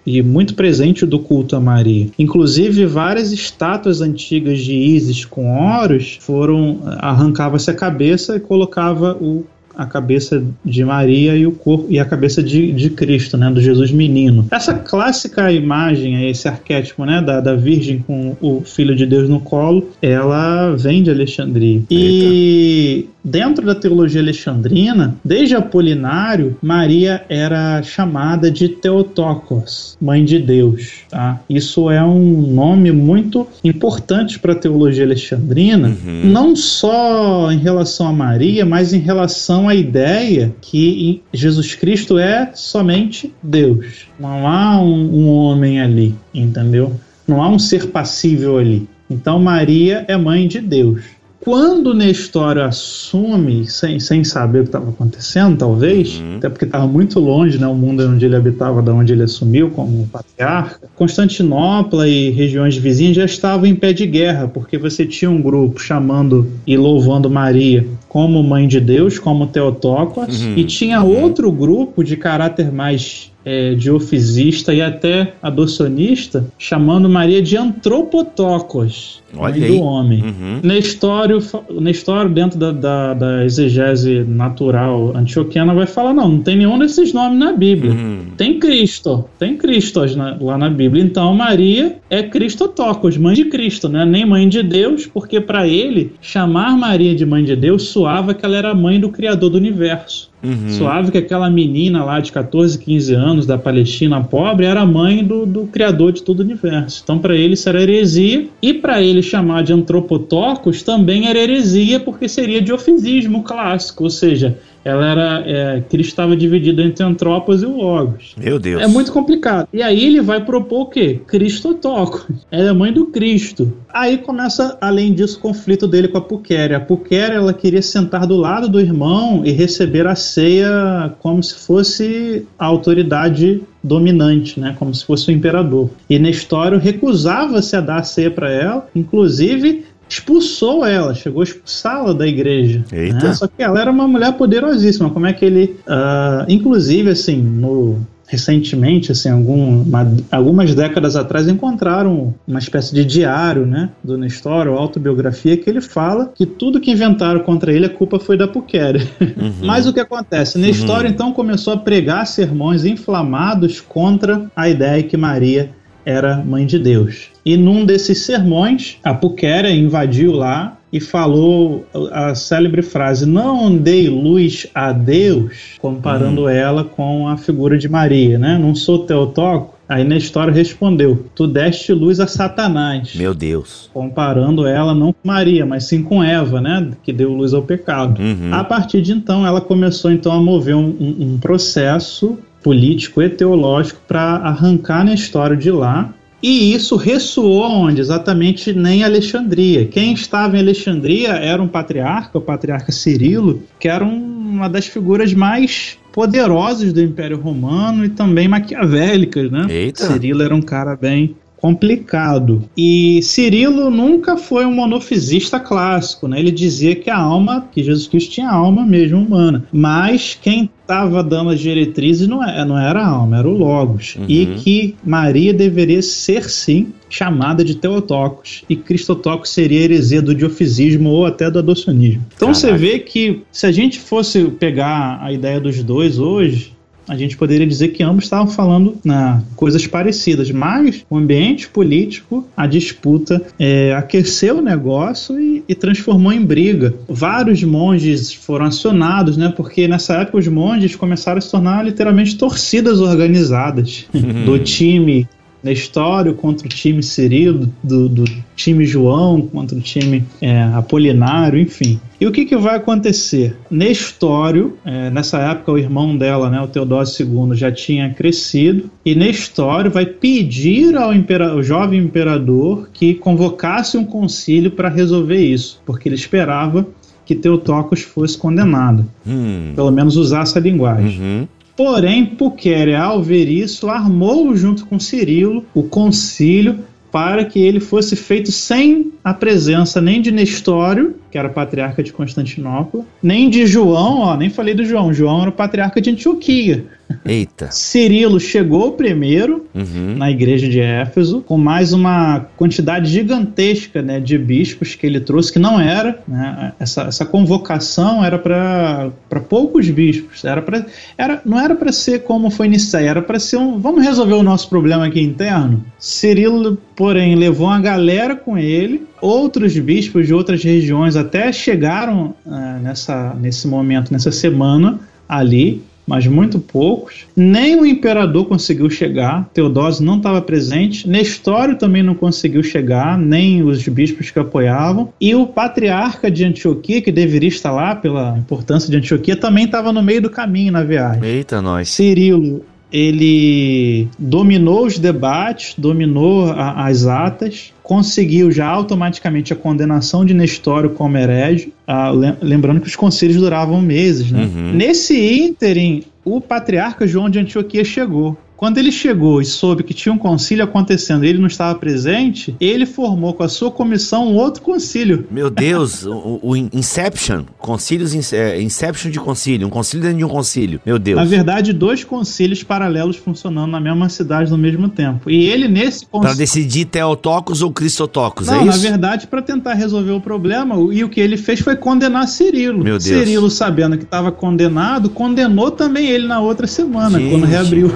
e 0.06 0.22
muito 0.22 0.56
presente 0.56 1.06
do 1.06 1.20
culto 1.20 1.56
a 1.56 1.60
Maria. 1.60 2.08
Inclusive, 2.18 2.86
várias 2.86 3.32
estátuas 3.32 4.02
antigas 4.02 4.60
de 4.60 4.74
Ísis 4.74 5.26
com 5.26 5.58
Horus 5.58 6.18
foram 6.22 6.80
arrancava-se 7.00 7.70
a 7.70 7.74
cabeça 7.74 8.36
e 8.36 8.40
colocava 8.40 9.18
o 9.20 9.46
a 9.76 9.86
cabeça 9.86 10.44
de 10.64 10.84
Maria 10.84 11.36
e 11.36 11.46
o 11.46 11.52
corpo 11.52 11.88
e 11.90 12.00
a 12.00 12.06
cabeça 12.06 12.42
de, 12.42 12.72
de 12.72 12.90
Cristo, 12.90 13.38
né, 13.38 13.50
do 13.50 13.62
Jesus 13.62 13.92
menino. 13.92 14.48
Essa 14.52 14.74
clássica 14.74 15.52
imagem, 15.52 16.30
esse 16.30 16.48
arquétipo, 16.48 17.06
né, 17.06 17.22
da, 17.22 17.40
da 17.40 17.56
Virgem 17.56 18.00
com 18.00 18.36
o 18.42 18.62
Filho 18.62 18.96
de 18.96 19.06
Deus 19.06 19.30
no 19.30 19.40
colo, 19.40 19.90
ela 20.02 20.76
vem 20.76 21.04
de 21.04 21.10
Alexandria. 21.10 21.82
E 21.90 23.08
dentro 23.24 23.66
da 23.66 23.74
teologia 23.74 24.22
alexandrina, 24.22 25.16
desde 25.24 25.56
Apolinário, 25.56 26.58
Maria 26.62 27.24
era 27.30 27.82
chamada 27.82 28.52
de 28.52 28.68
Theotokos, 28.68 29.98
mãe 30.02 30.26
de 30.26 30.40
Deus. 30.40 31.04
Tá? 31.10 31.40
Isso 31.50 31.90
é 31.90 32.04
um 32.04 32.42
nome 32.54 32.92
muito 32.92 33.48
importante 33.64 34.38
para 34.40 34.54
a 34.54 34.56
teologia 34.56 35.06
alexandrina, 35.06 35.90
uhum. 35.90 36.22
não 36.26 36.56
só 36.56 37.52
em 37.52 37.60
relação 37.60 38.08
a 38.08 38.14
Maria, 38.14 38.66
mas 38.66 38.94
em 38.94 39.00
relação 39.00 39.70
à 39.70 39.76
ideia 39.76 40.54
que 40.62 41.22
Jesus 41.34 41.76
Cristo 41.76 42.18
é 42.18 42.52
somente 42.54 43.34
Deus. 43.42 44.08
Não 44.20 44.48
há 44.48 44.82
um, 44.82 45.22
um 45.22 45.30
homem 45.30 45.82
ali, 45.82 46.16
entendeu? 46.34 46.94
Não 47.28 47.42
há 47.42 47.50
um 47.50 47.60
ser 47.60 47.88
passível 47.88 48.58
ali. 48.58 48.88
Então 49.10 49.40
Maria 49.40 50.06
é 50.08 50.18
mãe 50.18 50.48
de 50.48 50.60
Deus. 50.60 51.04
Quando 51.44 51.94
Nestório 51.94 52.64
assume, 52.64 53.68
sem, 53.68 54.00
sem 54.00 54.24
saber 54.24 54.60
o 54.60 54.62
que 54.62 54.70
estava 54.70 54.90
acontecendo, 54.90 55.58
talvez, 55.58 56.18
uhum. 56.18 56.38
até 56.38 56.48
porque 56.48 56.64
estava 56.64 56.88
muito 56.88 57.20
longe, 57.20 57.60
né, 57.60 57.68
o 57.68 57.76
mundo 57.76 58.08
onde 58.08 58.24
ele 58.24 58.38
habitava, 58.38 58.82
da 58.82 58.94
onde 58.94 59.12
ele 59.12 59.24
assumiu 59.24 59.70
como 59.70 60.08
patriarca, 60.08 60.88
Constantinopla 60.96 62.08
e 62.08 62.30
regiões 62.30 62.78
vizinhas 62.78 63.18
já 63.18 63.26
estavam 63.26 63.66
em 63.66 63.76
pé 63.76 63.92
de 63.92 64.06
guerra, 64.08 64.48
porque 64.48 64.78
você 64.78 65.06
tinha 65.06 65.30
um 65.30 65.42
grupo 65.42 65.82
chamando 65.82 66.50
e 66.66 66.78
louvando 66.78 67.30
Maria 67.30 67.86
como 68.08 68.42
mãe 68.42 68.66
de 68.66 68.80
Deus, 68.80 69.20
como 69.20 69.48
Teotocos, 69.48 70.46
uhum. 70.46 70.54
e 70.56 70.64
tinha 70.64 71.04
uhum. 71.04 71.24
outro 71.24 71.52
grupo 71.52 72.06
de 72.06 72.16
caráter 72.16 72.72
mais 72.72 73.33
é, 73.46 73.74
diofisista 73.76 74.74
e 74.74 74.82
até 74.82 75.34
adocionista, 75.42 76.46
chamando 76.58 77.10
Maria 77.10 77.42
de 77.42 77.58
Antropotocos, 77.58 79.22
Olha 79.36 79.54
mãe 79.54 79.64
aí. 79.64 79.78
do 79.78 79.82
homem. 79.82 80.24
Uhum. 80.24 80.60
Nestório, 80.64 81.40
Nestório, 81.82 82.32
dentro 82.32 82.58
da, 82.58 82.72
da, 82.72 83.14
da, 83.14 83.46
exegese 83.46 84.24
natural 84.24 85.16
antioquiana, 85.16 85.74
vai 85.74 85.88
falar: 85.88 86.14
não, 86.14 86.30
não 86.30 86.40
tem 86.40 86.56
nenhum 86.56 86.78
desses 86.78 87.14
nomes 87.14 87.40
na 87.40 87.52
Bíblia. 87.52 87.92
Uhum. 87.92 88.26
Tem 88.38 88.60
Cristo, 88.60 89.26
tem 89.38 89.58
Cristo 89.58 90.00
lá 90.40 90.58
na 90.58 90.70
Bíblia. 90.70 91.04
Então 91.04 91.34
Maria 91.34 91.98
é 92.10 92.24
Cristotocos, 92.24 93.18
mãe 93.18 93.36
de 93.36 93.46
Cristo, 93.46 93.90
né? 93.90 94.06
nem 94.06 94.26
mãe 94.26 94.48
de 94.48 94.62
Deus, 94.64 95.06
porque 95.06 95.42
para 95.42 95.68
ele, 95.68 96.14
chamar 96.22 96.78
Maria 96.78 97.16
de 97.16 97.26
mãe 97.26 97.44
de 97.44 97.56
Deus 97.56 97.84
soava 97.90 98.34
que 98.34 98.46
ela 98.46 98.56
era 98.56 98.74
mãe 98.74 99.00
do 99.00 99.10
Criador 99.10 99.50
do 99.50 99.58
universo. 99.58 100.33
Uhum. 100.44 100.70
Suave 100.70 101.12
que 101.12 101.18
aquela 101.18 101.50
menina 101.50 102.04
lá 102.04 102.20
de 102.20 102.32
14, 102.32 102.78
15 102.78 103.14
anos 103.14 103.46
da 103.46 103.58
Palestina 103.58 104.22
pobre 104.22 104.66
era 104.66 104.86
mãe 104.86 105.24
do, 105.24 105.46
do 105.46 105.68
criador 105.68 106.12
de 106.12 106.22
todo 106.22 106.42
o 106.42 106.44
universo. 106.44 107.02
Então, 107.02 107.18
para 107.18 107.34
ele, 107.34 107.54
isso 107.54 107.70
era 107.70 107.82
heresia. 107.82 108.48
E 108.62 108.74
para 108.74 109.02
ele 109.02 109.22
chamar 109.22 109.64
de 109.64 109.72
antropotocos 109.72 110.84
também 110.84 111.28
era 111.28 111.40
heresia, 111.40 112.00
porque 112.00 112.28
seria 112.28 112.62
diofisismo 112.62 113.44
clássico, 113.44 114.04
ou 114.04 114.10
seja, 114.10 114.58
ela 114.84 115.08
era 115.08 115.44
é, 115.46 115.82
Cristo 115.82 116.10
estava 116.10 116.36
dividido 116.36 116.82
entre 116.82 117.04
Antrópos 117.04 117.64
e 117.64 117.66
o 117.66 117.78
Logos. 117.78 118.36
Meu 118.38 118.60
Deus. 118.60 118.82
É 118.82 118.88
muito 118.88 119.12
complicado. 119.12 119.68
E 119.72 119.82
aí 119.82 120.04
ele 120.04 120.22
vai 120.22 120.44
propor 120.44 120.82
o 120.82 120.86
quê? 120.88 121.22
Cristotocos. 121.26 122.26
Ela 122.52 122.70
é 122.70 122.74
mãe 122.74 122.92
do 122.92 123.08
Cristo. 123.08 123.74
Aí 123.94 124.18
começa, 124.18 124.78
além 124.82 125.14
disso, 125.14 125.38
o 125.38 125.42
conflito 125.42 125.88
dele 125.88 126.08
com 126.08 126.18
a 126.18 126.22
Puquéria. 126.22 126.78
A 126.78 126.80
Puquéria, 126.80 127.36
ela 127.36 127.54
queria 127.54 127.82
sentar 127.82 128.26
do 128.26 128.36
lado 128.36 128.68
do 128.68 128.80
irmão 128.80 129.44
e 129.46 129.52
receber 129.52 130.08
a 130.08 130.16
ceia 130.16 131.14
como 131.20 131.42
se 131.42 131.56
fosse 131.56 132.46
a 132.58 132.66
autoridade 132.66 133.62
dominante, 133.84 134.60
né, 134.60 134.76
como 134.80 134.94
se 134.96 135.06
fosse 135.06 135.30
o 135.30 135.32
imperador. 135.32 135.90
E 136.10 136.18
Nestório 136.18 136.80
recusava-se 136.80 137.76
a 137.76 137.82
dar 137.82 137.98
a 137.98 138.04
ceia 138.04 138.32
para 138.32 138.50
ela, 138.50 138.88
inclusive 138.96 139.84
expulsou 140.14 140.86
ela, 140.86 141.14
chegou 141.14 141.42
a 141.42 141.44
expulsá-la 141.44 142.14
da 142.14 142.28
igreja. 142.28 142.84
Eita. 142.92 143.28
Né? 143.28 143.34
Só 143.34 143.48
que 143.48 143.62
ela 143.62 143.82
era 143.82 143.92
uma 143.92 144.08
mulher 144.08 144.34
poderosíssima. 144.34 145.10
Como 145.10 145.26
é 145.26 145.34
que 145.34 145.44
ele. 145.44 145.76
Uh, 145.88 146.46
inclusive, 146.48 147.10
assim, 147.10 147.42
no, 147.42 148.00
recentemente, 148.28 149.12
assim, 149.12 149.30
algum, 149.30 149.82
uma, 149.82 150.12
algumas 150.32 150.74
décadas 150.76 151.16
atrás, 151.16 151.48
encontraram 151.48 152.34
uma 152.48 152.60
espécie 152.60 152.94
de 152.94 153.04
diário, 153.04 153.66
né, 153.66 153.90
do 154.04 154.18
Nestor, 154.18 154.68
ou 154.68 154.78
autobiografia, 154.78 155.58
que 155.58 155.70
ele 155.70 155.82
fala 155.82 156.32
que 156.34 156.46
tudo 156.46 156.80
que 156.80 156.92
inventaram 156.92 157.40
contra 157.42 157.72
ele, 157.72 157.86
a 157.86 157.90
culpa 157.90 158.20
foi 158.20 158.38
da 158.38 158.48
Puquera. 158.48 159.00
Uhum. 159.20 159.54
Mas 159.66 159.88
o 159.88 159.94
que 159.94 160.00
acontece? 160.00 160.58
Nestor, 160.58 161.02
uhum. 161.02 161.08
então, 161.08 161.32
começou 161.32 161.74
a 161.74 161.78
pregar 161.78 162.26
sermões 162.28 162.86
inflamados 162.86 163.82
contra 163.82 164.50
a 164.56 164.70
ideia 164.70 165.04
que 165.04 165.18
Maria 165.18 165.70
era 166.06 166.38
mãe 166.38 166.66
de 166.66 166.80
Deus. 166.80 167.30
E 167.46 167.58
num 167.58 167.86
desses 167.86 168.20
sermões, 168.20 168.98
a 169.04 169.14
Puquera 169.14 169.70
invadiu 169.70 170.32
lá 170.32 170.78
e 170.94 171.00
falou 171.00 171.86
a 172.12 172.36
célebre 172.36 172.84
frase: 172.84 173.26
Não 173.26 173.76
dei 173.76 174.08
luz 174.08 174.68
a 174.76 174.92
Deus, 174.92 175.76
comparando 175.80 176.44
uhum. 176.44 176.50
ela 176.50 176.84
com 176.84 177.28
a 177.28 177.36
figura 177.36 177.78
de 177.78 177.90
Maria, 177.90 178.38
né? 178.38 178.58
Não 178.58 178.76
sou 178.76 179.00
Teotoco. 179.00 179.74
Aí 179.90 180.04
na 180.04 180.16
história 180.16 180.54
respondeu: 180.54 181.26
Tu 181.36 181.48
deste 181.48 181.92
luz 181.92 182.20
a 182.20 182.28
Satanás. 182.28 183.16
Meu 183.16 183.34
Deus. 183.34 183.90
Comparando 183.94 184.66
ela 184.66 184.94
não 184.94 185.12
com 185.12 185.28
Maria, 185.28 185.66
mas 185.66 185.86
sim 185.86 186.04
com 186.04 186.24
Eva, 186.24 186.62
né? 186.62 186.92
Que 187.04 187.12
deu 187.12 187.34
luz 187.34 187.54
ao 187.54 187.64
pecado. 187.64 188.22
Uhum. 188.22 188.54
A 188.54 188.64
partir 188.64 189.02
de 189.02 189.12
então, 189.12 189.46
ela 189.46 189.60
começou 189.60 190.12
então 190.12 190.32
a 190.32 190.40
mover 190.40 190.76
um, 190.76 190.96
um, 191.00 191.16
um 191.20 191.38
processo 191.40 192.38
político 192.64 193.22
e 193.22 193.30
teológico 193.30 194.00
para 194.08 194.38
arrancar 194.38 195.04
na 195.04 195.14
história 195.14 195.56
de 195.56 195.70
lá 195.70 196.14
e 196.44 196.74
isso 196.76 196.98
ressoou 196.98 197.64
onde? 197.64 198.02
Exatamente 198.02 198.74
nem 198.74 199.02
Alexandria. 199.02 199.86
Quem 199.86 200.12
estava 200.12 200.58
em 200.58 200.60
Alexandria 200.60 201.30
era 201.30 201.64
um 201.64 201.70
patriarca, 201.70 202.38
o 202.38 202.42
patriarca 202.42 202.92
Cirilo, 202.92 203.64
que 203.80 203.88
era 203.88 204.04
uma 204.04 204.68
das 204.68 204.86
figuras 204.86 205.34
mais 205.34 205.98
poderosas 206.12 206.92
do 206.92 207.02
Império 207.02 207.40
Romano 207.40 208.04
e 208.04 208.10
também 208.10 208.50
maquiavélicas, 208.50 209.50
né? 209.50 209.68
Eita. 209.70 210.06
Cirilo 210.06 210.44
era 210.44 210.54
um 210.54 210.62
cara 210.62 210.98
bem 210.98 211.34
complicado. 211.64 212.62
E 212.76 213.22
Cirilo 213.24 213.90
nunca 213.90 214.36
foi 214.36 214.66
um 214.66 214.76
monofisista 214.76 215.62
clássico, 215.62 216.28
né? 216.28 216.38
Ele 216.38 216.52
dizia 216.52 216.94
que 216.94 217.10
a 217.10 217.18
alma, 217.18 217.70
que 217.72 217.82
Jesus 217.82 218.06
Cristo 218.06 218.32
tinha 218.32 218.50
alma 218.50 218.86
mesmo 218.86 219.20
humana. 219.20 219.64
Mas 219.72 220.38
quem 220.42 220.70
estava 220.82 221.24
dando 221.24 221.52
as 221.52 221.62
diretrizes 221.62 222.28
não, 222.28 222.44
é, 222.44 222.66
não 222.66 222.78
era 222.78 223.02
a 223.02 223.08
alma, 223.08 223.38
era 223.38 223.48
o 223.48 223.58
Logos. 223.58 224.18
Uhum. 224.18 224.26
E 224.28 224.46
que 224.58 224.96
Maria 225.02 225.54
deveria 225.54 226.02
ser, 226.02 226.50
sim, 226.50 226.92
chamada 227.10 227.64
de 227.64 227.76
Teotocos. 227.76 228.66
E 228.68 228.76
Cristotocos 228.76 229.50
seria 229.52 229.84
heresia 229.84 230.22
do 230.22 230.36
diofisismo 230.36 231.12
ou 231.12 231.26
até 231.26 231.50
do 231.50 231.60
adocionismo. 231.60 232.26
Então 232.36 232.52
Caraca. 232.52 232.60
você 232.60 232.74
vê 232.74 233.00
que 233.00 233.42
se 233.54 233.66
a 233.66 233.72
gente 233.72 234.02
fosse 234.02 234.44
pegar 234.60 235.18
a 235.22 235.32
ideia 235.32 235.62
dos 235.62 235.82
dois 235.82 236.20
hoje, 236.20 236.73
a 237.08 237.16
gente 237.16 237.38
poderia 237.38 237.68
dizer 237.68 237.90
que 237.90 238.04
ambos 238.04 238.26
estavam 238.26 238.48
falando 238.48 238.98
na 239.04 239.36
né, 239.36 239.44
coisas 239.56 239.86
parecidas, 239.86 240.50
mas 240.52 241.06
o 241.10 241.18
ambiente 241.18 241.68
político, 241.68 242.48
a 242.56 242.66
disputa, 242.66 243.42
é, 243.60 243.94
aqueceu 243.94 244.58
o 244.58 244.62
negócio 244.62 245.40
e, 245.40 245.64
e, 245.68 245.76
transformou 245.76 246.32
em 246.32 246.44
briga. 246.44 246.94
Vários 247.08 247.64
monges 247.64 248.34
foram 248.34 248.66
acionados, 248.66 249.38
né? 249.38 249.52
Porque 249.56 249.88
nessa 249.88 250.16
época 250.18 250.38
os 250.38 250.48
monges 250.48 250.96
começaram 250.96 251.38
a 251.38 251.42
se 251.42 251.52
tornar 251.52 251.84
literalmente 251.84 252.38
torcidas 252.38 253.00
organizadas 253.00 254.06
do 254.46 254.58
time 254.60 255.28
Nestório 255.64 256.34
contra 256.34 256.68
o 256.68 256.70
time 256.70 257.02
Cirilo, 257.02 257.70
do, 257.82 258.10
do 258.10 258.26
time 258.56 258.86
João 258.86 259.42
contra 259.42 259.78
o 259.78 259.82
time 259.82 260.24
é, 260.42 260.62
Apolinário, 260.76 261.60
enfim. 261.60 262.00
E 262.20 262.28
o 262.28 262.32
que, 262.32 262.46
que 262.46 262.56
vai 262.56 262.76
acontecer? 262.76 263.58
Nestório, 263.72 264.78
é, 264.86 265.10
nessa 265.10 265.40
época 265.40 265.72
o 265.72 265.78
irmão 265.78 266.18
dela, 266.18 266.50
né, 266.50 266.62
o 266.62 266.68
Teodósio 266.68 267.26
II, 267.26 267.56
já 267.56 267.72
tinha 267.72 268.10
crescido, 268.14 268.90
e 269.06 269.16
Nestório 269.16 269.90
vai 269.90 270.06
pedir 270.06 270.96
ao, 270.96 271.12
ao 271.12 271.64
jovem 271.64 272.00
imperador 272.00 272.90
que 272.94 273.14
convocasse 273.14 273.98
um 273.98 274.06
concílio 274.06 274.72
para 274.72 274.90
resolver 274.90 275.42
isso, 275.42 275.82
porque 275.86 276.10
ele 276.10 276.16
esperava 276.16 276.86
que 277.26 277.36
Teotocos 277.36 278.02
fosse 278.02 278.38
condenado. 278.38 279.06
Hum. 279.26 279.72
Pelo 279.76 279.92
menos 279.92 280.18
usasse 280.18 280.58
a 280.58 280.62
linguagem. 280.62 281.22
Uhum. 281.22 281.48
Porém, 281.76 282.26
Puquere, 282.26 282.96
ao 282.96 283.22
ver 283.22 283.50
isso, 283.50 283.90
armou 283.90 284.56
junto 284.56 284.86
com 284.86 285.00
Cirilo 285.00 285.66
o 285.74 285.84
concílio 285.84 286.80
para 287.12 287.46
que 287.46 287.60
ele 287.60 287.80
fosse 287.80 288.16
feito 288.16 288.52
sem 288.52 289.12
a 289.24 289.34
presença 289.34 290.02
nem 290.02 290.22
de 290.22 290.32
Nestório, 290.32 291.16
que 291.34 291.38
era 291.40 291.50
patriarca 291.50 292.04
de 292.04 292.14
Constantinopla, 292.14 293.04
nem 293.22 293.50
de 293.50 293.66
João, 293.66 294.20
ó, 294.20 294.38
nem 294.38 294.52
falei 294.52 294.76
do 294.76 294.86
João, 294.86 295.12
João 295.12 295.42
era 295.42 295.50
o 295.50 295.54
patriarca 295.54 296.00
de 296.00 296.12
Antioquia. 296.12 296.86
Eita. 297.26 297.70
Cirilo 297.74 298.40
chegou 298.40 298.92
primeiro 298.92 299.66
uhum. 299.74 300.16
na 300.16 300.30
igreja 300.30 300.70
de 300.70 300.80
Éfeso, 300.80 301.42
com 301.42 301.58
mais 301.58 301.92
uma 301.92 302.42
quantidade 302.56 303.10
gigantesca 303.10 304.00
né, 304.04 304.20
de 304.20 304.38
bispos 304.38 304.94
que 304.94 305.08
ele 305.08 305.20
trouxe, 305.20 305.52
que 305.52 305.58
não 305.58 305.82
era, 305.82 306.20
né, 306.28 306.74
essa, 306.80 307.06
essa 307.06 307.26
convocação 307.26 308.24
era 308.24 308.38
para 308.38 309.40
poucos 309.50 309.90
bispos, 309.90 310.46
era 310.46 310.62
pra, 310.62 310.86
era, 311.18 311.42
não 311.44 311.60
era 311.60 311.74
para 311.74 311.92
ser 311.92 312.20
como 312.20 312.52
foi 312.52 312.68
Nicéia, 312.68 313.10
era 313.10 313.22
para 313.24 313.40
ser 313.40 313.58
um, 313.58 313.80
vamos 313.80 314.04
resolver 314.04 314.36
o 314.36 314.44
nosso 314.44 314.70
problema 314.70 315.08
aqui 315.08 315.20
interno. 315.20 315.84
Cirilo, 315.98 316.78
porém, 316.96 317.34
levou 317.34 317.66
uma 317.66 317.82
galera 317.82 318.36
com 318.36 318.56
ele, 318.56 319.08
outros 319.24 319.78
bispos 319.80 320.28
de 320.28 320.34
outras 320.34 320.62
regiões 320.62 321.16
até 321.16 321.52
chegaram 321.54 322.36
uh, 322.46 322.80
nessa, 322.82 323.34
nesse 323.40 323.68
momento, 323.68 324.12
nessa 324.12 324.32
semana 324.32 325.00
ali, 325.28 325.82
mas 326.06 326.28
muito 326.28 326.60
poucos. 326.60 327.26
Nem 327.34 327.80
o 327.80 327.86
imperador 327.86 328.46
conseguiu 328.46 328.90
chegar, 328.90 329.50
Teodósio 329.54 330.04
não 330.04 330.18
estava 330.18 330.42
presente, 330.42 331.08
Nestório 331.08 331.78
também 331.78 332.04
não 332.04 332.14
conseguiu 332.14 332.62
chegar, 332.62 333.18
nem 333.18 333.64
os 333.64 333.88
bispos 333.88 334.30
que 334.30 334.38
apoiavam, 334.38 335.14
e 335.22 335.34
o 335.34 335.48
patriarca 335.48 336.30
de 336.30 336.44
Antioquia, 336.44 337.02
que 337.02 337.12
deveria 337.12 337.48
estar 337.48 337.72
lá 337.72 337.96
pela 337.96 338.38
importância 338.38 338.90
de 338.90 338.98
Antioquia, 338.98 339.38
também 339.38 339.64
estava 339.64 339.94
no 339.94 340.04
meio 340.04 340.22
do 340.22 340.30
caminho 340.30 340.74
na 340.74 340.84
viagem. 340.84 341.24
Eita, 341.24 341.62
nós. 341.62 341.88
Cirilo 341.88 342.66
ele 342.94 344.08
dominou 344.20 344.86
os 344.86 345.00
debates, 345.00 345.74
dominou 345.76 346.52
a, 346.52 346.86
as 346.86 347.08
atas, 347.08 347.73
conseguiu 347.84 348.50
já 348.50 348.66
automaticamente 348.66 349.52
a 349.52 349.56
condenação 349.56 350.26
de 350.26 350.34
Nestório 350.34 350.92
como 350.92 351.18
herege, 351.18 351.74
ah, 351.86 352.12
lembrando 352.42 352.80
que 352.80 352.88
os 352.88 352.96
concílios 352.96 353.38
duravam 353.38 353.82
meses. 353.82 354.32
Né? 354.32 354.44
Uhum. 354.44 354.74
Nesse 354.74 355.20
ínterim, 355.20 356.04
o 356.24 356.40
patriarca 356.40 357.06
João 357.06 357.30
de 357.30 357.40
Antioquia 357.40 357.84
chegou. 357.84 358.38
Quando 358.64 358.78
ele 358.78 358.94
chegou 358.94 359.42
e 359.42 359.46
soube 359.46 359.84
que 359.84 359.94
tinha 359.94 360.14
um 360.14 360.18
concílio 360.18 360.64
acontecendo 360.64 361.26
e 361.26 361.28
ele 361.28 361.38
não 361.38 361.48
estava 361.48 361.78
presente, 361.78 362.56
ele 362.62 362.86
formou 362.86 363.34
com 363.34 363.44
a 363.44 363.50
sua 363.50 363.70
comissão 363.70 364.30
um 364.30 364.36
outro 364.38 364.62
concílio. 364.62 365.28
Meu 365.30 365.50
Deus, 365.50 366.06
o, 366.06 366.40
o, 366.42 366.56
Inception, 366.56 367.44
concílios, 367.58 368.32
é, 368.32 368.62
Inception 368.62 369.12
de 369.12 369.20
concílio, 369.20 369.68
um 369.68 369.70
concílio 369.70 370.04
dentro 370.04 370.20
de 370.20 370.24
um 370.24 370.30
concílio. 370.30 370.80
Meu 370.86 370.98
Deus. 370.98 371.18
Na 371.18 371.26
verdade, 371.26 371.74
dois 371.74 372.06
concílios 372.06 372.64
paralelos 372.64 373.18
funcionando 373.18 373.70
na 373.70 373.82
mesma 373.82 374.08
cidade 374.08 374.50
no 374.50 374.58
mesmo 374.58 374.88
tempo. 374.88 375.30
E 375.30 375.46
ele 375.46 375.68
nesse 375.68 376.06
concílio... 376.06 376.34
Para 376.34 376.38
decidir 376.38 376.86
Teotocos 376.86 377.62
ou 377.62 377.70
Cristotocos, 377.70 378.48
não, 378.48 378.54
é 378.54 378.58
isso? 378.60 378.68
na 378.68 378.78
verdade, 378.78 379.28
para 379.28 379.42
tentar 379.42 379.74
resolver 379.74 380.12
o 380.12 380.22
problema, 380.22 380.78
e 380.94 381.04
o 381.04 381.10
que 381.10 381.20
ele 381.20 381.36
fez 381.36 381.60
foi 381.60 381.76
condenar 381.76 382.30
Cirilo. 382.30 382.82
Meu 382.82 382.98
Deus. 382.98 383.04
Cirilo, 383.04 383.50
sabendo 383.50 383.98
que 383.98 384.06
estava 384.06 384.32
condenado, 384.32 385.10
condenou 385.10 385.70
também 385.70 386.08
ele 386.08 386.28
na 386.28 386.40
outra 386.40 386.66
semana, 386.66 387.20
Gente. 387.20 387.30
quando 387.30 387.46
reabriu. 387.46 387.92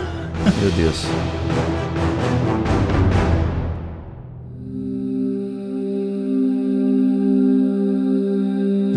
Meu 0.61 0.71
Deus. 0.71 1.05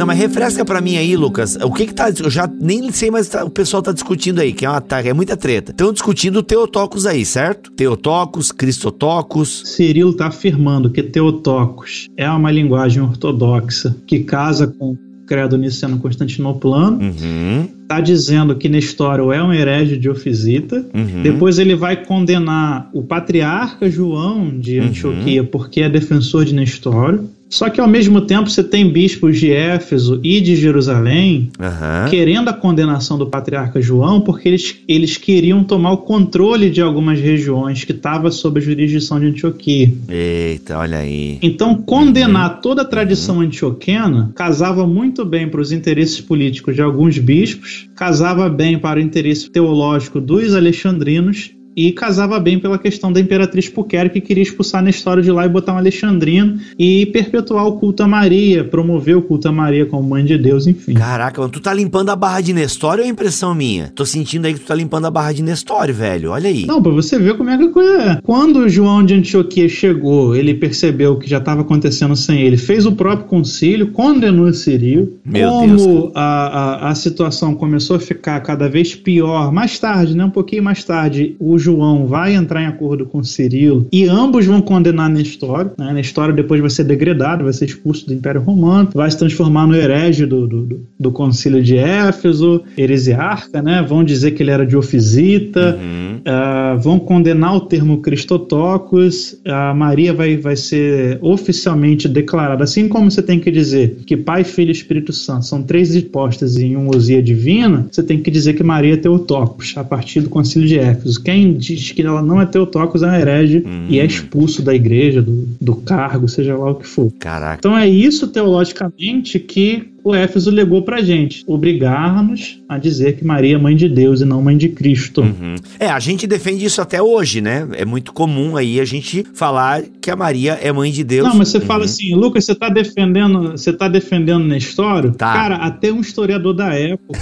Não, 0.01 0.07
mas 0.07 0.19
refresca 0.19 0.65
para 0.65 0.81
mim 0.81 0.97
aí, 0.97 1.15
Lucas. 1.15 1.57
O 1.57 1.71
que 1.71 1.87
que 1.87 1.93
tá. 1.93 2.09
Eu 2.09 2.31
já 2.31 2.51
nem 2.59 2.91
sei, 2.91 3.11
mas 3.11 3.29
tá, 3.29 3.45
o 3.45 3.51
pessoal 3.51 3.83
tá 3.83 3.93
discutindo 3.93 4.41
aí, 4.41 4.51
que 4.51 4.65
é, 4.65 4.71
uma, 4.71 4.81
tá, 4.81 4.99
é 5.03 5.13
muita 5.13 5.37
treta. 5.37 5.73
Estão 5.73 5.93
discutindo 5.93 6.43
Teotocos 6.43 7.05
aí, 7.05 7.23
certo? 7.23 7.71
Teotocos, 7.73 8.51
Cristotocos. 8.51 9.63
Cirilo 9.67 10.15
tá 10.15 10.29
afirmando 10.29 10.89
que 10.89 11.03
Teotocos 11.03 12.09
é 12.17 12.31
uma 12.31 12.51
linguagem 12.51 13.03
ortodoxa 13.03 13.95
que 14.07 14.21
casa 14.21 14.67
com 14.67 14.97
credo 15.27 15.59
niceno 15.59 15.99
constantinoplano. 15.99 16.99
Uhum. 16.99 17.80
Tá 17.91 18.01
dizendo 18.01 18.55
que 18.55 18.69
Nestório 18.69 19.33
é 19.33 19.43
um 19.43 19.53
herege 19.53 19.97
de 19.97 20.09
Ofisita. 20.09 20.77
Uhum. 20.95 21.25
Depois 21.25 21.59
ele 21.59 21.75
vai 21.75 21.97
condenar 21.97 22.89
o 22.93 23.03
patriarca 23.03 23.91
João 23.91 24.49
de 24.61 24.79
uhum. 24.79 24.87
Antioquia 24.87 25.41
uhum. 25.41 25.49
porque 25.49 25.81
é 25.81 25.89
defensor 25.89 26.45
de 26.45 26.55
Nestório. 26.55 27.29
Só 27.51 27.69
que 27.69 27.81
ao 27.81 27.89
mesmo 27.89 28.21
tempo 28.21 28.49
você 28.49 28.63
tem 28.63 28.89
bispos 28.89 29.39
de 29.39 29.51
Éfeso 29.51 30.21
e 30.23 30.41
de 30.41 30.55
Jerusalém 30.55 31.51
uhum. 31.59 32.09
querendo 32.09 32.49
a 32.49 32.53
condenação 32.53 33.19
do 33.19 33.27
patriarca 33.27 33.83
João 33.83 34.21
porque 34.21 34.49
eles, 34.49 34.77
eles 34.87 35.17
queriam 35.17 35.65
tomar 35.65 35.91
o 35.93 35.99
controle 35.99 36.71
de 36.71 36.81
algumas 36.81 37.19
regiões 37.19 37.83
que 37.83 37.91
estavam 37.91 38.31
sob 38.31 38.61
a 38.61 38.63
jurisdição 38.63 39.19
de 39.19 39.27
Antioquia. 39.27 39.93
Eita, 40.09 40.79
olha 40.79 40.99
aí. 40.99 41.39
Então 41.43 41.75
condenar 41.75 42.55
uhum. 42.55 42.61
toda 42.61 42.83
a 42.83 42.85
tradição 42.85 43.37
uhum. 43.37 43.43
antioquena 43.43 44.31
casava 44.37 44.87
muito 44.87 45.25
bem 45.25 45.49
para 45.49 45.61
os 45.61 45.73
interesses 45.73 46.21
políticos 46.21 46.77
de 46.77 46.83
alguns 46.83 47.19
bispos, 47.19 47.89
casava 47.97 48.49
bem 48.49 48.79
para 48.79 49.01
o 49.01 49.03
interesse 49.03 49.51
teológico 49.51 50.21
dos 50.21 50.55
alexandrinos 50.55 51.51
e 51.77 51.93
casava 51.93 52.39
bem 52.39 52.59
pela 52.59 52.79
questão 52.79 53.13
da 53.13 53.21
Imperatriz 53.21 53.69
Puquero, 53.69 54.11
que 54.11 54.21
queria 54.21 54.43
expulsar 54.43 54.83
na 54.83 54.91
história 54.91 55.23
de 55.23 55.31
lá 55.31 55.47
e 55.47 55.49
botar 55.49 55.75
um 55.75 55.79
alexandrino 55.79 56.59
e 56.79 57.07
perpetuar 57.07 57.67
o 57.67 57.79
culto 57.79 58.03
a 58.03 58.09
Maria, 58.09 58.65
promover 58.65 59.17
o 59.17 59.23
culto 59.23 59.49
a 59.49 59.53
Maria 59.53 59.87
como 59.87 60.09
mãe 60.09 60.25
de 60.25 60.37
Deus, 60.37 60.67
enfim. 60.67 60.95
Caraca, 60.95 61.41
mano, 61.41 61.53
tu 61.53 61.61
tá 61.61 61.73
limpando 61.73 62.11
a 62.11 62.17
barra 62.17 62.41
de 62.41 62.53
Nestório 62.53 63.03
ou 63.03 63.07
é 63.07 63.11
impressão 63.11 63.55
minha? 63.55 63.93
Tô 63.95 64.05
sentindo 64.05 64.47
aí 64.47 64.55
que 64.55 64.61
tu 64.61 64.67
tá 64.67 64.75
limpando 64.75 65.07
a 65.07 65.11
barra 65.11 65.33
de 65.33 65.43
Nestório, 65.43 65.95
velho, 65.95 66.31
olha 66.31 66.49
aí. 66.49 66.67
Não, 66.67 66.83
pra 66.83 66.93
você 66.93 67.19
ver 67.19 67.37
como 67.37 67.51
é 67.51 67.57
que 67.57 67.65
a 67.65 67.71
coisa 67.71 68.03
é. 68.03 68.21
Quando 68.23 68.69
João 68.69 69.05
de 69.05 69.15
Antioquia 69.15 69.69
chegou, 69.69 70.35
ele 70.35 70.55
percebeu 70.55 71.17
que 71.17 71.29
já 71.29 71.39
estava 71.39 71.61
acontecendo 71.63 72.17
sem 72.17 72.41
ele, 72.41 72.57
fez 72.57 72.87
o 72.87 72.93
próprio 72.93 73.29
concílio, 73.29 73.93
condenou 73.93 74.53
Cirilo. 74.53 75.13
Meu 75.25 75.51
como 75.51 75.77
Deus, 75.77 76.13
a, 76.15 76.87
a, 76.87 76.91
a 76.91 76.95
situação 76.95 77.55
começou 77.55 77.97
a 77.97 78.01
ficar 78.01 78.41
cada 78.41 78.69
vez 78.69 78.95
pior, 78.95 79.53
mais 79.53 79.79
tarde, 79.79 80.17
né, 80.17 80.25
um 80.25 80.31
pouquinho 80.31 80.63
mais 80.63 80.83
tarde, 80.83 81.37
o 81.39 81.59
João 81.61 82.07
vai 82.07 82.35
entrar 82.35 82.63
em 82.63 82.67
acordo 82.67 83.07
com 83.07 83.23
Cirilo 83.23 83.87
e 83.93 84.07
ambos 84.09 84.47
vão 84.47 84.61
condenar 84.61 85.09
Nestório. 85.09 85.73
Né? 85.79 85.93
Nestório 85.93 86.35
depois 86.35 86.61
vai 86.61 86.71
ser 86.71 86.85
degradado, 86.85 87.45
vai 87.45 87.53
ser 87.53 87.67
expulso 87.67 88.07
do 88.07 88.15
Império 88.15 88.41
Romano, 88.41 88.89
vai 88.95 89.11
se 89.11 89.19
transformar 89.19 89.67
no 89.67 89.77
herege 89.77 90.27
do, 90.27 90.47
do, 90.47 90.81
do 90.99 91.13
concílio 91.13 91.63
de 91.63 91.77
Éfeso, 91.77 92.63
heresiarca, 92.77 93.63
né? 93.63 93.85
vão 93.87 94.03
dizer 94.03 94.33
que 94.33 94.43
ele 94.43 94.51
era 94.51 94.67
de 94.67 94.77
Ofisita, 94.77 95.79
uhum. 95.81 96.10
Uh, 96.21 96.79
vão 96.79 96.99
condenar 96.99 97.57
o 97.57 97.61
termo 97.61 97.99
Cristotocos, 97.99 99.37
a 99.47 99.75
Maria 99.75 100.13
vai, 100.13 100.37
vai 100.37 100.57
ser 100.57 101.19
oficialmente 101.21 102.09
declarada, 102.09 102.65
assim 102.65 102.89
como 102.89 103.11
você 103.11 103.23
tem 103.23 103.39
que 103.39 103.51
dizer 103.51 103.99
que 104.07 104.17
Pai, 104.17 104.45
Filho 104.45 104.71
e 104.71 104.73
Espírito 104.73 105.13
Santo 105.13 105.47
são 105.47 105.63
três 105.63 105.95
hipóstases 105.95 106.59
em 106.59 106.77
uma 106.77 106.95
ousia 106.95 107.23
divina, 107.23 107.87
você 107.91 108.03
tem 108.03 108.21
que 108.21 108.31
dizer 108.31 108.55
que 108.55 108.63
Maria 108.63 108.95
é 108.95 108.97
Teotocos, 108.97 109.75
a 109.77 109.85
partir 109.85 110.21
do 110.21 110.29
concílio 110.29 110.69
de 110.69 110.79
Éfeso. 110.79 111.23
Quem 111.23 111.55
diz 111.55 111.93
que 111.93 112.03
ela 112.03 112.23
não 112.23 112.41
é 112.41 112.47
Teotocos, 112.47 113.03
é 113.03 113.07
um 113.07 113.15
herege 113.15 113.65
hum. 113.67 113.87
e 113.89 113.99
é 113.99 114.05
expulso 114.05 114.63
da 114.63 114.75
igreja, 114.75 115.23
do, 115.23 115.49
do 115.61 115.75
cargo, 115.77 116.29
seja 116.29 116.57
lá 116.57 116.71
o 116.71 116.75
que 116.75 116.87
for. 116.87 117.13
Caraca. 117.19 117.59
Então 117.59 117.77
é 117.77 117.89
isso 117.89 118.29
teologicamente 118.29 119.39
que 119.39 119.91
o 120.03 120.15
Éfeso 120.15 120.51
legou 120.51 120.83
pra 120.83 121.03
gente, 121.03 121.45
obrigar-nos 121.47 122.61
a 122.69 122.79
dizer 122.79 123.17
que 123.17 123.25
Maria 123.25 123.57
é 123.57 123.59
mãe 123.59 123.77
de 123.77 123.89
Deus 123.89 124.21
e 124.21 124.25
não 124.25 124.43
mãe 124.43 124.57
de 124.57 124.69
Cristo. 124.69 125.23
Uhum. 125.23 125.57
É, 125.79 125.89
a 125.89 125.99
gente 125.99 126.27
defende 126.27 126.65
isso 126.65 126.81
até 126.81 127.03
hoje, 127.03 127.41
né? 127.41 127.69
É 127.73 127.85
muito 127.85 128.13
comum 128.13 128.57
aí 128.57 128.81
a 128.81 128.85
gente 128.85 129.25
falar 129.35 129.83
que 130.01 130.11
a 130.11 130.17
Maria 130.17 130.53
é 130.63 130.73
mãe 130.73 130.91
de 130.91 131.05
Deus. 131.05 131.27
Não, 131.27 131.37
mas 131.37 131.49
você 131.49 131.59
uhum. 131.59 131.65
fala 131.65 131.85
assim, 131.85 132.15
Lucas, 132.15 132.45
você 132.45 132.55
tá 132.55 132.69
defendendo, 132.69 133.53
você 133.53 133.73
tá 133.73 133.89
defendendo 133.89 134.45
Nestório? 134.45 135.13
Tá. 135.13 135.33
Cara, 135.33 135.57
até 135.57 135.93
um 135.93 136.01
historiador 136.01 136.55
da 136.55 136.75
época 136.75 137.19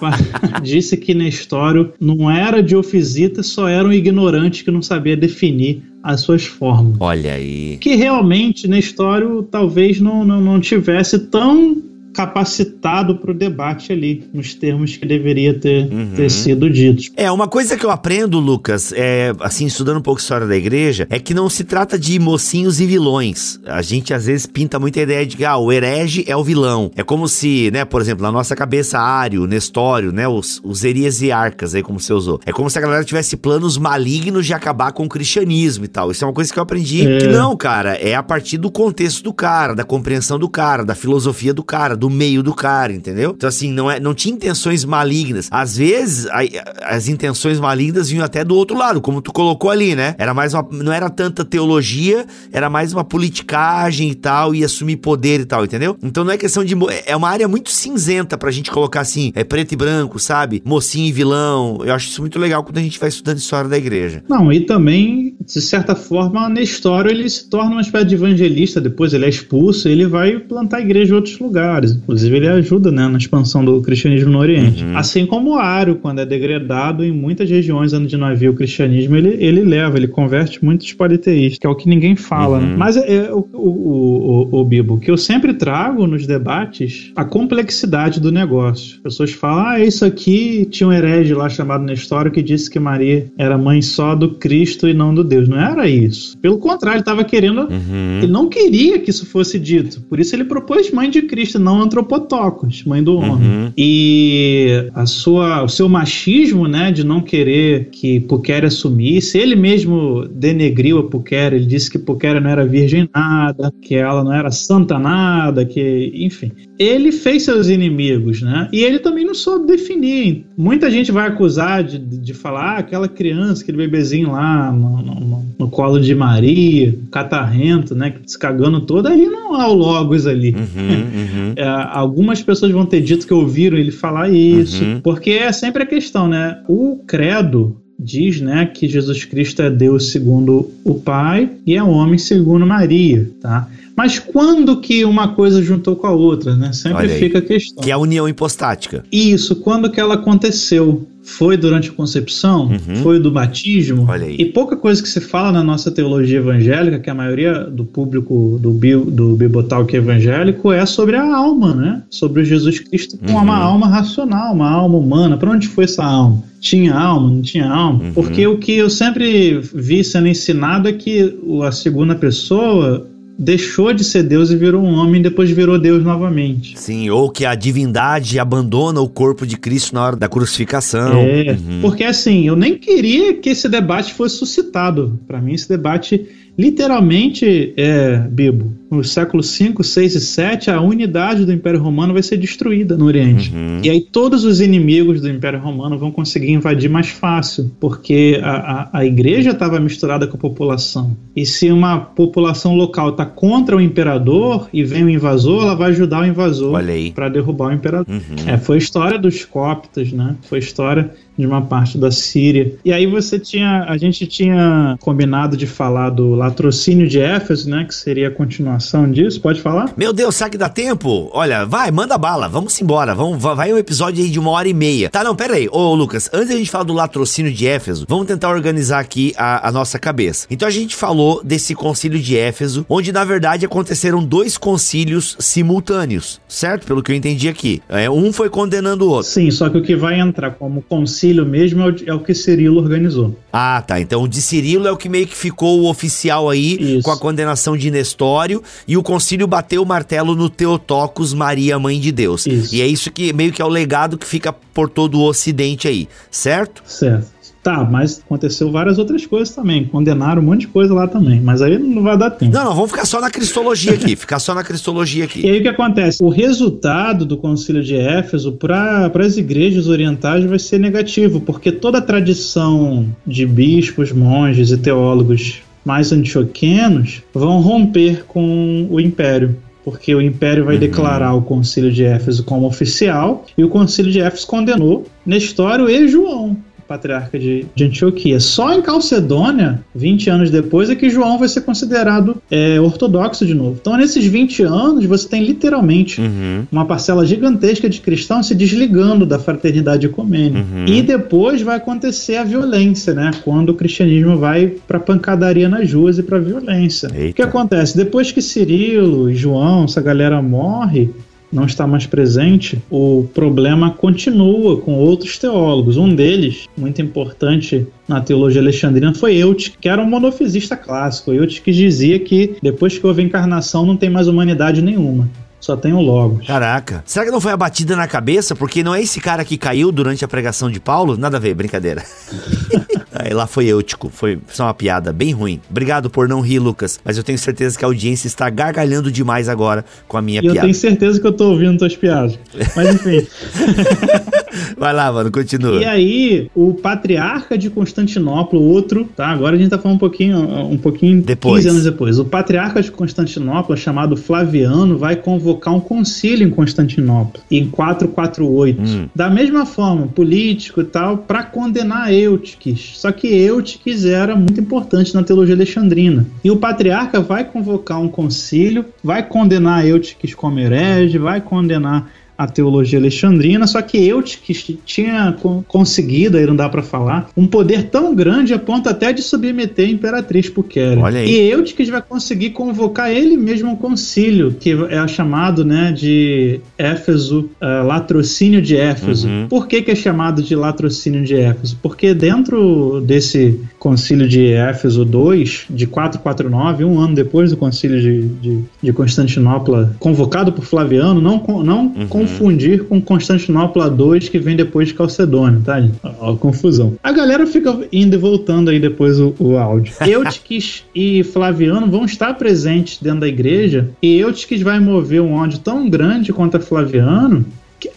disse 0.62 0.96
que 0.96 1.14
Nestório 1.14 1.92
não 2.00 2.30
era 2.30 2.62
de 2.62 2.76
Ofisita, 2.76 3.42
só 3.42 3.68
era 3.68 3.86
um 3.86 3.92
ignorante 3.92 4.64
que 4.64 4.70
não 4.70 4.82
sabia 4.82 5.16
definir 5.16 5.82
as 6.02 6.20
suas 6.22 6.44
formas. 6.44 6.96
Olha 6.98 7.34
aí. 7.34 7.78
Que 7.80 7.94
realmente 7.94 8.66
Nestório 8.66 9.42
talvez 9.42 10.00
não, 10.00 10.24
não, 10.24 10.40
não 10.40 10.60
tivesse 10.60 11.18
tão 11.18 11.82
capacitado 12.12 13.16
para 13.16 13.30
o 13.30 13.34
debate 13.34 13.92
ali, 13.92 14.28
nos 14.32 14.54
termos 14.54 14.96
que 14.96 15.06
deveria 15.06 15.58
ter, 15.58 15.90
uhum. 15.90 16.12
ter 16.14 16.30
sido 16.30 16.68
ditos. 16.68 17.10
É, 17.16 17.30
uma 17.30 17.48
coisa 17.48 17.76
que 17.76 17.84
eu 17.84 17.90
aprendo, 17.90 18.38
Lucas, 18.38 18.92
é, 18.96 19.32
assim, 19.40 19.66
estudando 19.66 19.98
um 19.98 20.02
pouco 20.02 20.20
a 20.20 20.22
história 20.22 20.46
da 20.46 20.56
igreja, 20.56 21.06
é 21.10 21.18
que 21.18 21.32
não 21.32 21.48
se 21.48 21.64
trata 21.64 21.98
de 21.98 22.18
mocinhos 22.18 22.80
e 22.80 22.86
vilões. 22.86 23.60
A 23.64 23.82
gente 23.82 24.12
às 24.12 24.26
vezes 24.26 24.46
pinta 24.46 24.78
muita 24.78 25.00
ideia 25.00 25.24
de 25.24 25.36
que 25.36 25.44
ah, 25.44 25.56
o 25.56 25.72
herege 25.72 26.24
é 26.26 26.36
o 26.36 26.42
vilão. 26.42 26.90
É 26.96 27.02
como 27.02 27.28
se, 27.28 27.70
né, 27.72 27.84
por 27.84 28.00
exemplo, 28.00 28.22
na 28.22 28.32
nossa 28.32 28.56
cabeça, 28.56 28.98
Ário, 28.98 29.46
Nestório, 29.46 30.12
né, 30.12 30.26
os, 30.26 30.60
os 30.64 30.84
heresiarcas 30.84 31.74
aí, 31.74 31.82
como 31.82 32.00
você 32.00 32.12
usou. 32.12 32.40
É 32.44 32.52
como 32.52 32.68
se 32.68 32.78
a 32.78 32.82
galera 32.82 33.04
tivesse 33.04 33.36
planos 33.36 33.78
malignos 33.78 34.46
de 34.46 34.52
acabar 34.52 34.92
com 34.92 35.04
o 35.04 35.08
cristianismo 35.08 35.84
e 35.84 35.88
tal. 35.88 36.10
Isso 36.10 36.24
é 36.24 36.26
uma 36.26 36.34
coisa 36.34 36.52
que 36.52 36.58
eu 36.58 36.62
aprendi 36.62 37.06
é. 37.06 37.18
que 37.18 37.26
não, 37.28 37.56
cara, 37.56 37.94
é 37.94 38.14
a 38.14 38.22
partir 38.22 38.58
do 38.58 38.70
contexto 38.70 39.22
do 39.22 39.32
cara, 39.32 39.74
da 39.74 39.84
compreensão 39.84 40.38
do 40.38 40.48
cara, 40.48 40.84
da 40.84 40.94
filosofia 40.94 41.54
do 41.54 41.62
cara, 41.62 41.96
do 42.00 42.08
meio 42.08 42.42
do 42.42 42.54
cara, 42.54 42.92
entendeu? 42.92 43.34
Então, 43.36 43.46
assim, 43.46 43.70
não, 43.70 43.90
é, 43.90 44.00
não 44.00 44.14
tinha 44.14 44.34
intenções 44.34 44.86
malignas. 44.86 45.48
Às 45.50 45.76
vezes, 45.76 46.26
a, 46.26 46.40
as 46.82 47.08
intenções 47.08 47.60
malignas 47.60 48.08
vinham 48.08 48.24
até 48.24 48.42
do 48.42 48.56
outro 48.56 48.76
lado, 48.76 49.02
como 49.02 49.20
tu 49.20 49.30
colocou 49.32 49.70
ali, 49.70 49.94
né? 49.94 50.14
Era 50.16 50.32
mais 50.32 50.54
uma, 50.54 50.66
não 50.72 50.92
era 50.92 51.10
tanta 51.10 51.44
teologia, 51.44 52.24
era 52.50 52.70
mais 52.70 52.94
uma 52.94 53.04
politicagem 53.04 54.08
e 54.10 54.14
tal, 54.14 54.54
e 54.54 54.64
assumir 54.64 54.96
poder 54.96 55.40
e 55.40 55.44
tal, 55.44 55.62
entendeu? 55.62 55.94
Então 56.02 56.24
não 56.24 56.32
é 56.32 56.38
questão 56.38 56.64
de. 56.64 56.74
É 57.04 57.14
uma 57.14 57.28
área 57.28 57.46
muito 57.46 57.70
cinzenta 57.70 58.38
pra 58.38 58.50
gente 58.50 58.70
colocar 58.70 59.02
assim, 59.02 59.30
é 59.34 59.44
preto 59.44 59.72
e 59.72 59.76
branco, 59.76 60.18
sabe? 60.18 60.62
Mocinho 60.64 61.06
e 61.06 61.12
vilão. 61.12 61.80
Eu 61.84 61.92
acho 61.92 62.08
isso 62.08 62.22
muito 62.22 62.38
legal 62.38 62.64
quando 62.64 62.78
a 62.78 62.82
gente 62.82 62.98
vai 62.98 63.10
estudando 63.10 63.36
história 63.36 63.68
da 63.68 63.76
igreja. 63.76 64.24
Não, 64.26 64.50
e 64.50 64.60
também, 64.60 65.34
de 65.44 65.60
certa 65.60 65.94
forma, 65.94 66.48
na 66.48 66.62
história 66.62 67.10
ele 67.10 67.28
se 67.28 67.46
torna 67.48 67.72
uma 67.72 67.82
espécie 67.82 68.06
de 68.06 68.14
evangelista, 68.14 68.80
depois 68.80 69.12
ele 69.12 69.26
é 69.26 69.28
expulso, 69.28 69.86
ele 69.86 70.06
vai 70.06 70.38
plantar 70.38 70.80
igreja 70.80 71.12
em 71.12 71.16
outros 71.16 71.38
lugares. 71.38 71.89
Inclusive 71.90 72.36
ele 72.36 72.48
ajuda 72.48 72.90
né, 72.90 73.06
na 73.08 73.18
expansão 73.18 73.64
do 73.64 73.80
cristianismo 73.82 74.30
no 74.30 74.38
Oriente. 74.38 74.84
Uhum. 74.84 74.96
Assim 74.96 75.26
como 75.26 75.50
o 75.50 75.58
Ário, 75.58 75.96
quando 75.96 76.20
é 76.20 76.26
degradado 76.26 77.04
em 77.04 77.12
muitas 77.12 77.48
regiões 77.48 77.92
onde 77.92 78.16
não 78.16 78.26
havia 78.26 78.50
o 78.50 78.54
cristianismo, 78.54 79.16
ele, 79.16 79.36
ele 79.38 79.62
leva, 79.62 79.96
ele 79.96 80.08
converte 80.08 80.64
muitos 80.64 80.92
politeístas, 80.92 81.58
que 81.58 81.66
é 81.66 81.70
o 81.70 81.74
que 81.74 81.88
ninguém 81.88 82.16
fala. 82.16 82.58
Né? 82.58 82.64
Uhum. 82.64 82.70
Né? 82.70 82.76
Mas 82.76 82.96
é, 82.96 83.14
é, 83.14 83.32
o, 83.32 83.46
o, 83.52 84.48
o, 84.52 84.60
o, 84.60 84.64
Bibo, 84.64 84.98
que 84.98 85.10
eu 85.10 85.16
sempre 85.16 85.54
trago 85.54 86.06
nos 86.06 86.26
debates 86.26 87.12
a 87.16 87.24
complexidade 87.24 88.20
do 88.20 88.30
negócio. 88.30 88.96
As 88.96 89.02
pessoas 89.02 89.32
falam, 89.32 89.66
ah, 89.66 89.80
isso 89.80 90.04
aqui 90.04 90.66
tinha 90.70 90.88
um 90.88 90.92
herege 90.92 91.34
lá 91.34 91.48
chamado 91.48 91.84
Nestório 91.84 92.30
que 92.30 92.42
disse 92.42 92.70
que 92.70 92.78
Maria 92.78 93.26
era 93.36 93.58
mãe 93.58 93.82
só 93.82 94.14
do 94.14 94.34
Cristo 94.34 94.88
e 94.88 94.94
não 94.94 95.14
do 95.14 95.24
Deus. 95.24 95.48
Não 95.48 95.58
era 95.58 95.88
isso. 95.88 96.36
Pelo 96.38 96.58
contrário, 96.58 96.96
ele 96.96 97.02
estava 97.02 97.24
querendo, 97.24 97.62
uhum. 97.62 98.18
ele 98.18 98.32
não 98.32 98.48
queria 98.48 98.98
que 98.98 99.10
isso 99.10 99.26
fosse 99.26 99.58
dito. 99.58 100.00
Por 100.02 100.20
isso 100.20 100.34
ele 100.34 100.44
propôs 100.44 100.90
mãe 100.90 101.10
de 101.10 101.22
Cristo, 101.22 101.58
não 101.58 101.79
antropotocos, 101.80 102.84
mãe 102.84 103.02
do 103.02 103.16
homem. 103.16 103.48
Uhum. 103.48 103.72
E 103.76 104.88
a 104.94 105.06
sua, 105.06 105.62
o 105.62 105.68
seu 105.68 105.88
machismo, 105.88 106.68
né, 106.68 106.90
de 106.92 107.04
não 107.04 107.20
querer 107.20 107.90
que 107.90 108.20
Puquera 108.20 108.66
assumisse, 108.66 109.38
ele 109.38 109.56
mesmo 109.56 110.26
denegriu 110.28 110.98
a 110.98 111.04
Puquera, 111.04 111.56
ele 111.56 111.66
disse 111.66 111.90
que 111.90 111.98
Puquera 111.98 112.40
não 112.40 112.50
era 112.50 112.66
virgem 112.66 113.08
nada, 113.14 113.72
que 113.82 113.94
ela 113.94 114.22
não 114.24 114.32
era 114.32 114.50
santa 114.50 114.98
nada, 114.98 115.64
que, 115.64 116.12
enfim. 116.14 116.52
Ele 116.80 117.12
fez 117.12 117.42
seus 117.42 117.68
inimigos, 117.68 118.40
né? 118.40 118.66
E 118.72 118.82
ele 118.82 118.98
também 118.98 119.22
não 119.22 119.34
soube 119.34 119.66
definir. 119.66 120.46
Muita 120.56 120.90
gente 120.90 121.12
vai 121.12 121.28
acusar 121.28 121.84
de, 121.84 121.98
de 121.98 122.32
falar 122.32 122.60
ah, 122.60 122.78
aquela 122.78 123.06
criança, 123.06 123.62
aquele 123.62 123.76
bebezinho 123.76 124.32
lá 124.32 124.72
no, 124.72 125.02
no, 125.02 125.46
no 125.58 125.68
colo 125.68 126.00
de 126.00 126.14
Maria, 126.14 126.98
catarrento, 127.10 127.94
né, 127.94 128.14
se 128.26 128.38
cagando 128.38 128.80
todo, 128.80 129.06
ali 129.08 129.26
não 129.26 129.54
há 129.54 129.68
o 129.68 129.74
Logos 129.74 130.26
ali. 130.26 130.54
Uhum, 130.54 130.60
uhum. 130.64 131.50
É, 131.60 131.66
algumas 131.66 132.40
pessoas 132.42 132.70
vão 132.72 132.86
ter 132.86 133.00
dito 133.00 133.26
que 133.26 133.34
ouviram 133.34 133.76
ele 133.76 133.90
falar 133.90 134.30
isso, 134.30 134.82
uhum. 134.82 135.00
porque 135.00 135.32
é 135.32 135.52
sempre 135.52 135.82
a 135.82 135.86
questão, 135.86 136.28
né? 136.28 136.62
O 136.68 137.02
credo 137.06 137.79
diz, 138.02 138.40
né, 138.40 138.64
que 138.64 138.88
Jesus 138.88 139.24
Cristo 139.24 139.60
é 139.60 139.70
Deus 139.70 140.10
segundo 140.10 140.70
o 140.82 140.94
Pai 140.94 141.50
e 141.66 141.76
é 141.76 141.82
homem 141.82 142.18
segundo 142.18 142.66
Maria, 142.66 143.30
tá? 143.40 143.68
Mas 143.94 144.18
quando 144.18 144.80
que 144.80 145.04
uma 145.04 145.28
coisa 145.34 145.62
juntou 145.62 145.94
com 145.94 146.06
a 146.06 146.10
outra, 146.10 146.56
né? 146.56 146.72
Sempre 146.72 147.06
fica 147.10 147.38
a 147.38 147.42
questão. 147.42 147.84
Que 147.84 147.90
é 147.90 147.92
a 147.92 147.98
união 147.98 148.26
hipostática. 148.26 149.04
Isso, 149.12 149.56
quando 149.56 149.90
que 149.90 150.00
ela 150.00 150.14
aconteceu? 150.14 151.06
Foi 151.22 151.56
durante 151.56 151.90
a 151.90 151.92
concepção? 151.92 152.68
Uhum. 152.68 152.96
Foi 153.02 153.20
do 153.20 153.30
batismo? 153.30 154.04
E 154.38 154.46
pouca 154.46 154.76
coisa 154.76 155.02
que 155.02 155.08
se 155.08 155.20
fala 155.20 155.52
na 155.52 155.62
nossa 155.62 155.90
teologia 155.90 156.38
evangélica, 156.38 156.98
que 156.98 157.10
a 157.10 157.14
maioria 157.14 157.64
do 157.64 157.84
público 157.84 158.58
do, 158.60 158.70
bio, 158.70 159.04
do 159.04 159.36
Bibotal 159.36 159.84
que 159.84 159.96
é 159.96 159.98
evangélico, 159.98 160.72
é 160.72 160.84
sobre 160.86 161.16
a 161.16 161.36
alma, 161.36 161.74
né? 161.74 162.02
Sobre 162.10 162.42
o 162.42 162.44
Jesus 162.44 162.80
Cristo 162.80 163.18
com 163.18 163.32
uhum. 163.32 163.42
uma 163.42 163.56
alma 163.56 163.86
racional, 163.86 164.54
uma 164.54 164.70
alma 164.70 164.98
humana. 164.98 165.36
Para 165.36 165.50
onde 165.50 165.68
foi 165.68 165.84
essa 165.84 166.04
alma? 166.04 166.42
Tinha 166.60 166.94
alma, 166.94 167.30
não 167.30 167.42
tinha 167.42 167.70
alma? 167.70 168.04
Uhum. 168.04 168.12
Porque 168.12 168.46
o 168.46 168.58
que 168.58 168.72
eu 168.72 168.90
sempre 168.90 169.60
vi 169.74 170.02
sendo 170.04 170.28
ensinado 170.28 170.88
é 170.88 170.92
que 170.92 171.38
a 171.66 171.72
segunda 171.72 172.14
pessoa 172.14 173.06
deixou 173.40 173.94
de 173.94 174.04
ser 174.04 174.22
Deus 174.22 174.50
e 174.50 174.56
virou 174.56 174.84
um 174.84 174.92
homem, 174.92 175.20
e 175.20 175.24
depois 175.24 175.50
virou 175.50 175.78
Deus 175.78 176.04
novamente. 176.04 176.78
Sim, 176.78 177.08
ou 177.08 177.30
que 177.30 177.46
a 177.46 177.54
divindade 177.54 178.38
abandona 178.38 179.00
o 179.00 179.08
corpo 179.08 179.46
de 179.46 179.56
Cristo 179.56 179.94
na 179.94 180.04
hora 180.04 180.16
da 180.16 180.28
crucificação. 180.28 181.18
É, 181.20 181.52
uhum. 181.52 181.80
porque 181.80 182.04
assim, 182.04 182.46
eu 182.46 182.54
nem 182.54 182.76
queria 182.76 183.32
que 183.32 183.48
esse 183.48 183.66
debate 183.66 184.12
fosse 184.12 184.36
suscitado. 184.36 185.18
Para 185.26 185.40
mim, 185.40 185.54
esse 185.54 185.66
debate 185.66 186.28
literalmente 186.58 187.72
é, 187.76 188.18
Bibo, 188.30 188.72
nos 188.90 189.10
séculos 189.10 189.50
5, 189.50 189.84
6 189.84 190.14
e 190.16 190.20
7, 190.20 190.70
a 190.70 190.80
unidade 190.80 191.44
do 191.44 191.52
Império 191.52 191.80
Romano 191.80 192.12
vai 192.12 192.22
ser 192.22 192.36
destruída 192.36 192.96
no 192.96 193.04
Oriente. 193.04 193.52
Uhum. 193.54 193.80
E 193.84 193.88
aí 193.88 194.00
todos 194.00 194.44
os 194.44 194.60
inimigos 194.60 195.20
do 195.20 195.28
Império 195.28 195.60
Romano 195.60 195.96
vão 195.96 196.10
conseguir 196.10 196.50
invadir 196.50 196.90
mais 196.90 197.08
fácil, 197.08 197.70
porque 197.78 198.40
a, 198.42 198.50
a, 198.50 198.98
a 198.98 199.06
igreja 199.06 199.50
estava 199.50 199.78
misturada 199.78 200.26
com 200.26 200.36
a 200.36 200.40
população. 200.40 201.16
E 201.36 201.46
se 201.46 201.70
uma 201.70 201.98
população 202.00 202.74
local 202.74 203.10
está 203.10 203.24
contra 203.24 203.76
o 203.76 203.80
imperador 203.80 204.68
e 204.72 204.82
vem 204.82 205.04
o 205.04 205.06
um 205.06 205.10
invasor, 205.10 205.62
ela 205.62 205.76
vai 205.76 205.90
ajudar 205.90 206.22
o 206.22 206.26
invasor 206.26 206.72
para 207.14 207.28
derrubar 207.28 207.68
o 207.68 207.72
imperador. 207.72 208.12
Uhum. 208.12 208.48
É, 208.48 208.58
foi 208.58 208.76
a 208.76 208.78
história 208.78 209.18
dos 209.18 209.44
coptas, 209.44 210.12
né? 210.12 210.34
Foi 210.42 210.58
a 210.58 210.60
história 210.60 211.10
de 211.40 211.46
uma 211.46 211.62
parte 211.62 211.96
da 211.96 212.10
Síria. 212.10 212.74
E 212.84 212.92
aí 212.92 213.06
você 213.06 213.38
tinha, 213.38 213.84
a 213.84 213.96
gente 213.96 214.26
tinha 214.26 214.96
combinado 215.00 215.56
de 215.56 215.66
falar 215.66 216.10
do 216.10 216.34
latrocínio 216.40 217.06
de 217.06 217.20
Éfeso, 217.20 217.68
né, 217.68 217.84
que 217.84 217.94
seria 217.94 218.28
a 218.28 218.30
continuação 218.30 219.10
disso. 219.10 219.40
Pode 219.40 219.60
falar? 219.60 219.92
Meu 219.96 220.12
Deus, 220.12 220.36
será 220.36 220.50
que 220.50 220.58
dá 220.58 220.68
tempo? 220.68 221.30
Olha, 221.32 221.64
vai, 221.64 221.90
manda 221.90 222.16
bala, 222.16 222.48
vamos 222.48 222.80
embora. 222.80 223.14
Vamos, 223.14 223.40
vai 223.42 223.72
um 223.72 223.78
episódio 223.78 224.24
aí 224.24 224.30
de 224.30 224.38
uma 224.38 224.50
hora 224.50 224.68
e 224.68 224.74
meia. 224.74 225.10
Tá, 225.10 225.22
não, 225.22 225.36
pera 225.36 225.54
aí. 225.54 225.68
Ô, 225.70 225.94
Lucas, 225.94 226.30
antes 226.32 226.48
da 226.48 226.56
gente 226.56 226.70
falar 226.70 226.84
do 226.84 226.92
latrocínio 226.92 227.52
de 227.52 227.66
Éfeso, 227.66 228.06
vamos 228.08 228.26
tentar 228.26 228.50
organizar 228.50 229.00
aqui 229.00 229.34
a, 229.36 229.68
a 229.68 229.72
nossa 229.72 229.98
cabeça. 229.98 230.46
Então 230.50 230.66
a 230.66 230.70
gente 230.70 230.96
falou 230.96 231.42
desse 231.44 231.74
concílio 231.74 232.18
de 232.18 232.36
Éfeso, 232.36 232.86
onde 232.88 233.12
na 233.12 233.24
verdade 233.24 233.66
aconteceram 233.66 234.24
dois 234.24 234.56
concílios 234.56 235.36
simultâneos, 235.38 236.40
certo? 236.48 236.86
Pelo 236.86 237.02
que 237.02 237.12
eu 237.12 237.16
entendi 237.16 237.48
aqui. 237.48 237.82
É, 237.88 238.08
um 238.08 238.32
foi 238.32 238.48
condenando 238.48 239.06
o 239.06 239.10
outro. 239.10 239.30
Sim, 239.30 239.50
só 239.50 239.68
que 239.68 239.78
o 239.78 239.82
que 239.82 239.96
vai 239.96 240.18
entrar 240.18 240.52
como 240.52 240.82
concílio 240.82 241.44
mesmo 241.44 241.82
é 241.82 241.86
o, 241.86 241.96
é 242.06 242.14
o, 242.14 242.20
que 242.20 242.34
Cirilo 242.34 242.80
organizou. 242.80 243.36
Ah, 243.52 243.82
tá. 243.86 244.00
Então 244.00 244.22
o 244.22 244.28
de 244.28 244.40
Cirilo 244.40 244.86
é 244.86 244.92
o 244.92 244.96
que 244.96 245.08
meio 245.08 245.26
que 245.26 245.36
ficou 245.36 245.80
o 245.80 245.88
oficial 245.90 246.29
aí 246.38 246.96
Isso. 246.96 247.02
com 247.02 247.10
a 247.10 247.18
condenação 247.18 247.76
de 247.76 247.90
Nestório 247.90 248.62
e 248.86 248.96
o 248.96 249.02
concílio 249.02 249.46
bateu 249.46 249.82
o 249.82 249.86
martelo 249.86 250.34
no 250.34 250.48
Teotocos, 250.48 251.34
Maria, 251.34 251.78
Mãe 251.78 251.98
de 251.98 252.12
Deus. 252.12 252.46
Isso. 252.46 252.74
E 252.74 252.82
é 252.82 252.86
isso 252.86 253.10
que 253.10 253.32
meio 253.32 253.52
que 253.52 253.62
é 253.62 253.64
o 253.64 253.68
legado 253.68 254.18
que 254.18 254.26
fica 254.26 254.52
por 254.52 254.88
todo 254.88 255.18
o 255.18 255.24
ocidente 255.24 255.88
aí, 255.88 256.08
certo? 256.30 256.82
Certo. 256.86 257.40
Tá, 257.62 257.84
mas 257.84 258.22
aconteceu 258.24 258.72
várias 258.72 258.98
outras 258.98 259.26
coisas 259.26 259.54
também. 259.54 259.84
Condenaram 259.84 260.40
um 260.40 260.44
monte 260.44 260.62
de 260.62 260.68
coisa 260.68 260.94
lá 260.94 261.06
também. 261.06 261.40
Mas 261.40 261.60
aí 261.60 261.78
não 261.78 262.02
vai 262.02 262.16
dar 262.16 262.30
tempo. 262.30 262.54
Não, 262.54 262.64
não, 262.64 262.74
vamos 262.74 262.90
ficar 262.90 263.04
só 263.04 263.20
na 263.20 263.30
cristologia 263.30 263.92
aqui. 263.92 264.16
ficar 264.16 264.38
só 264.38 264.54
na 264.54 264.64
cristologia 264.64 265.24
aqui. 265.24 265.44
E 265.44 265.50
aí 265.50 265.58
o 265.58 265.62
que 265.62 265.68
acontece? 265.68 266.22
O 266.22 266.30
resultado 266.30 267.26
do 267.26 267.36
concílio 267.36 267.82
de 267.82 267.96
Éfeso 267.96 268.52
para 268.52 269.12
as 269.14 269.36
igrejas 269.36 269.88
orientais 269.88 270.44
vai 270.46 270.58
ser 270.58 270.78
negativo, 270.78 271.40
porque 271.40 271.70
toda 271.70 271.98
a 271.98 272.02
tradição 272.02 273.06
de 273.26 273.44
bispos, 273.44 274.10
monges 274.10 274.70
e 274.70 274.78
teólogos 274.78 275.60
mais 275.84 276.12
antioquenos 276.12 277.22
vão 277.32 277.60
romper 277.60 278.24
com 278.26 278.86
o 278.90 279.00
império 279.00 279.56
porque 279.84 280.14
o 280.14 280.20
Império 280.20 280.64
vai 280.64 280.74
uhum. 280.74 280.80
declarar 280.80 281.34
o 281.34 281.42
Concílio 281.42 281.90
de 281.90 282.04
Éfeso 282.04 282.44
como 282.44 282.66
oficial 282.66 283.46
e 283.56 283.64
o 283.64 283.68
Concílio 283.68 284.12
de 284.12 284.20
Éfeso 284.20 284.46
condenou 284.46 285.06
Nestório 285.24 285.88
e 285.88 286.06
João 286.06 286.56
patriarca 286.90 287.38
de, 287.38 287.66
de, 287.72 287.84
Antioquia. 287.84 288.40
Só 288.40 288.74
em 288.74 288.82
Calcedônia, 288.82 289.80
20 289.94 290.28
anos 290.28 290.50
depois, 290.50 290.90
é 290.90 290.96
que 290.96 291.08
João 291.08 291.38
vai 291.38 291.48
ser 291.48 291.60
considerado 291.60 292.42
é, 292.50 292.80
ortodoxo 292.80 293.46
de 293.46 293.54
novo. 293.54 293.78
Então, 293.80 293.96
nesses 293.96 294.24
20 294.26 294.64
anos, 294.64 295.04
você 295.04 295.28
tem 295.28 295.44
literalmente 295.44 296.20
uhum. 296.20 296.66
uma 296.72 296.84
parcela 296.84 297.24
gigantesca 297.24 297.88
de 297.88 298.00
cristãos 298.00 298.48
se 298.48 298.56
desligando 298.56 299.24
da 299.24 299.38
fraternidade 299.38 300.06
ecumênica. 300.06 300.58
Uhum. 300.58 300.86
E 300.88 301.00
depois 301.00 301.62
vai 301.62 301.76
acontecer 301.76 302.36
a 302.36 302.42
violência, 302.42 303.14
né? 303.14 303.30
Quando 303.44 303.70
o 303.70 303.74
cristianismo 303.74 304.36
vai 304.36 304.66
para 304.88 304.98
pancadaria 304.98 305.68
nas 305.68 305.92
ruas 305.92 306.18
e 306.18 306.24
para 306.24 306.40
violência. 306.40 307.08
Eita. 307.14 307.30
O 307.30 307.34
que 307.34 307.42
acontece? 307.42 307.96
Depois 307.96 308.32
que 308.32 308.42
Cirilo 308.42 309.30
e 309.30 309.36
João, 309.36 309.84
essa 309.84 310.00
galera 310.00 310.42
morre, 310.42 311.10
não 311.52 311.64
está 311.64 311.86
mais 311.86 312.06
presente, 312.06 312.82
o 312.90 313.26
problema 313.34 313.90
continua 313.90 314.80
com 314.80 314.94
outros 314.94 315.38
teólogos. 315.38 315.96
Um 315.96 316.14
deles, 316.14 316.66
muito 316.76 317.02
importante 317.02 317.86
na 318.06 318.20
teologia 318.20 318.60
alexandrina, 318.60 319.14
foi 319.14 319.36
Eut, 319.36 319.74
que 319.80 319.88
era 319.88 320.00
um 320.00 320.08
monofisista 320.08 320.76
clássico. 320.76 321.32
Eut 321.32 321.60
que 321.62 321.72
dizia 321.72 322.18
que 322.18 322.56
depois 322.62 322.96
que 322.96 323.06
houve 323.06 323.22
encarnação 323.22 323.84
não 323.84 323.96
tem 323.96 324.10
mais 324.10 324.28
humanidade 324.28 324.82
nenhuma. 324.82 325.28
Só 325.60 325.76
tem 325.76 325.92
o 325.92 326.00
Logos. 326.00 326.46
Caraca. 326.46 327.02
Será 327.04 327.26
que 327.26 327.30
não 327.30 327.40
foi 327.40 327.52
a 327.52 327.56
batida 327.56 327.94
na 327.94 328.08
cabeça? 328.08 328.56
Porque 328.56 328.82
não 328.82 328.94
é 328.94 329.02
esse 329.02 329.20
cara 329.20 329.44
que 329.44 329.58
caiu 329.58 329.92
durante 329.92 330.24
a 330.24 330.28
pregação 330.28 330.70
de 330.70 330.80
Paulo? 330.80 331.18
Nada 331.18 331.36
a 331.36 331.40
ver, 331.40 331.54
brincadeira. 331.54 332.02
Aí 333.24 333.32
lá 333.32 333.46
foi 333.46 333.66
eutico, 333.66 334.10
foi 334.10 334.38
só 334.48 334.64
uma 334.64 334.74
piada 334.74 335.12
bem 335.12 335.32
ruim. 335.32 335.60
Obrigado 335.70 336.08
por 336.08 336.28
não 336.28 336.40
rir, 336.40 336.58
Lucas, 336.58 336.98
mas 337.04 337.16
eu 337.16 337.24
tenho 337.24 337.38
certeza 337.38 337.78
que 337.78 337.84
a 337.84 337.88
audiência 337.88 338.26
está 338.26 338.48
gargalhando 338.48 339.10
demais 339.10 339.48
agora 339.48 339.84
com 340.08 340.16
a 340.16 340.22
minha 340.22 340.38
e 340.38 340.42
piada. 340.42 340.58
Eu 340.58 340.62
tenho 340.62 340.74
certeza 340.74 341.20
que 341.20 341.26
eu 341.26 341.32
tô 341.32 341.50
ouvindo 341.50 341.78
tuas 341.78 341.96
piadas. 341.96 342.38
Mas 342.74 342.94
enfim. 342.94 343.26
Vai 344.76 344.92
lá, 344.92 345.12
mano, 345.12 345.30
continua. 345.30 345.80
E 345.80 345.84
aí, 345.84 346.50
o 346.54 346.74
patriarca 346.74 347.56
de 347.56 347.70
Constantinopla, 347.70 348.58
outro, 348.58 349.08
tá? 349.16 349.28
Agora 349.28 349.56
a 349.56 349.58
gente 349.58 349.70
tá 349.70 349.78
falando 349.78 349.96
um 349.96 350.00
pouquinho, 350.00 350.38
um 350.38 350.78
pouquinho 350.78 351.22
depois. 351.22 351.64
15 351.64 351.68
anos 351.68 351.84
depois. 351.84 352.18
O 352.18 352.24
patriarca 352.24 352.82
de 352.82 352.90
Constantinopla, 352.90 353.76
chamado 353.76 354.16
Flaviano, 354.16 354.98
vai 354.98 355.16
convocar 355.16 355.74
um 355.74 355.80
concílio 355.80 356.46
em 356.46 356.50
Constantinopla, 356.50 357.42
em 357.50 357.68
448. 357.68 358.80
Hum. 358.80 359.08
Da 359.14 359.28
mesma 359.30 359.66
forma, 359.66 360.06
político 360.06 360.80
e 360.80 360.84
tal, 360.84 361.18
para 361.18 361.42
condenar 361.42 362.12
Eutiques. 362.12 362.92
Só 362.94 363.09
Que 363.12 363.28
Eutiques 363.28 364.04
era 364.04 364.36
muito 364.36 364.60
importante 364.60 365.14
na 365.14 365.22
teologia 365.22 365.54
alexandrina. 365.54 366.26
E 366.42 366.50
o 366.50 366.56
patriarca 366.56 367.20
vai 367.20 367.44
convocar 367.44 368.00
um 368.00 368.08
concílio, 368.08 368.84
vai 369.02 369.22
condenar 369.22 369.86
Eutiques 369.86 370.34
como 370.34 370.58
herege, 370.58 371.18
vai 371.18 371.40
condenar 371.40 372.10
a 372.40 372.46
teologia 372.46 372.98
alexandrina, 372.98 373.66
só 373.66 373.82
que 373.82 373.98
Eutiques 373.98 374.74
tinha 374.86 375.36
conseguido, 375.68 376.38
aí 376.38 376.46
não 376.46 376.56
dá 376.56 376.70
para 376.70 376.82
falar, 376.82 377.28
um 377.36 377.46
poder 377.46 377.90
tão 377.90 378.14
grande 378.14 378.54
a 378.54 378.58
ponto 378.58 378.88
até 378.88 379.12
de 379.12 379.20
submeter 379.20 379.86
a 379.86 379.90
imperatriz 379.90 380.48
Pukeri. 380.48 380.98
Olha 380.98 381.20
aí. 381.20 381.30
E 381.30 381.50
Eutiques 381.50 381.90
vai 381.90 382.00
conseguir 382.00 382.50
convocar 382.50 383.10
ele 383.10 383.36
mesmo 383.36 383.72
um 383.72 383.76
concílio, 383.76 384.56
que 384.58 384.70
é 384.88 385.06
chamado 385.06 385.66
né, 385.66 385.92
de 385.92 386.60
Éfeso, 386.78 387.50
uh, 387.60 387.86
latrocínio 387.86 388.62
de 388.62 388.74
Éfeso. 388.74 389.28
Uhum. 389.28 389.46
Por 389.46 389.68
que, 389.68 389.82
que 389.82 389.90
é 389.90 389.94
chamado 389.94 390.42
de 390.42 390.56
latrocínio 390.56 391.22
de 391.22 391.34
Éfeso? 391.34 391.78
Porque 391.82 392.14
dentro 392.14 393.02
desse 393.02 393.60
concílio 393.78 394.26
de 394.26 394.52
Éfeso 394.52 395.02
II, 395.02 395.44
de 395.68 395.86
449, 395.86 396.84
um 396.84 396.98
ano 396.98 397.14
depois 397.14 397.50
do 397.50 397.58
concílio 397.58 398.00
de, 398.00 398.28
de, 398.40 398.64
de 398.82 398.92
Constantinopla, 398.94 399.94
convocado 399.98 400.52
por 400.52 400.64
Flaviano, 400.64 401.20
não, 401.20 401.36
não 401.62 401.84
uhum 401.84 402.29
confundir 402.30 402.84
com 402.84 403.00
Constantinopla 403.00 403.94
II, 403.98 404.20
que 404.20 404.38
vem 404.38 404.56
depois 404.56 404.88
de 404.88 404.94
Calcedônia, 404.94 405.60
tá? 405.64 405.82
Ó, 406.20 406.36
confusão. 406.36 406.94
A 407.02 407.12
galera 407.12 407.46
fica 407.46 407.78
indo 407.92 408.14
e 408.14 408.18
voltando 408.18 408.70
aí 408.70 408.78
depois 408.80 409.18
o, 409.20 409.34
o 409.38 409.56
áudio. 409.56 409.92
Eutiques 410.06 410.84
e 410.94 411.22
Flaviano 411.24 411.90
vão 411.90 412.04
estar 412.04 412.34
presentes 412.34 412.98
dentro 413.00 413.20
da 413.20 413.28
igreja, 413.28 413.90
e 414.02 414.18
Eutiques 414.18 414.62
vai 414.62 414.80
mover 414.80 415.20
um 415.20 415.34
ódio 415.34 415.58
tão 415.58 415.88
grande 415.88 416.32
contra 416.32 416.60
Flaviano 416.60 417.44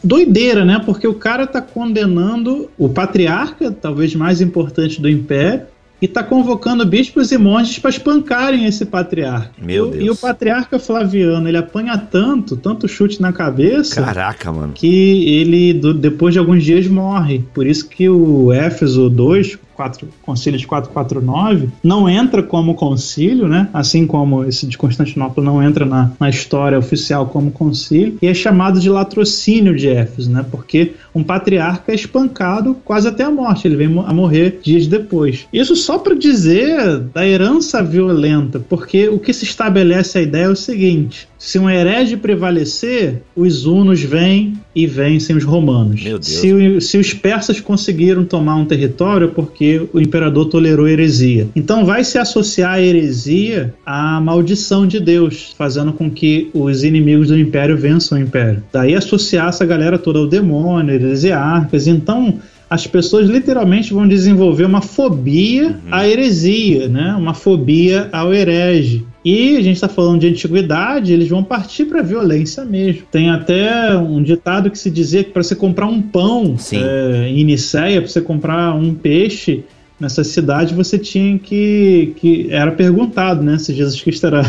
doideira, 0.03 0.63
né? 0.63 0.81
Porque 0.85 1.07
o 1.07 1.13
cara 1.13 1.45
tá 1.45 1.61
condenando 1.61 2.69
o 2.77 2.87
patriarca, 2.89 3.71
talvez 3.71 4.15
mais 4.15 4.41
importante 4.41 5.01
do 5.01 5.09
império, 5.09 5.65
e 6.03 6.05
está 6.05 6.21
convocando 6.21 6.85
bispos 6.85 7.31
e 7.31 7.37
monges 7.37 7.79
para 7.79 7.89
espancarem 7.89 8.65
esse 8.65 8.85
patriarca. 8.85 9.51
Meu 9.57 9.87
e, 9.87 9.91
Deus. 9.91 10.03
E 10.03 10.09
o 10.09 10.15
patriarca 10.17 10.77
Flaviano, 10.77 11.47
ele 11.47 11.55
apanha 11.55 11.97
tanto, 11.97 12.57
tanto 12.57 12.89
chute 12.89 13.21
na 13.21 13.31
cabeça. 13.31 14.03
Caraca, 14.03 14.51
mano. 14.51 14.73
Que 14.73 15.33
ele, 15.33 15.73
do, 15.73 15.93
depois 15.93 16.33
de 16.33 16.39
alguns 16.39 16.61
dias, 16.61 16.87
morre. 16.87 17.41
Por 17.53 17.65
isso 17.65 17.87
que 17.87 18.09
o 18.09 18.51
Éfeso 18.51 19.09
2, 19.09 19.57
4, 19.75 20.07
concílio 20.21 20.59
de 20.59 20.67
449 20.67 21.69
não 21.83 22.09
entra 22.09 22.41
como 22.43 22.75
concílio, 22.75 23.47
né? 23.47 23.69
Assim 23.73 24.05
como 24.05 24.43
esse 24.43 24.67
de 24.67 24.77
Constantinopla 24.77 25.43
não 25.43 25.61
entra 25.61 25.85
na, 25.85 26.11
na 26.19 26.29
história 26.29 26.77
oficial 26.77 27.27
como 27.27 27.51
concílio, 27.51 28.17
e 28.21 28.27
é 28.27 28.33
chamado 28.33 28.79
de 28.79 28.89
latrocínio 28.89 29.75
de 29.75 29.89
Éfeso, 29.89 30.31
né? 30.31 30.45
Porque 30.49 30.93
um 31.13 31.23
patriarca 31.23 31.91
é 31.91 31.95
espancado 31.95 32.75
quase 32.83 33.07
até 33.07 33.23
a 33.23 33.31
morte, 33.31 33.67
ele 33.67 33.75
vem 33.75 34.03
a 34.05 34.13
morrer 34.13 34.59
dias 34.63 34.87
depois. 34.87 35.45
Isso 35.53 35.75
só 35.75 35.97
para 35.97 36.15
dizer 36.15 36.99
da 37.13 37.27
herança 37.27 37.83
violenta, 37.83 38.59
porque 38.59 39.09
o 39.09 39.19
que 39.19 39.33
se 39.33 39.43
estabelece 39.43 40.17
a 40.17 40.21
ideia 40.21 40.45
é 40.45 40.49
o 40.49 40.55
seguinte: 40.55 41.27
se 41.43 41.59
um 41.59 41.69
herege 41.69 42.15
prevalecer, 42.15 43.21
os 43.35 43.65
hunos 43.65 44.01
vêm 44.01 44.53
e 44.73 44.87
vencem 44.87 45.35
os 45.35 45.43
romanos. 45.43 46.01
Se, 46.21 46.79
se 46.79 46.97
os 46.97 47.13
persas 47.13 47.59
conseguiram 47.59 48.23
tomar 48.23 48.55
um 48.55 48.63
território, 48.63 49.27
é 49.27 49.29
porque 49.29 49.85
o 49.91 49.99
imperador 49.99 50.45
tolerou 50.45 50.87
heresia. 50.87 51.49
Então 51.53 51.85
vai 51.85 52.05
se 52.05 52.17
associar 52.17 52.75
a 52.75 52.81
heresia 52.81 53.73
à 53.85 54.21
maldição 54.21 54.87
de 54.87 55.01
Deus, 55.01 55.53
fazendo 55.57 55.91
com 55.91 56.09
que 56.09 56.49
os 56.53 56.81
inimigos 56.81 57.27
do 57.27 57.37
império 57.37 57.75
vençam 57.75 58.17
o 58.17 58.21
império. 58.21 58.63
Daí 58.71 58.95
associar 58.95 59.49
essa 59.49 59.65
galera 59.65 59.99
toda 59.99 60.19
ao 60.19 60.27
demônio, 60.27 60.95
heresiarcas. 60.95 61.87
Então 61.87 62.39
as 62.69 62.87
pessoas 62.87 63.27
literalmente 63.29 63.93
vão 63.93 64.07
desenvolver 64.07 64.63
uma 64.63 64.81
fobia 64.81 65.67
uhum. 65.67 65.75
à 65.91 66.07
heresia, 66.07 66.87
né? 66.87 67.13
uma 67.17 67.33
fobia 67.33 68.07
ao 68.13 68.33
herege. 68.33 69.05
E 69.23 69.55
a 69.55 69.61
gente 69.61 69.75
está 69.75 69.87
falando 69.87 70.19
de 70.19 70.27
antiguidade, 70.27 71.13
eles 71.13 71.29
vão 71.29 71.43
partir 71.43 71.85
para 71.85 71.99
a 71.99 72.03
violência 72.03 72.65
mesmo. 72.65 73.03
Tem 73.09 73.29
até 73.29 73.95
um 73.97 74.21
ditado 74.21 74.69
que 74.69 74.77
se 74.77 74.91
dizia 74.91 75.23
que 75.23 75.31
para 75.31 75.43
você 75.43 75.55
comprar 75.55 75.85
um 75.85 76.01
pão 76.01 76.55
é, 76.73 77.29
em 77.29 77.43
Nicéia, 77.43 78.01
para 78.01 78.09
você 78.09 78.21
comprar 78.21 78.75
um 78.75 78.93
peixe 78.93 79.63
nessa 79.99 80.23
cidade, 80.23 80.73
você 80.73 80.97
tinha 80.97 81.39
que. 81.39 82.13
que 82.17 82.47
era 82.49 82.71
perguntado 82.71 83.41
né, 83.41 83.57
se 83.57 83.73
Jesus 83.73 84.01
Cristo 84.01 84.27
era 84.27 84.43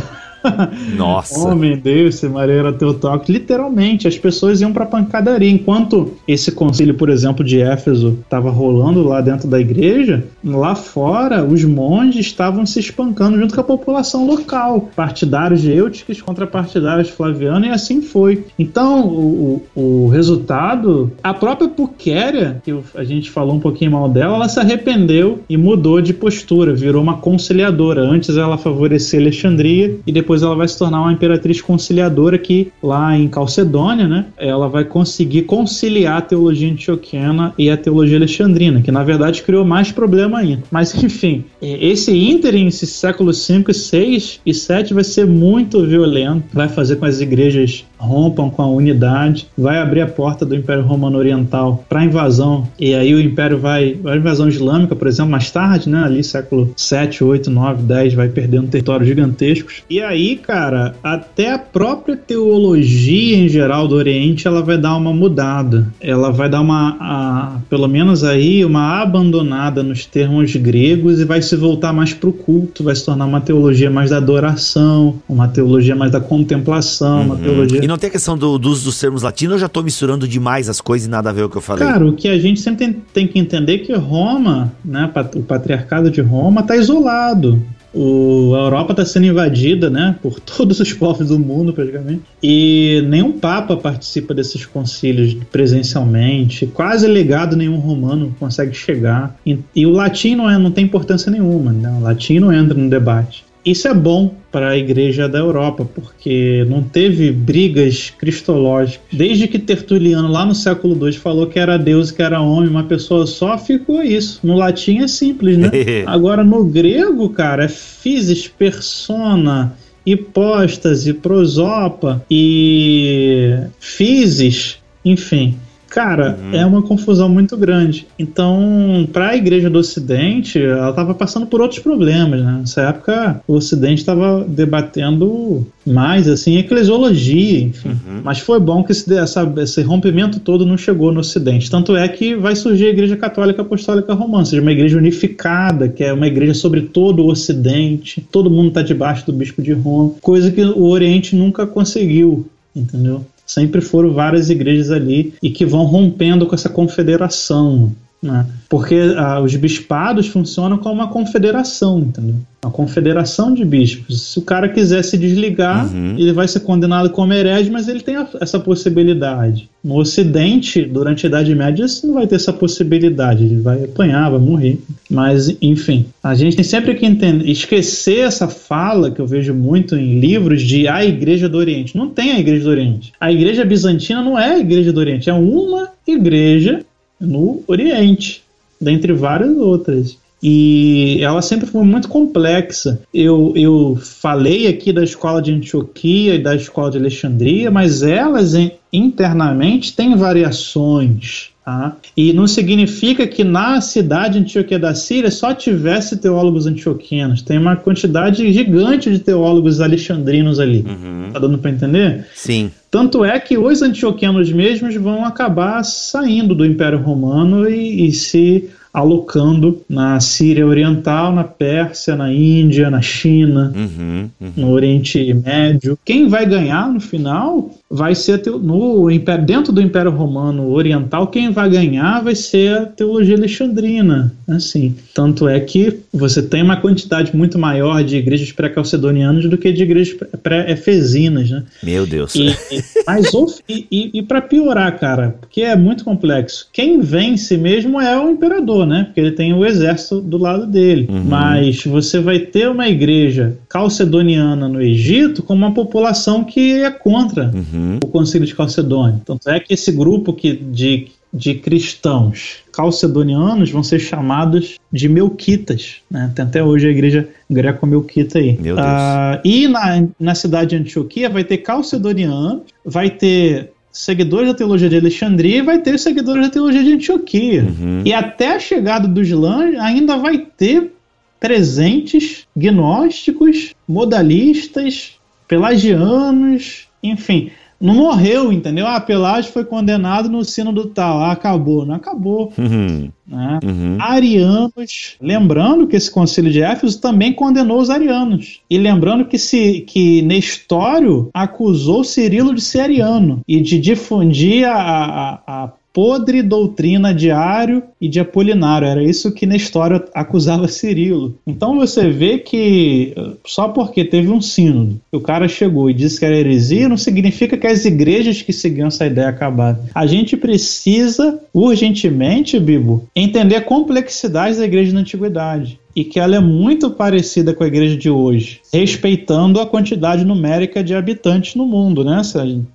Nossa. 0.97 1.39
Homem, 1.39 1.77
Deus, 1.77 2.17
se 2.17 2.29
Maria 2.29 2.55
era 2.55 2.73
teu 2.73 2.95
toque. 2.95 3.33
Literalmente, 3.33 4.07
as 4.07 4.19
pessoas 4.19 4.61
iam 4.61 4.73
pra 4.73 4.87
pancadaria. 4.87 5.51
Enquanto 5.51 6.13
esse 6.27 6.53
concílio, 6.53 6.95
por 6.95 7.09
exemplo, 7.09 7.45
de 7.45 7.61
Éfeso 7.61 8.19
estava 8.23 8.51
rolando 8.51 9.03
lá 9.03 9.21
dentro 9.21 9.49
da 9.49 9.61
igreja, 9.61 10.25
lá 10.45 10.75
fora, 10.75 11.45
os 11.45 11.65
monges 11.65 12.27
estavam 12.27 12.65
se 12.67 12.81
espancando 12.81 13.39
junto 13.39 13.55
com 13.55 13.61
a 13.61 13.65
população 13.65 14.27
local. 14.27 14.89
Partidários 14.95 15.63
de 15.63 15.73
Eutiques 15.73 16.21
contra 16.21 16.47
partidários 16.47 17.09
Flaviano, 17.09 17.67
e 17.67 17.71
assim 17.71 18.03
foi. 18.03 18.45
Então, 18.59 19.07
o, 19.07 19.63
o, 19.75 20.05
o 20.05 20.09
resultado, 20.09 21.13
a 21.23 21.33
própria 21.33 21.69
Puquéria, 21.69 22.61
que 22.65 22.75
a 22.95 23.05
gente 23.05 23.31
falou 23.31 23.55
um 23.55 23.61
pouquinho 23.61 23.93
mal 23.93 24.09
dela, 24.09 24.37
ela 24.37 24.49
se 24.49 24.61
arrependeu 24.61 25.41
e 25.49 25.57
mudou 25.57 26.01
de 26.01 26.13
postura, 26.13 26.75
virou 26.75 27.03
uma 27.03 27.17
conciliadora. 27.17 28.03
Antes 28.03 28.37
ela 28.37 28.59
favorecia 28.59 29.21
Alexandria 29.21 29.97
e 30.07 30.13
depois 30.13 30.34
depois 30.35 30.43
ela 30.43 30.57
vai 30.57 30.67
se 30.67 30.77
tornar 30.77 31.01
uma 31.01 31.13
imperatriz 31.13 31.61
conciliadora 31.61 32.37
que 32.37 32.73
lá 32.83 33.17
em 33.17 33.29
Calcedônia, 33.29 34.09
né, 34.09 34.27
ela 34.37 34.69
vai 34.69 34.85
conseguir 34.85 35.43
conciliar 35.43 36.19
a 36.19 36.21
teologia 36.21 36.71
antioquiana 36.71 37.55
e 37.57 37.71
a 37.71 37.77
teologia 37.77 38.17
alexandrina, 38.17 38.83
que 38.83 38.91
na 38.91 39.05
verdade 39.05 39.43
criou 39.43 39.65
mais 39.65 39.93
problema 39.93 40.39
ainda. 40.39 40.65
Mas 40.71 40.95
enfim, 41.03 41.45
é, 41.63 41.87
esse 41.87 42.17
ínterim, 42.17 42.67
esse 42.67 42.87
século 42.87 43.33
5, 43.33 43.73
6 43.73 44.41
e 44.45 44.55
7 44.55 44.95
vai 44.95 45.05
ser 45.05 45.27
muito 45.27 45.85
violento, 45.87 46.45
vai 46.53 46.69
fazer 46.69 46.97
com 46.97 47.05
as 47.05 47.21
igrejas 47.21 47.85
rompam 48.05 48.51
com 48.51 48.63
a 48.63 48.67
unidade, 48.67 49.47
vai 49.57 49.79
abrir 49.79 50.01
a 50.03 50.07
porta 50.07 50.45
do 50.45 50.55
Império 50.55 50.85
Romano 50.85 51.19
Oriental 51.19 51.85
para 51.89 52.05
invasão, 52.05 52.69
e 52.79 52.95
aí 52.95 53.15
o 53.15 53.21
Império 53.21 53.59
vai, 53.59 53.97
a 54.05 54.17
invasão 54.17 54.49
islâmica, 54.49 54.95
por 54.95 55.09
exemplo, 55.09 55.33
mais 55.33 55.51
tarde, 55.51 55.89
né, 55.89 56.05
ali 56.05 56.23
século 56.23 56.73
7, 56.77 57.25
8, 57.25 57.51
9, 57.51 57.83
10, 57.83 58.15
vai 58.15 58.29
perdendo 58.29 58.69
territórios 58.69 59.09
gigantescos. 59.09 59.83
E 59.89 60.01
aí, 60.01 60.37
cara, 60.37 60.95
até 61.03 61.53
a 61.53 61.59
própria 61.59 62.17
teologia 62.17 63.37
em 63.37 63.49
geral 63.49 63.89
do 63.89 63.95
Oriente, 63.95 64.47
ela 64.47 64.63
vai 64.63 64.79
dar 64.79 64.97
uma 64.97 65.13
mudada. 65.13 65.89
Ela 66.01 66.31
vai 66.31 66.49
dar 66.49 66.61
uma, 66.61 66.97
a, 67.01 67.59
pelo 67.69 67.89
menos 67.89 68.25
aí, 68.25 68.65
uma 68.65 69.01
abandonada 69.01 69.83
nos 69.83 70.05
termos 70.05 70.55
gregos 70.57 71.21
e 71.21 71.25
vai 71.25 71.41
se 71.43 71.57
voltar 71.57 71.93
mais 71.93 72.13
para 72.13 72.29
o 72.29 72.33
culto, 72.33 72.85
vai 72.85 72.95
se 72.95 73.05
tornar 73.05 73.27
uma 73.27 73.41
teologia 73.41 73.91
mais 73.91 74.11
da 74.11 74.19
adoração, 74.19 75.17
uma 75.29 75.49
teologia 75.49 75.95
mais 75.95 76.11
da 76.11 76.21
contemplação, 76.21 77.21
uhum. 77.21 77.25
uma 77.27 77.37
teologia 77.37 77.81
não 77.95 77.99
tem 77.99 78.09
a 78.09 78.13
questão 78.13 78.37
do, 78.37 78.59
do 78.59 78.71
uso 78.71 78.85
dos 78.85 78.99
termos 78.99 79.23
latinos, 79.23 79.55
eu 79.55 79.59
já 79.61 79.69
tô 79.69 79.83
misturando 79.83 80.27
demais 80.27 80.69
as 80.69 80.81
coisas 80.81 81.07
e 81.07 81.11
nada 81.11 81.31
a 81.31 81.33
ver 81.33 81.45
o 81.45 81.49
que 81.49 81.57
eu 81.57 81.61
falei. 81.63 81.87
Cara, 81.87 82.05
o 82.05 82.13
que 82.13 82.29
a 82.29 82.39
gente 82.39 82.61
sempre 82.61 82.87
tem, 82.87 83.03
tem 83.13 83.27
que 83.27 83.39
entender 83.39 83.75
é 83.75 83.79
que 83.79 83.93
Roma, 83.95 84.73
né, 84.85 85.11
o 85.35 85.43
patriarcado 85.43 86.11
de 86.11 86.21
Roma, 86.21 86.63
tá 86.63 86.77
isolado. 86.77 87.63
O, 87.95 88.53
a 88.57 88.65
Europa 88.65 88.93
está 88.93 89.05
sendo 89.05 89.27
invadida 89.27 89.89
né, 89.89 90.17
por 90.21 90.41
todos 90.43 90.81
os 90.81 90.93
povos 90.93 91.29
do 91.29 91.39
mundo, 91.39 91.73
praticamente. 91.73 92.23
E 92.43 93.05
nenhum 93.09 93.39
Papa 93.39 93.77
participa 93.77 94.35
desses 94.35 94.67
concílios 94.67 95.37
presencialmente. 95.53 96.67
Quase 96.67 97.07
legado 97.07 97.57
nenhum 97.57 97.77
romano 97.77 98.35
consegue 98.41 98.75
chegar. 98.75 99.37
E, 99.47 99.61
e 99.77 99.87
o 99.87 99.91
latim 99.91 100.35
não, 100.35 100.51
é, 100.51 100.59
não 100.59 100.73
tem 100.73 100.85
importância 100.85 101.31
nenhuma. 101.31 101.73
Né? 101.73 101.97
O 101.97 102.03
latim 102.03 102.41
não 102.41 102.53
entra 102.53 102.77
no 102.77 102.91
debate. 102.91 103.45
Isso 103.65 103.89
é 103.89 103.95
bom 103.95 104.35
para 104.53 104.71
a 104.71 104.77
igreja 104.77 105.27
da 105.27 105.39
Europa, 105.39 105.89
porque 105.95 106.67
não 106.69 106.83
teve 106.83 107.33
brigas 107.33 108.11
cristológicas. 108.11 109.01
Desde 109.11 109.49
que 109.49 109.59
Tertuliano, 109.59 110.29
lá 110.29 110.45
no 110.45 110.55
século 110.55 111.09
II, 111.09 111.13
falou 111.15 111.47
que 111.47 111.59
era 111.59 111.79
Deus 111.79 112.11
e 112.11 112.15
que 112.15 112.23
era 112.23 112.41
homem, 112.41 112.69
uma 112.69 112.85
pessoa 112.85 113.27
só, 113.27 113.57
ficou 113.57 114.03
isso. 114.03 114.41
No 114.43 114.55
latim 114.55 114.99
é 114.99 115.09
simples, 115.09 115.57
né? 115.57 115.71
Agora, 116.07 116.45
no 116.45 116.63
grego, 116.65 117.31
cara, 117.31 117.65
é 117.65 117.69
physis, 117.69 118.47
persona, 118.47 119.75
hipóstase, 120.05 121.15
prosopa 121.15 122.25
e 122.31 123.57
physis, 123.81 124.79
enfim. 125.03 125.57
Cara, 125.95 126.37
uhum. 126.43 126.59
é 126.59 126.67
uma 126.67 126.83
confusão 126.83 127.29
muito 127.29 127.57
grande. 127.57 128.09
Então, 128.19 129.09
para 129.13 129.29
a 129.29 129.37
Igreja 129.37 129.71
do 129.71 129.79
Ocidente, 129.79 130.61
ela 130.61 130.91
estava 130.91 131.15
passando 131.15 131.47
por 131.47 131.61
outros 131.61 131.79
problemas, 131.79 132.43
né? 132.43 132.57
Nessa 132.59 132.81
época, 132.89 133.41
o 133.47 133.55
Ocidente 133.55 134.01
estava 134.01 134.45
debatendo 134.45 135.65
mais, 135.87 136.29
assim, 136.29 136.57
eclesiologia, 136.57 137.61
enfim. 137.61 137.91
Uhum. 137.91 138.23
Mas 138.25 138.41
foi 138.41 138.59
bom 138.59 138.83
que 138.83 138.91
esse, 138.91 139.15
essa, 139.17 139.49
esse 139.59 139.83
rompimento 139.83 140.41
todo 140.41 140.67
não 140.67 140.77
chegou 140.77 141.13
no 141.13 141.21
Ocidente. 141.21 141.71
Tanto 141.71 141.95
é 141.95 142.09
que 142.09 142.35
vai 142.35 142.57
surgir 142.57 142.87
a 142.87 142.91
Igreja 142.91 143.17
Católica 143.17 143.63
Apostólica 143.63 144.15
Romana, 144.15 144.41
ou 144.41 144.47
seja, 144.47 144.63
uma 144.63 144.73
igreja 144.73 144.99
unificada, 144.99 145.89
que 145.89 146.03
é 146.03 146.13
uma 146.13 146.27
igreja 146.27 146.55
sobre 146.55 146.81
todo 146.81 147.23
o 147.23 147.31
Ocidente. 147.31 148.21
Todo 148.33 148.51
mundo 148.51 148.67
está 148.67 148.83
debaixo 148.83 149.25
do 149.27 149.33
Bispo 149.33 149.63
de 149.63 149.73
Roma, 149.73 150.11
coisa 150.21 150.51
que 150.51 150.61
o 150.61 150.87
Oriente 150.87 151.37
nunca 151.37 151.65
conseguiu, 151.69 152.49
entendeu? 152.75 153.25
Sempre 153.47 153.81
foram 153.81 154.13
várias 154.13 154.49
igrejas 154.51 154.91
ali 154.91 155.35
e 155.43 155.51
que 155.51 155.67
vão 155.67 155.85
rompendo 155.85 156.47
com 156.47 156.55
essa 156.55 156.69
confederação. 156.69 157.93
Né? 158.25 158.47
Porque 158.71 158.97
ah, 159.19 159.39
os 159.41 159.55
bispados 159.55 160.27
funcionam 160.29 160.79
como 160.79 160.95
uma 160.95 161.09
confederação, 161.09 161.99
entendeu? 162.01 162.37
Uma 162.65 162.71
confederação 162.73 163.53
de 163.53 163.63
bispos. 163.67 164.23
Se 164.23 164.39
o 164.39 164.43
cara 164.43 164.67
quiser 164.71 165.05
se 165.05 165.19
desligar, 165.19 165.87
Uhum. 165.95 166.15
ele 166.19 166.33
vai 166.33 166.49
ser 166.49 166.61
condenado 166.61 167.11
como 167.11 167.35
herege, 167.35 167.71
mas 167.71 167.87
ele 167.87 168.01
tem 168.01 168.17
a- 168.17 168.27
essa 168.41 168.59
possibilidade. 168.59 169.69
No 169.85 169.97
Ocidente, 169.99 170.83
durante 170.83 171.27
a 171.27 171.29
Idade 171.29 171.55
Média, 171.55 171.85
isso 171.85 172.07
não 172.07 172.15
vai 172.15 172.27
ter 172.27 172.37
essa 172.37 172.55
possibilidade. 172.55 173.45
Ele 173.45 173.61
vai 173.61 173.85
apanhar, 173.85 174.31
vai 174.31 174.41
morrer. 174.41 174.79
Mas, 175.11 175.55
enfim, 175.61 176.07
a 176.23 176.35
gente 176.35 176.57
tem 176.57 176.65
sempre 176.65 176.95
que 176.95 177.05
entender, 177.05 177.47
esquecer 177.51 178.21
essa 178.21 178.49
fala 178.49 179.11
que 179.11 179.21
eu 179.21 179.27
vejo 179.27 179.53
muito 179.53 179.95
em 179.97 180.19
livros 180.19 180.63
de 180.63 180.89
a 180.89 181.05
Igreja 181.05 181.47
do 181.49 181.59
Oriente. 181.59 181.95
Não 181.95 182.09
tem 182.09 182.33
a 182.33 182.41
Igreja 182.41 182.65
do 182.65 182.71
Oriente. 182.71 183.13
A 183.21 183.31
Igreja 183.31 183.65
Bizantina 183.67 184.23
não 184.23 184.39
é 184.39 184.53
a 184.55 184.59
Igreja 184.59 184.91
do 184.93 184.99
Oriente, 185.01 185.29
é 185.29 185.35
uma 185.35 185.89
igreja 186.07 186.81
no 187.21 187.63
Oriente, 187.67 188.43
dentre 188.81 189.13
várias 189.13 189.57
outras. 189.57 190.19
E 190.43 191.21
ela 191.23 191.41
sempre 191.41 191.67
foi 191.67 191.83
muito 191.85 192.07
complexa. 192.07 193.01
Eu, 193.15 193.55
eu 193.57 193.99
falei 193.99 194.67
aqui 194.67 194.93
da 194.93 195.03
escola 195.03 195.41
de 195.41 195.51
Antioquia 195.51 196.35
e 196.35 196.43
da 196.43 196.55
escola 196.55 196.91
de 196.91 196.99
Alexandria, 196.99 197.71
mas 197.71 198.03
elas 198.03 198.53
internamente 198.93 199.97
têm 199.97 200.15
variações. 200.15 201.54
Tá? 201.65 201.97
E 202.15 202.33
não 202.35 202.47
significa 202.47 203.27
que 203.27 203.43
na 203.43 203.81
cidade 203.81 204.35
de 204.35 204.41
Antioquia 204.41 204.79
da 204.79 204.95
Síria 204.95 205.31
só 205.31 205.55
tivesse 205.55 206.19
teólogos 206.19 206.67
antioquianos. 206.67 207.41
Tem 207.41 207.57
uma 207.57 207.75
quantidade 207.75 208.53
gigante 208.53 209.11
de 209.11 209.19
teólogos 209.19 209.81
alexandrinos 209.81 210.61
ali. 210.61 210.85
Uhum. 210.87 211.31
Tá 211.33 211.39
dando 211.39 211.57
para 211.57 211.71
entender? 211.71 212.27
Sim. 212.35 212.71
Tanto 212.91 213.25
é 213.25 213.41
que 213.41 213.57
os 213.57 213.81
antioquianos 213.81 214.53
mesmos 214.53 214.95
vão 214.97 215.25
acabar 215.25 215.83
saindo 215.85 216.55
do 216.55 216.67
Império 216.67 216.99
Romano 217.01 217.67
e, 217.69 218.09
e 218.09 218.13
se 218.13 218.69
alocando 218.93 219.83
na 219.89 220.21
Síria 220.21 220.65
Oriental, 220.65 221.35
na 221.35 221.43
Pérsia, 221.43 222.15
na 222.15 222.33
Índia, 222.33 222.89
na 222.89 223.03
China, 223.03 223.73
Uhum. 223.75 224.31
Uhum. 224.41 224.53
no 224.57 224.71
Oriente 224.71 225.35
Médio. 225.35 225.99
Quem 226.05 226.29
vai 226.29 226.47
ganhar 226.47 226.89
no 226.89 227.01
final 227.01 227.71
vai 227.97 228.13
ser 228.15 228.39
teo- 228.39 228.59
no 228.59 229.09
império, 229.09 229.45
dentro 229.47 229.73
do 229.73 229.81
Império 229.81 230.11
Romano 230.11 230.69
Oriental, 230.71 231.29
quem 231.29 231.53
vai 231.53 231.71
ganhar 231.71 232.23
vai 232.25 232.35
ser 232.35 232.77
a 232.77 232.87
teologia 232.87 233.37
alexandrina, 233.37 234.33
assim. 234.49 234.97
Tanto 235.15 235.49
é 235.49 235.61
que 235.61 236.01
você 236.13 236.43
tem 236.43 236.61
uma 236.63 236.77
quantidade 236.77 237.35
muito 237.37 237.57
maior 237.57 238.03
de 238.03 238.17
igrejas 238.17 238.51
pré-calcedonianas 238.51 239.49
do 239.49 239.57
que 239.57 239.73
de 239.73 239.85
igrejas 239.85 240.17
pré-efesinas, 240.43 241.51
né? 241.51 241.63
Meu 241.83 242.05
Deus. 242.07 242.35
E, 242.35 242.49
e- 242.49 242.83
mas 243.07 243.33
e, 243.69 243.87
e, 243.91 244.11
e 244.15 244.23
para 244.23 244.41
piorar, 244.41 244.99
cara, 244.99 245.37
porque 245.41 245.61
é 245.63 245.77
muito 245.77 246.05
complexo. 246.05 246.69
Quem 246.73 247.01
vence 247.01 247.57
mesmo 247.57 248.01
é 248.01 248.19
o 248.19 248.31
imperador, 248.31 248.87
né? 248.87 249.05
Porque 249.05 249.21
ele 249.21 249.33
tem 249.33 249.53
o 249.53 249.65
exército 249.65 250.21
do 250.21 250.39
lado 250.39 250.67
dele. 250.67 251.07
Uhum. 251.09 251.23
Mas 251.25 251.85
você 251.85 252.19
vai 252.19 252.39
ter 252.41 252.69
uma 252.69 252.89
igreja 252.89 253.57
calcedoniana 253.69 254.69
no 254.69 254.81
Egito 254.83 255.43
com 255.43 255.55
uma 255.55 255.73
população 255.73 256.43
que 256.45 256.73
é 256.83 256.91
contra 256.91 257.53
Uhum. 257.55 257.84
O 258.03 258.09
Concílio 258.09 258.47
de 258.47 258.55
Calcedônia. 258.55 259.21
Tanto 259.25 259.49
é 259.49 259.61
que 259.61 259.75
esse 259.75 259.93
grupo 259.93 260.33
que, 260.33 260.53
de, 260.55 261.09
de 261.33 261.55
cristãos 261.55 262.59
calcedonianos 262.73 263.71
vão 263.71 263.83
ser 263.83 263.99
chamados 263.99 264.79
de 264.93 265.09
melquitas. 265.09 265.97
Né? 266.11 266.31
Tem 266.35 266.45
até 266.45 266.63
hoje 266.63 266.89
a 266.89 266.91
igreja 266.91 267.29
greco-melquita 267.51 268.39
aí. 268.39 268.59
Meu 268.61 268.77
Deus. 268.77 268.87
Ah, 268.87 269.41
e 269.45 269.69
na, 269.69 270.07
na 270.19 270.35
cidade 270.35 270.71
de 270.71 270.77
Antioquia 270.77 271.29
vai 271.29 271.45
ter 271.45 271.59
calcedonianos, 271.59 272.63
vai 272.85 273.11
ter 273.11 273.71
seguidores 273.93 274.49
da 274.49 274.55
teologia 274.55 274.89
de 274.89 274.97
Alexandria 274.97 275.59
e 275.59 275.63
vai 275.63 275.79
ter 275.79 275.99
seguidores 275.99 276.43
da 276.43 276.51
teologia 276.51 276.83
de 276.83 276.93
Antioquia. 276.93 277.63
Uhum. 277.63 278.03
E 278.05 278.13
até 278.13 278.57
a 278.57 278.59
chegada 278.59 279.07
do 279.07 279.23
Islã 279.23 279.81
ainda 279.81 280.17
vai 280.17 280.39
ter 280.39 280.91
presentes 281.39 282.47
gnósticos, 282.57 283.75
modalistas, 283.87 285.13
pelagianos, 285.47 286.89
enfim. 287.03 287.51
Não 287.85 287.95
morreu, 287.95 288.51
entendeu? 288.51 288.87
Ah, 288.87 288.99
Pelágio 288.99 289.53
foi 289.53 289.63
condenado 289.63 290.31
no 290.31 290.43
sino 290.43 290.73
do 290.73 290.87
tal. 290.87 291.21
Ah, 291.21 291.33
acabou. 291.33 291.85
Não 291.85 291.97
acabou. 291.97 292.51
Uhum. 292.57 293.11
Né? 293.27 293.61
Uhum. 293.63 293.99
Arianos, 294.01 295.17
lembrando 295.21 295.87
que 295.87 295.95
esse 295.95 296.11
concílio 296.11 296.51
de 296.51 296.63
Éfeso 296.63 296.99
também 296.99 297.35
condenou 297.35 297.79
os 297.79 297.91
arianos. 297.91 298.63
E 298.71 298.79
lembrando 298.79 299.27
que, 299.27 299.39
se, 299.39 299.81
que 299.83 300.23
Nestório 300.23 301.29
acusou 301.35 302.03
Cirilo 302.03 302.55
de 302.55 302.63
ser 302.63 302.81
ariano 302.81 303.43
e 303.47 303.61
de 303.61 303.79
difundir 303.79 304.67
a, 304.67 304.77
a, 304.77 305.43
a 305.47 305.73
podre 305.95 306.43
doutrina 306.43 307.15
de 307.15 307.31
Ário 307.31 307.85
e 308.01 308.09
de 308.09 308.19
Apolinário. 308.19 308.89
Era 308.89 309.03
isso 309.03 309.31
que 309.33 309.47
Nestório 309.47 310.03
acusava 310.13 310.67
Cirilo. 310.67 311.39
Então 311.47 311.77
você 311.77 312.11
vê 312.11 312.39
que 312.39 313.15
só 313.47 313.69
porque 313.69 314.05
teve 314.05 314.29
um 314.29 314.41
sínodo, 314.41 315.01
o 315.13 315.21
cara 315.21 315.47
chegou 315.47 315.89
e 315.89 315.95
disse 315.95 316.19
que 316.19 316.25
era 316.25 316.37
heresia, 316.37 316.89
não 316.89 316.97
significa 316.97 317.57
que 317.57 317.67
as 317.67 317.85
igrejas 317.85 318.43
que 318.43 318.53
seguiam 318.53 318.89
essa 318.89 319.07
ideia 319.07 319.29
acabaram. 319.29 319.79
A 319.95 320.05
gente 320.05 320.37
precisa 320.37 321.41
urgentemente, 321.53 322.59
Bibo, 322.59 323.09
entender 323.15 323.57
a 323.57 323.63
complexidade 323.63 324.59
da 324.59 324.65
igreja 324.65 324.93
na 324.93 325.01
antiguidade 325.01 325.79
e 325.95 326.05
que 326.05 326.19
ela 326.19 326.37
é 326.37 326.41
muito 326.41 326.91
parecida 326.91 327.55
com 327.55 327.63
a 327.63 327.67
igreja 327.67 327.97
de 327.97 328.11
hoje, 328.11 328.61
respeitando 328.73 329.61
a 329.61 329.67
quantidade 329.67 330.25
numérica 330.25 330.83
de 330.83 330.95
habitantes 330.95 331.55
no 331.55 331.67
mundo, 331.67 332.05
né? 332.05 332.21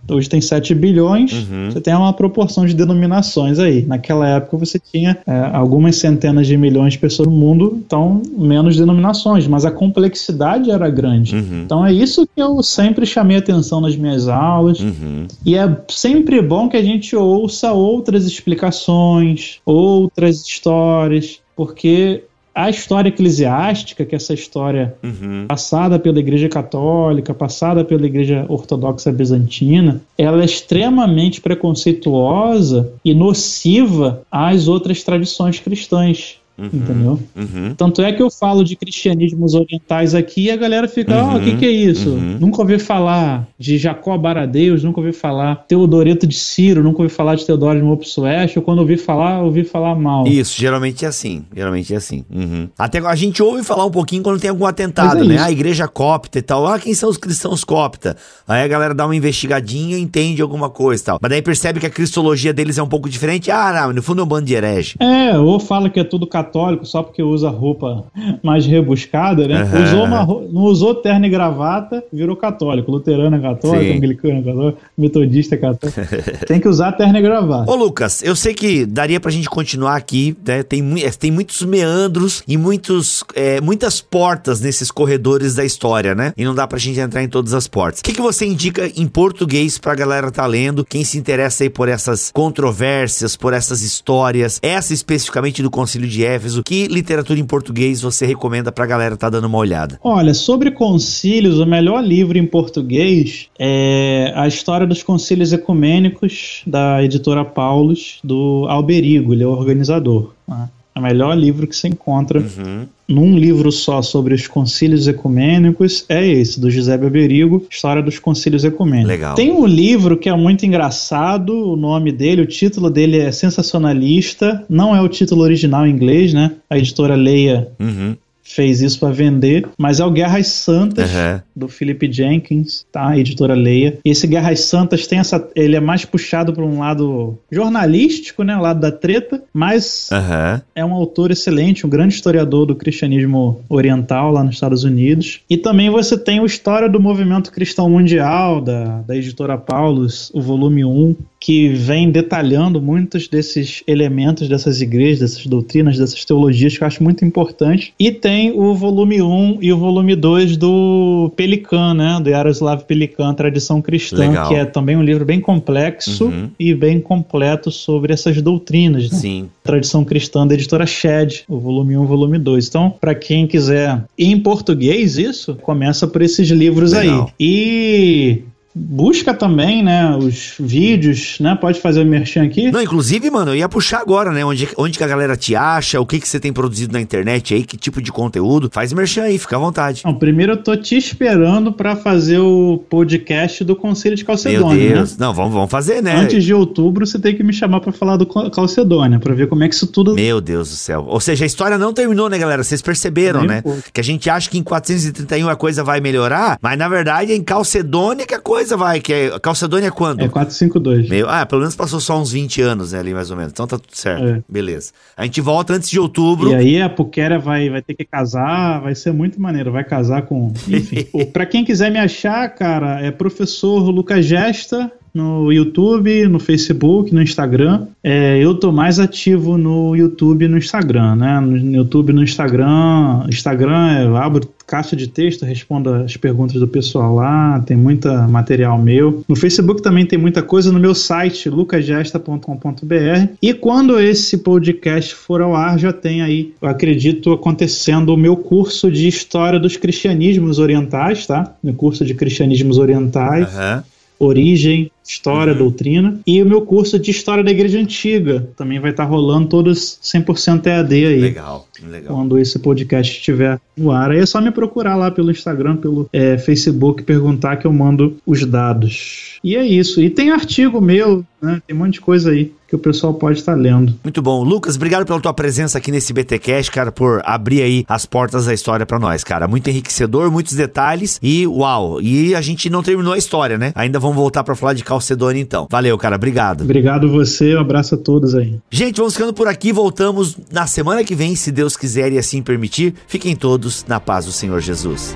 Hoje 0.09 0.29
tem 0.29 0.41
7 0.41 0.73
bilhões, 0.73 1.33
Uhum. 1.33 1.69
você 1.71 1.81
tem 1.81 1.93
uma 1.93 2.13
proporção 2.13 2.65
de 2.65 2.73
denominações 2.73 3.59
aí. 3.59 3.85
Naquela 3.85 4.27
época 4.27 4.57
você 4.57 4.79
tinha 4.79 5.17
é, 5.25 5.49
algumas 5.53 5.95
centenas 5.97 6.47
de 6.47 6.55
milhões 6.57 6.93
de 6.93 6.99
pessoas 6.99 7.27
no 7.27 7.33
mundo, 7.35 7.77
então 7.85 8.21
menos 8.37 8.77
denominações, 8.77 9.47
mas 9.47 9.65
a 9.65 9.71
complexidade 9.71 10.71
era 10.71 10.89
grande. 10.89 11.35
Uhum. 11.35 11.61
Então 11.65 11.85
é 11.85 11.93
isso 11.93 12.25
que 12.25 12.41
eu 12.41 12.61
sempre 12.63 13.05
chamei 13.05 13.37
atenção 13.37 13.81
nas 13.81 13.95
minhas 13.95 14.27
aulas. 14.27 14.79
Uhum. 14.79 15.27
E 15.45 15.55
é 15.55 15.77
sempre 15.89 16.41
bom 16.41 16.69
que 16.69 16.77
a 16.77 16.83
gente 16.83 17.15
ouça 17.15 17.71
outras 17.71 18.25
explicações, 18.25 19.59
outras 19.65 20.41
histórias, 20.45 21.39
porque 21.55 22.23
a 22.53 22.69
história 22.69 23.09
eclesiástica, 23.09 24.05
que 24.05 24.15
é 24.15 24.17
essa 24.17 24.33
história 24.33 24.95
Uhum. 25.03 25.45
passada 25.47 25.97
pela 25.99 26.19
Igreja 26.19 26.49
Católica, 26.49 27.33
passada 27.33 27.83
pela 27.85 28.05
Igreja 28.05 28.45
Ortodoxa 28.49 29.11
Bizantina, 29.11 30.01
ela 30.17 30.41
é 30.41 30.45
extremamente 30.45 31.41
preconceituosa 31.41 32.91
e 33.03 33.13
nociva 33.13 34.21
às 34.31 34.67
outras 34.67 35.03
tradições 35.03 35.59
cristãs. 35.59 36.38
Entendeu? 36.65 37.19
Uhum. 37.35 37.73
Tanto 37.75 38.01
é 38.01 38.11
que 38.11 38.21
eu 38.21 38.29
falo 38.29 38.63
de 38.63 38.75
cristianismos 38.75 39.53
orientais 39.53 40.13
aqui 40.13 40.45
e 40.45 40.51
a 40.51 40.57
galera 40.57 40.87
fica, 40.87 41.23
ó, 41.23 41.37
o 41.37 41.39
que, 41.39 41.55
que 41.57 41.65
é 41.65 41.71
isso? 41.71 42.09
uhum. 42.09 42.37
Nunca 42.39 42.61
ouvi 42.61 42.77
falar 42.77 43.47
de 43.57 43.77
Jacó 43.77 44.17
Baradeus, 44.17 44.83
nunca 44.83 44.99
ouvi 44.99 45.13
falar 45.13 45.55
Teodoreto 45.67 46.27
de 46.27 46.35
Ciro, 46.35 46.83
nunca 46.83 47.01
ouvi 47.01 47.13
falar 47.13 47.35
de 47.35 47.45
Teodoro 47.45 47.79
de 47.79 47.85
Mopsueste, 47.85 48.59
ou 48.59 48.65
quando 48.65 48.79
ouvi 48.79 48.97
falar, 48.97 49.41
ouvi 49.41 49.63
falar 49.63 49.95
mal. 49.95 50.27
Isso, 50.27 50.59
geralmente 50.59 51.05
é 51.05 51.07
assim. 51.07 51.45
Geralmente 51.55 51.93
é 51.93 51.97
assim. 51.97 52.25
Uhum. 52.29 52.67
Até 52.77 52.99
a 52.99 53.15
gente 53.15 53.41
ouve 53.41 53.63
falar 53.63 53.85
um 53.85 53.91
pouquinho 53.91 54.21
quando 54.21 54.39
tem 54.39 54.49
algum 54.49 54.65
atentado, 54.65 55.23
é 55.23 55.27
né? 55.27 55.35
isso. 55.35 55.43
A 55.43 55.51
igreja 55.51 55.87
copta 55.87 56.39
e 56.39 56.41
tal. 56.41 56.67
Ah, 56.67 56.77
quem 56.77 56.93
são 56.93 57.09
os 57.09 57.17
cristãos 57.17 57.63
copta? 57.63 58.17
Aí 58.47 58.63
a 58.63 58.67
galera 58.67 58.93
dá 58.93 59.05
uma 59.05 59.15
investigadinha 59.15 59.97
e 59.97 60.01
entende 60.01 60.41
alguma 60.41 60.69
coisa 60.69 61.01
e 61.01 61.05
tal. 61.05 61.19
Mas 61.21 61.29
daí 61.29 61.41
percebe 61.41 61.79
que 61.79 61.85
a 61.85 61.89
cristologia 61.89 62.53
deles 62.53 62.77
é 62.77 62.83
um 62.83 62.87
pouco 62.87 63.09
diferente. 63.09 63.49
Ah, 63.49 63.71
não, 63.73 63.93
no 63.93 64.03
fundo 64.03 64.21
é 64.21 64.23
um 64.23 64.27
bando 64.27 64.45
de 64.45 64.53
herege. 64.53 64.95
É, 64.99 65.37
ou 65.37 65.59
fala 65.59 65.89
que 65.89 65.99
é 65.99 66.03
tudo 66.03 66.27
católico 66.27 66.48
só 66.83 67.03
porque 67.03 67.21
usa 67.21 67.49
roupa 67.49 68.05
mais 68.43 68.65
rebuscada, 68.65 69.47
né? 69.47 69.61
Aham. 69.61 69.83
Usou 69.83 70.03
uma, 70.05 70.25
não 70.51 70.61
usou 70.63 70.95
terno 70.95 71.25
e 71.25 71.29
gravata, 71.29 72.03
virou 72.11 72.35
católico. 72.35 72.91
Luterano 72.91 73.35
é 73.35 73.39
católico, 73.39 73.83
Sim. 73.83 73.97
anglicano 73.97 74.39
é 74.39 74.43
católico, 74.43 74.77
metodista 74.97 75.55
é 75.55 75.57
católico. 75.57 75.99
Tem 76.47 76.59
que 76.59 76.67
usar 76.67 76.91
terno 76.93 77.17
e 77.17 77.21
gravata. 77.21 77.71
Ô, 77.71 77.75
Lucas, 77.75 78.23
eu 78.23 78.35
sei 78.35 78.53
que 78.53 78.85
daria 78.85 79.19
pra 79.19 79.31
gente 79.31 79.49
continuar 79.49 79.95
aqui, 79.95 80.35
né? 80.45 80.63
Tem, 80.63 80.81
eh, 81.03 81.11
tem 81.11 81.31
muitos 81.31 81.61
meandros 81.61 82.43
e 82.47 82.57
muitos, 82.57 83.23
é, 83.35 83.61
muitas 83.61 84.01
portas 84.01 84.61
nesses 84.61 84.91
corredores 84.91 85.55
da 85.55 85.65
história, 85.65 86.15
né? 86.15 86.33
E 86.37 86.43
não 86.43 86.55
dá 86.55 86.67
pra 86.67 86.77
gente 86.77 86.99
entrar 86.99 87.23
em 87.23 87.29
todas 87.29 87.53
as 87.53 87.67
portas. 87.67 87.99
O 87.99 88.03
que, 88.03 88.13
que 88.13 88.21
você 88.21 88.45
indica 88.45 88.87
em 88.95 89.07
português 89.07 89.77
pra 89.77 89.95
galera 89.95 90.31
tá 90.31 90.45
lendo? 90.45 90.85
Quem 90.85 91.03
se 91.03 91.17
interessa 91.17 91.63
aí 91.63 91.69
por 91.69 91.87
essas 91.87 92.31
controvérsias, 92.31 93.35
por 93.35 93.53
essas 93.53 93.81
histórias, 93.81 94.59
essa 94.61 94.93
especificamente 94.93 95.61
do 95.61 95.69
Concílio 95.69 96.07
de 96.07 96.23
Éfeso, 96.23 96.38
que 96.63 96.87
literatura 96.87 97.39
em 97.39 97.45
português 97.45 98.01
você 98.01 98.25
recomenda 98.25 98.71
pra 98.71 98.85
galera 98.85 99.17
tá 99.17 99.29
dando 99.29 99.45
uma 99.45 99.57
olhada? 99.57 99.99
Olha, 100.03 100.33
sobre 100.33 100.71
concílios, 100.71 101.59
o 101.59 101.65
melhor 101.65 102.03
livro 102.03 102.37
em 102.37 102.45
português 102.45 103.47
é 103.57 104.31
A 104.35 104.47
História 104.47 104.87
dos 104.87 105.03
Concílios 105.03 105.53
Ecumênicos, 105.53 106.61
da 106.65 107.03
editora 107.03 107.43
Paulus, 107.45 108.19
do 108.23 108.65
Alberigo, 108.69 109.33
ele 109.33 109.43
é 109.43 109.47
o 109.47 109.51
organizador. 109.51 110.31
né? 110.47 110.69
É 110.99 111.01
o 111.01 111.03
melhor 111.03 111.37
livro 111.37 111.65
que 111.65 111.75
você 111.75 111.87
encontra 111.87 112.39
Uhum. 112.39 112.85
num 113.07 113.37
livro 113.37 113.71
só 113.71 114.01
sobre 114.01 114.33
os 114.33 114.45
concílios 114.47 115.07
ecumênicos 115.07 116.03
é 116.09 116.27
esse, 116.27 116.59
do 116.59 116.69
José 116.69 116.97
Beberigo, 116.97 117.65
História 117.71 118.03
dos 118.03 118.19
Concílios 118.19 118.63
Ecumênicos. 118.65 119.07
Legal. 119.09 119.35
Tem 119.35 119.51
um 119.51 119.65
livro 119.65 120.17
que 120.17 120.27
é 120.29 120.35
muito 120.35 120.65
engraçado, 120.65 121.53
o 121.73 121.75
nome 121.75 122.11
dele, 122.11 122.41
o 122.41 122.45
título 122.45 122.89
dele 122.89 123.17
é 123.17 123.31
sensacionalista, 123.31 124.63
não 124.69 124.95
é 124.95 125.01
o 125.01 125.07
título 125.07 125.41
original 125.41 125.87
em 125.87 125.91
inglês, 125.91 126.33
né? 126.33 126.51
A 126.69 126.77
editora 126.77 127.15
Leia 127.15 127.69
Uhum. 127.79 128.15
fez 128.43 128.81
isso 128.81 128.99
para 128.99 129.09
vender, 129.11 129.67
mas 129.77 129.99
é 129.99 130.05
o 130.05 130.11
Guerras 130.11 130.47
Santas 130.47 131.09
Uhum. 131.11 131.39
Do 131.59 131.67
Philip 131.67 132.11
Jenkins, 132.11 132.85
tá? 132.91 133.17
Editora 133.17 133.53
Leia. 133.53 133.99
E 134.03 134.09
esse 134.09 134.25
Guerras 134.25 134.61
Santas 134.61 135.05
tem 135.05 135.19
essa, 135.19 135.47
ele 135.55 135.75
é 135.75 135.79
mais 135.79 136.05
puxado 136.05 136.53
para 136.53 136.63
um 136.63 136.79
lado 136.79 137.37
jornalístico, 137.51 138.43
né, 138.43 138.55
o 138.55 138.61
lado 138.61 138.79
da 138.79 138.91
treta, 138.91 139.43
mas 139.53 140.09
Aham. 140.11 140.61
é 140.73 140.85
um 140.85 140.93
autor 140.93 141.31
excelente, 141.31 141.85
um 141.85 141.89
grande 141.89 142.13
historiador 142.13 142.65
do 142.65 142.75
cristianismo 142.75 143.61
oriental 143.69 144.31
lá 144.31 144.43
nos 144.43 144.55
Estados 144.55 144.83
Unidos. 144.83 145.41
E 145.49 145.57
também 145.57 145.89
você 145.89 146.17
tem 146.17 146.39
o 146.39 146.45
História 146.45 146.89
do 146.89 146.99
Movimento 146.99 147.51
Cristão 147.51 147.89
Mundial, 147.89 148.61
da, 148.61 149.01
da 149.01 149.15
editora 149.15 149.57
Paulus, 149.57 150.31
o 150.33 150.41
volume 150.41 150.85
1, 150.85 151.15
que 151.39 151.69
vem 151.69 152.11
detalhando 152.11 152.81
muitos 152.81 153.27
desses 153.27 153.81
elementos 153.87 154.49
dessas 154.49 154.81
igrejas, 154.81 155.19
dessas 155.19 155.45
doutrinas, 155.45 155.97
dessas 155.97 156.25
teologias 156.25 156.77
que 156.77 156.83
eu 156.83 156.87
acho 156.87 157.03
muito 157.03 157.23
importante. 157.23 157.93
E 157.97 158.11
tem 158.11 158.51
o 158.51 158.75
volume 158.75 159.21
1 159.21 159.59
e 159.61 159.71
o 159.71 159.77
volume 159.77 160.15
2 160.15 160.57
do 160.57 161.31
Pelican, 161.49 161.93
né? 161.93 162.19
Do 162.21 162.29
Yaroslav 162.29 162.83
Pelican, 162.83 163.33
Tradição 163.33 163.81
Cristã, 163.81 164.17
Legal. 164.29 164.47
que 164.47 164.55
é 164.55 164.65
também 164.65 164.95
um 164.95 165.01
livro 165.03 165.25
bem 165.25 165.39
complexo 165.41 166.25
Uhum. 166.25 166.49
e 166.59 166.73
bem 166.75 166.99
completo 166.99 167.71
sobre 167.71 168.13
essas 168.13 168.39
doutrinas. 168.41 169.09
Né? 169.11 169.17
Sim. 169.17 169.49
Tradição 169.63 170.03
Cristã 170.05 170.45
da 170.45 170.53
editora 170.53 170.85
Shed, 170.85 171.43
o 171.47 171.57
volume 171.59 171.97
1 171.97 172.01
e 172.01 172.03
o 172.03 172.07
volume 172.07 172.37
2. 172.37 172.67
Então, 172.67 172.93
para 173.01 173.15
quem 173.15 173.47
quiser 173.47 174.03
em 174.17 174.39
português 174.39 175.17
isso, 175.17 175.55
começa 175.55 176.07
por 176.07 176.21
esses 176.21 176.49
livros 176.49 176.93
Legal. 176.93 177.25
aí. 177.25 177.33
E 177.39 178.43
busca 178.73 179.33
também, 179.33 179.83
né, 179.83 180.15
os 180.15 180.53
vídeos, 180.59 181.37
né? 181.39 181.55
Pode 181.59 181.79
fazer 181.81 182.01
o 182.01 182.05
merchan 182.05 182.43
aqui. 182.43 182.71
Não, 182.71 182.81
inclusive, 182.81 183.29
mano, 183.31 183.51
eu 183.51 183.55
ia 183.55 183.67
puxar 183.69 183.99
agora, 183.99 184.31
né? 184.31 184.45
Onde, 184.45 184.69
onde 184.77 184.97
que 184.97 185.03
a 185.03 185.07
galera 185.07 185.35
te 185.35 185.55
acha, 185.55 185.99
o 185.99 186.05
que 186.05 186.19
que 186.19 186.27
você 186.27 186.39
tem 186.39 186.53
produzido 186.53 186.93
na 186.93 187.01
internet 187.01 187.53
aí, 187.53 187.63
que 187.63 187.75
tipo 187.77 188.01
de 188.01 188.11
conteúdo. 188.11 188.69
Faz 188.71 188.93
merchan 188.93 189.23
aí, 189.23 189.37
fica 189.37 189.55
à 189.55 189.59
vontade. 189.59 190.01
Não, 190.05 190.13
primeiro 190.13 190.53
eu 190.53 190.57
tô 190.63 190.75
te 190.77 190.95
esperando 190.95 191.73
para 191.73 191.95
fazer 191.95 192.37
o 192.39 192.77
podcast 192.89 193.63
do 193.63 193.75
Conselho 193.75 194.15
de 194.15 194.21
Meu 194.23 194.27
Calcedônia, 194.27 194.93
Deus. 194.95 195.11
né? 195.11 195.25
Não, 195.25 195.33
vamos, 195.33 195.53
vamos 195.53 195.71
fazer, 195.71 196.01
né? 196.03 196.15
Antes 196.15 196.43
de 196.43 196.53
outubro, 196.53 197.05
você 197.07 197.17
tem 197.19 197.35
que 197.35 197.43
me 197.43 197.51
chamar 197.53 197.79
para 197.81 197.91
falar 197.91 198.17
do 198.17 198.25
Cal- 198.25 198.49
Calcedônia, 198.51 199.19
para 199.19 199.33
ver 199.33 199.47
como 199.47 199.63
é 199.63 199.67
que 199.69 199.75
isso 199.75 199.87
tudo 199.87 200.13
Meu 200.15 200.39
Deus 200.39 200.69
do 200.69 200.75
céu. 200.75 201.05
Ou 201.07 201.19
seja, 201.19 201.43
a 201.43 201.47
história 201.47 201.77
não 201.77 201.91
terminou, 201.93 202.29
né, 202.29 202.37
galera? 202.37 202.63
Vocês 202.63 202.81
perceberam, 202.81 203.39
Nem 203.41 203.49
né? 203.49 203.61
um. 203.65 203.79
Que 203.91 203.99
a 203.99 204.03
gente 204.03 204.29
acha 204.29 204.49
que 204.49 204.57
em 204.57 204.63
431 204.63 205.49
a 205.49 205.55
coisa 205.55 205.83
vai 205.83 205.99
melhorar, 205.99 206.57
mas 206.61 206.77
na 206.77 206.87
verdade 206.87 207.31
é 207.31 207.35
em 207.35 207.43
Calcedônia 207.43 208.25
que 208.25 208.33
a 208.33 208.39
coisa 208.39 208.58
vai. 208.77 208.99
Que 208.99 209.13
é, 209.13 209.39
Calcedônia 209.39 209.87
é 209.87 209.91
quando? 209.91 210.21
é 210.21 210.27
452. 210.27 211.09
Meu, 211.09 211.29
ah, 211.29 211.45
pelo 211.45 211.61
menos 211.61 211.75
passou 211.75 211.99
só 211.99 212.19
uns 212.19 212.31
20 212.31 212.61
anos, 212.61 212.91
né, 212.91 212.99
ali 212.99 213.13
mais 213.13 213.31
ou 213.31 213.37
menos. 213.37 213.51
Então 213.51 213.65
tá 213.65 213.77
tudo 213.77 213.95
certo. 213.95 214.25
É. 214.25 214.41
Beleza. 214.47 214.91
A 215.15 215.25
gente 215.25 215.41
volta 215.41 215.73
antes 215.73 215.89
de 215.89 215.99
outubro. 215.99 216.51
E 216.51 216.55
aí 216.55 216.81
a 216.81 216.89
Puquera 216.89 217.39
vai, 217.39 217.69
vai 217.69 217.81
ter 217.81 217.93
que 217.93 218.05
casar, 218.05 218.81
vai 218.81 218.95
ser 218.95 219.11
muito 219.11 219.41
maneiro, 219.41 219.71
vai 219.71 219.83
casar 219.83 220.23
com. 220.23 220.53
Enfim. 220.67 221.07
Pra 221.31 221.45
quem 221.45 221.63
quiser 221.63 221.91
me 221.91 221.99
achar, 221.99 222.47
cara, 222.49 222.99
é 223.01 223.11
professor 223.11 223.89
Lucas 223.89 224.25
Gesta 224.25 224.91
no 225.13 225.51
YouTube, 225.51 226.27
no 226.27 226.39
Facebook, 226.39 227.13
no 227.13 227.21
Instagram. 227.21 227.87
É, 228.03 228.37
eu 228.37 228.55
tô 228.55 228.71
mais 228.71 228.99
ativo 228.99 229.57
no 229.57 229.95
YouTube 229.95 230.45
e 230.45 230.47
no 230.47 230.57
Instagram, 230.57 231.15
né? 231.15 231.39
No 231.39 231.75
YouTube 231.75 232.13
no 232.13 232.23
Instagram. 232.23 233.25
Instagram 233.29 234.03
eu 234.03 234.17
abro 234.17 234.47
caixa 234.69 234.95
de 234.95 235.07
texto, 235.07 235.43
respondo 235.43 235.91
as 235.91 236.15
perguntas 236.15 236.59
do 236.59 236.67
pessoal 236.67 237.15
lá, 237.15 237.59
tem 237.65 237.75
muita 237.75 238.27
material 238.27 238.77
meu. 238.77 239.23
No 239.27 239.35
Facebook 239.35 239.81
também 239.81 240.05
tem 240.05 240.19
muita 240.19 240.43
coisa 240.43 240.71
no 240.71 240.79
meu 240.79 240.93
site, 240.93 241.49
lucasgesta.com.br. 241.49 243.33
E 243.41 243.53
quando 243.53 243.99
esse 243.99 244.37
podcast 244.37 245.15
for 245.15 245.41
ao 245.41 245.55
ar, 245.55 245.79
já 245.79 245.91
tem 245.91 246.21
aí, 246.21 246.53
eu 246.61 246.69
acredito, 246.69 247.33
acontecendo 247.33 248.13
o 248.13 248.17
meu 248.17 248.37
curso 248.37 248.91
de 248.91 249.07
História 249.07 249.59
dos 249.59 249.75
Cristianismos 249.75 250.59
Orientais, 250.59 251.25
tá? 251.25 251.55
Meu 251.63 251.73
curso 251.73 252.05
de 252.05 252.13
Cristianismos 252.13 252.77
Orientais 252.77 253.47
Aham. 253.55 253.83
Origem, 254.19 254.91
história, 255.03 255.55
doutrina. 255.55 256.19
E 256.27 256.41
o 256.43 256.45
meu 256.45 256.61
curso 256.61 256.99
de 256.99 257.09
história 257.09 257.43
da 257.43 257.51
igreja 257.51 257.79
antiga 257.79 258.49
também 258.55 258.79
vai 258.79 258.91
estar 258.91 259.05
rolando 259.05 259.47
todos 259.47 259.97
100% 260.03 260.67
EAD 260.67 260.93
aí. 260.93 261.19
Legal, 261.19 261.67
legal. 261.87 262.15
Quando 262.15 262.37
esse 262.37 262.59
podcast 262.59 263.17
estiver 263.17 263.59
no 263.75 263.91
ar, 263.91 264.11
aí 264.11 264.19
é 264.19 264.25
só 264.25 264.41
me 264.41 264.51
procurar 264.51 264.95
lá 264.95 265.11
pelo 265.11 265.31
Instagram, 265.31 265.77
pelo 265.77 266.09
é, 266.11 266.37
Facebook, 266.37 267.03
perguntar 267.03 267.57
que 267.57 267.65
eu 267.65 267.73
mando 267.73 268.17
os 268.25 268.45
dados. 268.45 269.39
E 269.43 269.55
é 269.55 269.65
isso. 269.65 270.01
E 270.01 270.09
tem 270.09 270.31
artigo 270.31 270.81
meu, 270.81 271.23
né? 271.41 271.61
Tem 271.65 271.75
um 271.75 271.79
monte 271.79 271.93
de 271.93 272.01
coisa 272.01 272.31
aí 272.31 272.51
que 272.69 272.75
o 272.75 272.79
pessoal 272.79 273.15
pode 273.15 273.39
estar 273.39 273.55
lendo. 273.55 273.95
Muito 274.03 274.21
bom. 274.21 274.43
Lucas, 274.43 274.75
obrigado 274.75 275.05
pela 275.05 275.19
tua 275.19 275.33
presença 275.33 275.79
aqui 275.79 275.91
nesse 275.91 276.13
BTcast, 276.13 276.71
cara, 276.71 276.91
por 276.91 277.19
abrir 277.25 277.63
aí 277.63 277.85
as 277.87 278.05
portas 278.05 278.45
da 278.45 278.53
história 278.53 278.85
pra 278.85 278.99
nós, 278.99 279.23
cara. 279.23 279.47
Muito 279.47 279.69
enriquecedor, 279.69 280.31
muitos 280.31 280.53
detalhes 280.53 281.19
e 281.23 281.47
uau. 281.47 281.99
E 281.99 282.35
a 282.35 282.41
gente 282.41 282.69
não 282.69 282.83
terminou 282.83 283.13
a 283.13 283.17
história, 283.17 283.57
né? 283.57 283.71
Ainda 283.73 283.99
vamos 283.99 284.15
voltar 284.15 284.43
pra 284.43 284.55
falar 284.55 284.73
de 284.73 284.83
Calcedônia 284.83 285.41
então. 285.41 285.67
Valeu, 285.69 285.97
cara. 285.97 286.15
Obrigado. 286.15 286.63
Obrigado 286.63 287.09
você, 287.09 287.55
um 287.55 287.59
abraço 287.59 287.95
a 287.95 287.97
todos 287.97 288.35
aí. 288.35 288.59
Gente, 288.69 288.97
vamos 288.97 289.13
ficando 289.13 289.33
por 289.33 289.47
aqui. 289.47 289.73
Voltamos 289.73 290.37
na 290.51 290.67
semana 290.67 291.03
que 291.03 291.15
vem, 291.15 291.35
se 291.35 291.51
Deus 291.69 291.77
quiser 291.77 292.11
e 292.11 292.17
assim 292.17 292.41
permitir. 292.41 292.95
Fiquem 293.07 293.35
todos 293.35 293.85
na 293.85 293.99
paz 293.99 294.25
do 294.25 294.31
Senhor 294.31 294.59
Jesus. 294.59 295.15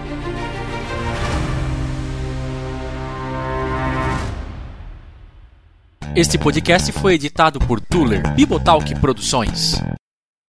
Este 6.15 6.38
podcast 6.38 6.91
foi 6.91 7.15
editado 7.15 7.59
por 7.59 7.81
Tuller 7.81 8.35
Bibotalk 8.35 8.93
Produções. 8.99 9.81